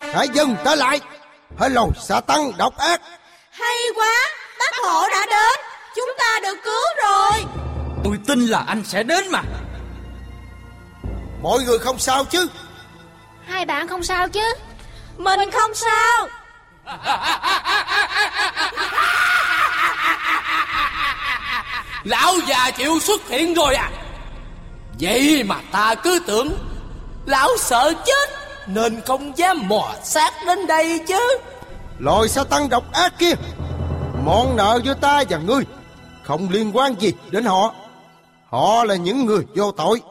Hãy 0.00 0.28
dừng 0.28 0.56
trở 0.64 0.74
lại. 0.74 1.00
Hãy 1.58 1.70
lồi 1.70 1.88
xà 2.00 2.20
tăng 2.20 2.52
độc 2.58 2.76
ác. 2.76 3.00
Hay 3.50 3.76
quá 3.94 4.14
Bác 4.58 4.76
hổ 4.82 5.08
đã 5.08 5.26
đến. 5.26 5.60
Chúng 5.96 6.10
ta 6.18 6.40
được 6.42 6.56
cứu 6.64 6.82
rồi. 7.04 7.44
Tôi 8.04 8.18
tin 8.26 8.46
là 8.46 8.64
anh 8.66 8.84
sẽ 8.84 9.02
đến 9.02 9.30
mà. 9.30 9.42
Mọi 11.42 11.62
người 11.62 11.78
không 11.78 11.98
sao 11.98 12.24
chứ? 12.24 12.46
Hai 13.46 13.64
bạn 13.64 13.88
không 13.88 14.02
sao 14.02 14.28
chứ? 14.28 14.54
Mình 15.16 15.50
không 15.50 15.74
sao. 15.74 16.28
Lão 22.04 22.34
già 22.46 22.70
chịu 22.70 23.00
xuất 23.00 23.28
hiện 23.28 23.54
rồi 23.54 23.74
à. 23.74 23.90
Vậy 25.00 25.42
mà 25.46 25.56
ta 25.72 25.94
cứ 25.94 26.20
tưởng 26.26 26.58
Lão 27.26 27.48
sợ 27.58 27.92
chết 28.06 28.47
Nên 28.74 29.00
không 29.06 29.38
dám 29.38 29.68
mò 29.68 29.94
sát 30.02 30.32
đến 30.46 30.66
đây 30.66 31.00
chứ. 31.08 31.38
Loài 31.98 32.28
sa 32.28 32.44
tăng 32.44 32.68
độc 32.68 32.92
ác 32.92 33.18
kia? 33.18 33.34
Món 34.24 34.56
nợ 34.56 34.80
giữa 34.84 34.94
ta 34.94 35.22
và 35.30 35.38
ngươi 35.38 35.62
Không 36.22 36.48
liên 36.50 36.76
quan 36.76 36.94
gì 37.00 37.12
đến 37.30 37.44
họ. 37.44 37.74
Họ 38.50 38.84
là 38.84 38.94
những 38.94 39.26
người 39.26 39.44
vô 39.56 39.72
tội. 39.72 40.02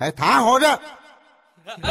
Hãy 0.00 0.10
thả 0.16 0.38
họ 0.38 0.58
ra. 0.58 0.76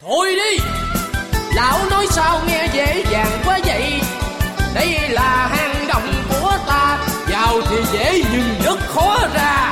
Thôi 0.00 0.34
đi. 0.34 0.58
Lão 1.54 1.78
nói 1.90 2.06
sao 2.10 2.40
nghe 2.46 2.68
dễ 2.72 3.04
dàng 3.10 3.42
quá 3.44 3.58
vậy? 3.66 4.00
Đây 4.74 5.08
là 5.08 5.48
hang 5.56 5.86
động 5.88 6.12
của 6.30 6.56
ta 6.66 6.98
Vào 7.28 7.60
thì 7.70 7.76
dễ 7.92 8.22
nhưng 8.32 8.54
rất 8.64 8.78
khó 8.94 9.18
ra 9.34 9.67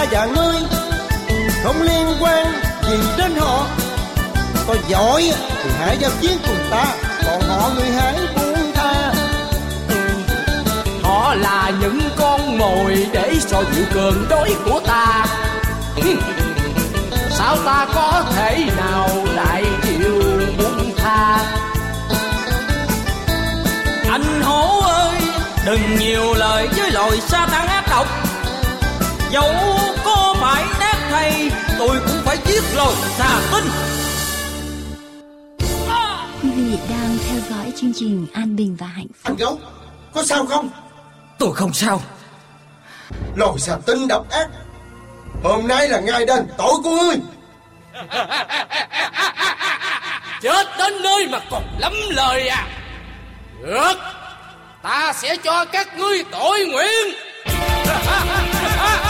ta 0.00 0.06
và 0.10 0.26
ngươi 0.26 0.62
Không 1.64 1.82
liên 1.82 2.06
quan 2.20 2.46
gì 2.88 2.96
đến 3.18 3.32
họ. 3.38 3.66
Có 4.66 4.74
giỏi 4.88 5.32
thì 5.64 5.70
hãy 5.78 5.98
giao 6.00 6.10
chiến 6.20 6.38
cùng 6.46 6.58
ta, 6.70 6.84
Còn 7.26 7.42
họ 7.42 7.70
người 7.74 7.90
hãy 7.90 8.14
buông 8.36 8.72
tha. 8.74 9.12
Họ 11.02 11.34
là 11.34 11.72
những 11.80 12.00
con 12.16 12.58
mồi 12.58 13.06
để 13.12 13.34
so 13.40 13.62
chịu 13.74 13.84
cường 13.94 14.26
đối 14.30 14.54
của 14.64 14.80
ta. 14.86 15.26
Sao 17.30 17.56
ta 17.64 17.86
có 17.94 18.24
thể 18.36 18.64
nào 18.76 19.08
lại 19.34 19.64
chịu 19.82 20.22
buông 20.58 20.92
tha? 20.96 21.38
Anh 24.10 24.42
hổ 24.42 24.80
ơi, 24.80 25.20
Đừng 25.66 25.96
nhiều 25.98 26.34
lời 26.34 26.68
với 26.76 26.90
loài 26.90 27.20
sa 27.20 27.46
tăng 27.50 27.66
ác 27.66 27.84
độc. 27.90 28.29
Dẫu 29.32 29.54
có 30.04 30.34
phải 30.40 30.64
nát 30.80 30.96
thay 31.10 31.50
Tôi 31.78 31.98
cũng 31.98 32.20
phải 32.24 32.36
giết 32.46 32.62
loài 32.76 32.94
xà 33.18 33.40
tinh. 33.52 33.64
Quý 36.42 36.50
vị 36.50 36.78
đang 36.90 37.18
theo 37.28 37.40
dõi 37.50 37.72
chương 37.76 37.92
trình 37.94 38.26
An 38.34 38.56
Bình 38.56 38.76
và 38.80 38.86
Hạnh 38.86 39.06
Phúc. 39.06 39.22
Anh 39.22 39.36
gấu 39.36 39.58
Có 40.14 40.24
sao 40.24 40.46
không? 40.46 40.70
Tôi 41.38 41.54
không 41.54 41.72
sao. 41.72 42.00
Loài 43.36 43.58
xà 43.58 43.76
tinh 43.86 44.08
độc 44.08 44.30
ác. 44.30 44.48
Hôm 45.42 45.68
nay 45.68 45.88
là 45.88 46.00
ngày 46.00 46.26
đền 46.26 46.46
tội 46.58 46.74
của 46.84 46.90
ngươi. 46.90 47.16
Chết 50.42 50.66
đến 50.78 51.02
nơi 51.02 51.28
mà 51.30 51.40
còn 51.50 51.62
lắm 51.78 51.92
lời 52.10 52.48
à. 52.48 52.66
Được 53.62 53.94
Ta 54.82 55.12
sẽ 55.12 55.36
cho 55.36 55.64
các 55.64 55.98
ngươi 55.98 56.24
tội 56.32 56.66
nguyện 56.66 57.14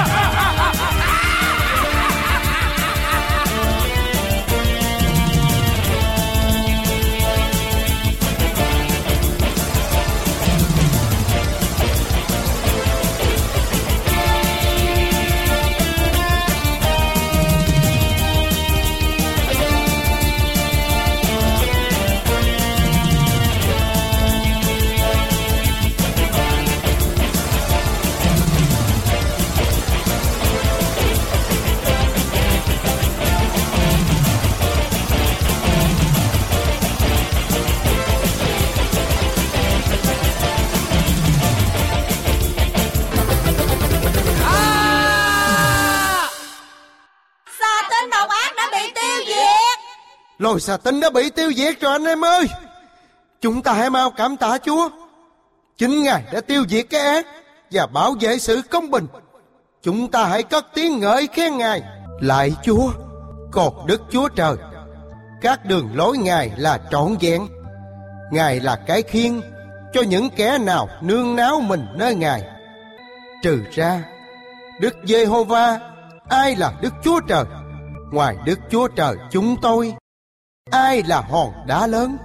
Rồi 50.51 50.59
xà 50.59 50.77
tinh 50.77 50.99
đã 50.99 51.09
bị 51.09 51.29
tiêu 51.29 51.51
diệt 51.53 51.81
rồi 51.81 51.91
anh 51.91 52.05
em 52.05 52.25
ơi? 52.25 52.47
Chúng 53.41 53.61
ta 53.61 53.73
hãy 53.73 53.89
mau 53.89 54.11
cảm 54.11 54.37
tạ 54.37 54.57
Chúa. 54.57 54.89
Chính 55.77 56.03
Ngài 56.03 56.23
đã 56.33 56.41
tiêu 56.41 56.63
diệt 56.69 56.85
cái 56.89 57.01
ác 57.01 57.25
Và 57.71 57.85
bảo 57.85 58.15
vệ 58.19 58.37
sự 58.37 58.61
công 58.71 58.91
bình. 58.91 59.07
Chúng 59.83 60.11
ta 60.11 60.25
hãy 60.25 60.43
cất 60.43 60.65
tiếng 60.73 60.99
ngợi 60.99 61.27
khen 61.27 61.57
Ngài. 61.57 61.81
Lại 62.21 62.53
Chúa 62.63 62.91
Còn 63.51 63.87
Đức 63.87 64.01
Chúa 64.11 64.27
Trời. 64.27 64.55
Các 65.41 65.65
đường 65.65 65.89
lối 65.95 66.17
Ngài 66.17 66.51
là 66.57 66.79
trọn 66.91 67.15
vẹn. 67.21 67.47
Ngài 68.31 68.59
là 68.59 68.75
cái 68.75 69.01
khiên 69.01 69.41
Cho 69.93 70.01
những 70.01 70.29
kẻ 70.29 70.57
nào 70.57 70.89
nương 71.01 71.35
náo 71.35 71.61
mình 71.61 71.85
nơi 71.95 72.15
Ngài. 72.15 72.43
Trừ 73.43 73.59
ra, 73.71 74.03
Đức 74.79 74.95
Giê-hô-va, 75.03 75.79
Ai 76.29 76.55
là 76.55 76.73
Đức 76.81 76.93
Chúa 77.03 77.19
Trời? 77.27 77.45
Ngoài 78.11 78.35
Đức 78.45 78.59
Chúa 78.71 78.87
Trời 78.87 79.15
chúng 79.31 79.55
tôi 79.61 79.93
Ai 80.71 81.03
là 81.03 81.21
hòn 81.21 81.51
đá 81.67 81.87
lớn? 81.87 82.17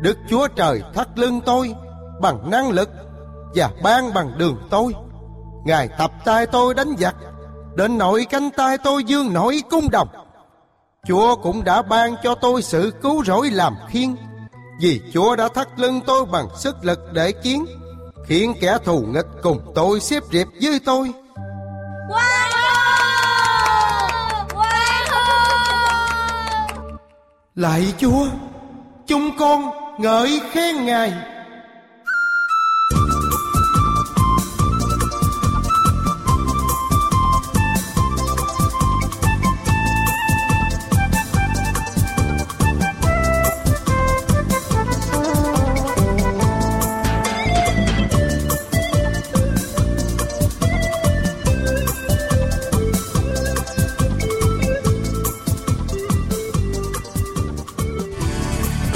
Đức 0.00 0.18
Chúa 0.28 0.48
Trời 0.48 0.82
thắt 0.94 1.18
lưng 1.18 1.40
tôi 1.46 1.74
Bằng 2.20 2.50
năng 2.50 2.70
lực 2.70 2.90
Và 3.54 3.70
ban 3.82 4.14
bằng 4.14 4.38
đường 4.38 4.68
tôi. 4.70 4.94
Ngài 5.64 5.88
tập 5.98 6.10
tay 6.24 6.46
tôi 6.46 6.74
đánh 6.74 6.94
giặc, 6.98 7.16
Đến 7.76 7.98
nỗi 7.98 8.26
cánh 8.30 8.50
tay 8.50 8.78
tôi 8.78 9.04
dương 9.04 9.32
nổi 9.32 9.62
cung 9.70 9.90
đồng. 9.90 10.08
Chúa 11.06 11.36
cũng 11.36 11.64
đã 11.64 11.82
ban 11.82 12.14
cho 12.22 12.34
tôi 12.34 12.62
sự 12.62 12.92
cứu 13.02 13.24
rỗi 13.24 13.50
làm 13.50 13.76
khiên, 13.88 14.16
Vì 14.80 15.00
Chúa 15.12 15.36
đã 15.36 15.48
thắt 15.48 15.68
lưng 15.80 16.00
tôi 16.06 16.24
bằng 16.26 16.48
sức 16.56 16.84
lực 16.84 16.98
để 17.12 17.32
chiến, 17.32 17.64
Khiến 18.26 18.54
kẻ 18.60 18.78
thù 18.84 19.00
nghịch 19.00 19.26
cùng 19.42 19.72
tôi 19.74 20.00
xếp 20.00 20.22
riệp 20.32 20.46
với 20.62 20.80
tôi. 20.84 21.12
Wow! 22.08 22.53
Lạy 27.54 27.94
Chúa 27.98 28.26
Chúng 29.06 29.36
con 29.38 29.62
ngợi 29.98 30.40
khen 30.52 30.84
Ngài. 30.84 31.12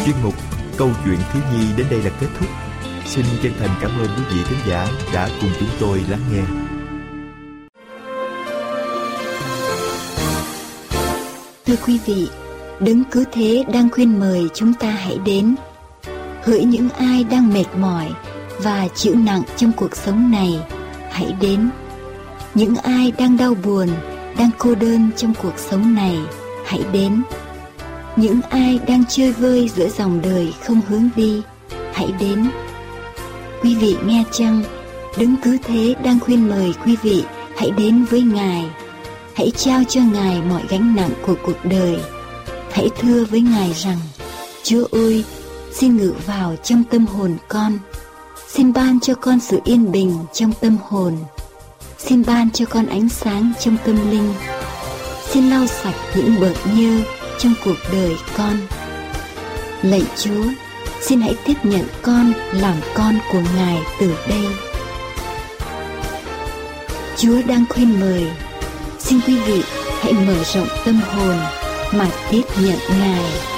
Chuyên 0.08 0.22
mục 0.22 0.34
Câu 0.76 0.90
chuyện 1.04 1.18
thiếu 1.32 1.42
nhi 1.52 1.66
đến 1.76 1.86
đây 1.90 2.02
là 2.02 2.10
kết 2.20 2.26
thúc. 2.40 2.48
Xin 3.06 3.24
chân 3.42 3.52
thành 3.58 3.70
cảm 3.80 3.90
ơn 3.90 4.06
quý 4.06 4.22
vị 4.30 4.42
khán 4.44 4.68
giả 4.68 4.88
đã 5.14 5.28
cùng 5.40 5.50
chúng 5.60 5.68
tôi 5.80 6.04
lắng 6.08 6.20
nghe. 6.32 6.42
Thưa 11.66 11.76
quý 11.86 11.98
vị, 12.06 12.28
Đấng 12.80 13.04
cứ 13.04 13.24
Thế 13.32 13.64
đang 13.72 13.90
khuyên 13.90 14.20
mời 14.20 14.48
chúng 14.54 14.74
ta 14.74 14.90
hãy 14.90 15.18
đến. 15.24 15.54
Hỡi 16.42 16.64
những 16.64 16.90
ai 16.90 17.24
đang 17.24 17.54
mệt 17.54 17.66
mỏi 17.78 18.10
và 18.58 18.88
chịu 18.94 19.14
nặng 19.14 19.42
trong 19.56 19.72
cuộc 19.76 19.96
sống 19.96 20.30
này, 20.30 20.60
hãy 21.10 21.34
đến. 21.40 21.70
Những 22.54 22.76
ai 22.76 23.12
đang 23.18 23.36
đau 23.36 23.54
buồn, 23.64 23.88
đang 24.38 24.50
cô 24.58 24.74
đơn 24.74 25.10
trong 25.16 25.34
cuộc 25.42 25.58
sống 25.58 25.94
này, 25.94 26.18
hãy 26.66 26.80
đến. 26.92 27.22
Những 28.20 28.40
ai 28.50 28.80
đang 28.86 29.04
chơi 29.08 29.32
vơi 29.32 29.70
giữa 29.76 29.88
dòng 29.88 30.22
đời 30.22 30.54
không 30.64 30.80
hướng 30.88 31.08
đi, 31.16 31.42
hãy 31.92 32.12
đến. 32.20 32.50
Quý 33.62 33.74
vị 33.74 33.96
nghe 34.06 34.24
chăng, 34.32 34.62
đứng 35.18 35.34
cứ 35.42 35.58
Thế 35.64 35.94
đang 36.04 36.20
khuyên 36.20 36.48
mời 36.48 36.74
quý 36.84 36.96
vị 37.02 37.24
hãy 37.56 37.70
đến 37.70 38.04
với 38.04 38.22
Ngài. 38.22 38.64
Hãy 39.34 39.52
trao 39.56 39.82
cho 39.88 40.00
Ngài 40.12 40.42
mọi 40.42 40.62
gánh 40.68 40.96
nặng 40.96 41.10
của 41.26 41.34
cuộc 41.46 41.64
đời. 41.64 41.96
Hãy 42.72 42.88
thưa 43.00 43.24
với 43.24 43.40
Ngài 43.40 43.72
rằng, 43.72 43.98
Chúa 44.62 44.84
ơi, 44.92 45.24
xin 45.72 45.96
ngự 45.96 46.14
vào 46.26 46.56
trong 46.62 46.84
tâm 46.90 47.06
hồn 47.06 47.36
con. 47.48 47.78
Xin 48.48 48.72
ban 48.72 49.00
cho 49.00 49.14
con 49.14 49.40
sự 49.40 49.60
yên 49.64 49.92
bình 49.92 50.18
trong 50.32 50.52
tâm 50.60 50.76
hồn. 50.88 51.16
Xin 51.98 52.24
ban 52.26 52.50
cho 52.50 52.64
con 52.64 52.86
ánh 52.86 53.08
sáng 53.08 53.52
trong 53.60 53.76
tâm 53.84 54.10
linh. 54.10 54.34
Xin 55.30 55.50
lau 55.50 55.66
sạch 55.66 55.96
những 56.16 56.40
bợt 56.40 56.56
nhơ 56.74 57.00
trong 57.38 57.54
cuộc 57.64 57.76
đời 57.92 58.16
con. 58.36 58.56
Lạy 59.82 60.02
Chúa, 60.16 60.44
xin 61.00 61.20
hãy 61.20 61.34
tiếp 61.44 61.54
nhận 61.62 61.84
con 62.02 62.32
làm 62.52 62.74
con 62.94 63.18
của 63.32 63.40
Ngài 63.56 63.78
từ 64.00 64.14
đây. 64.28 64.46
Chúa 67.16 67.42
đang 67.46 67.64
khuyên 67.68 68.00
mời, 68.00 68.26
xin 68.98 69.20
quý 69.26 69.36
vị 69.46 69.62
hãy 70.00 70.12
mở 70.12 70.44
rộng 70.54 70.68
tâm 70.84 71.00
hồn 71.00 71.36
mà 71.92 72.06
tiếp 72.30 72.42
nhận 72.60 72.78
Ngài. 73.00 73.57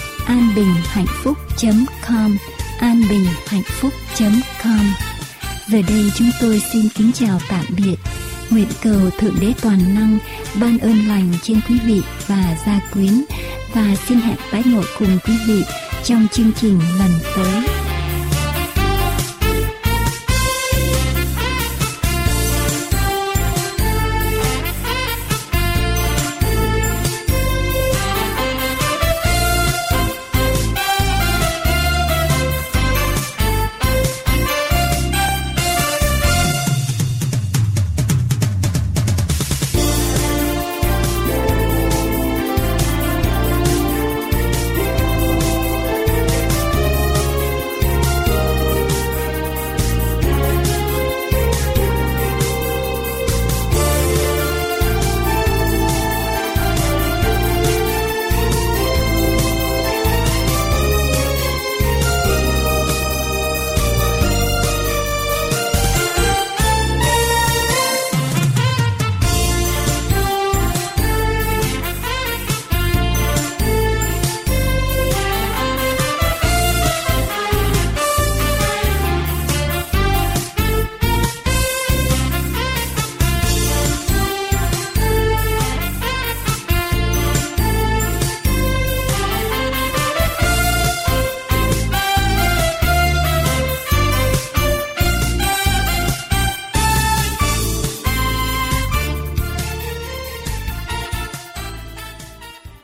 anbinhhạnhphúc.com 0.25 2.37
anbinhhạnhphúc.com 2.79 4.85
Giờ 5.67 5.81
đây 5.87 6.11
chúng 6.15 6.29
tôi 6.41 6.61
xin 6.73 6.89
kính 6.95 7.11
chào 7.13 7.39
tạm 7.49 7.65
biệt. 7.77 7.95
Nguyện 8.49 8.67
cầu 8.83 9.09
Thượng 9.17 9.35
Đế 9.41 9.53
Toàn 9.61 9.95
Năng 9.95 10.17
ban 10.61 10.79
ơn 10.79 11.07
lành 11.07 11.33
trên 11.41 11.59
quý 11.69 11.75
vị 11.85 12.01
và 12.27 12.57
gia 12.65 12.79
quyến 12.93 13.23
và 13.73 13.95
xin 14.07 14.19
hẹn 14.19 14.37
tái 14.51 14.63
ngộ 14.65 14.81
cùng 14.99 15.17
quý 15.27 15.33
vị 15.47 15.63
trong 16.03 16.27
chương 16.31 16.51
trình 16.61 16.79
lần 16.99 17.11
tới. 17.35 17.80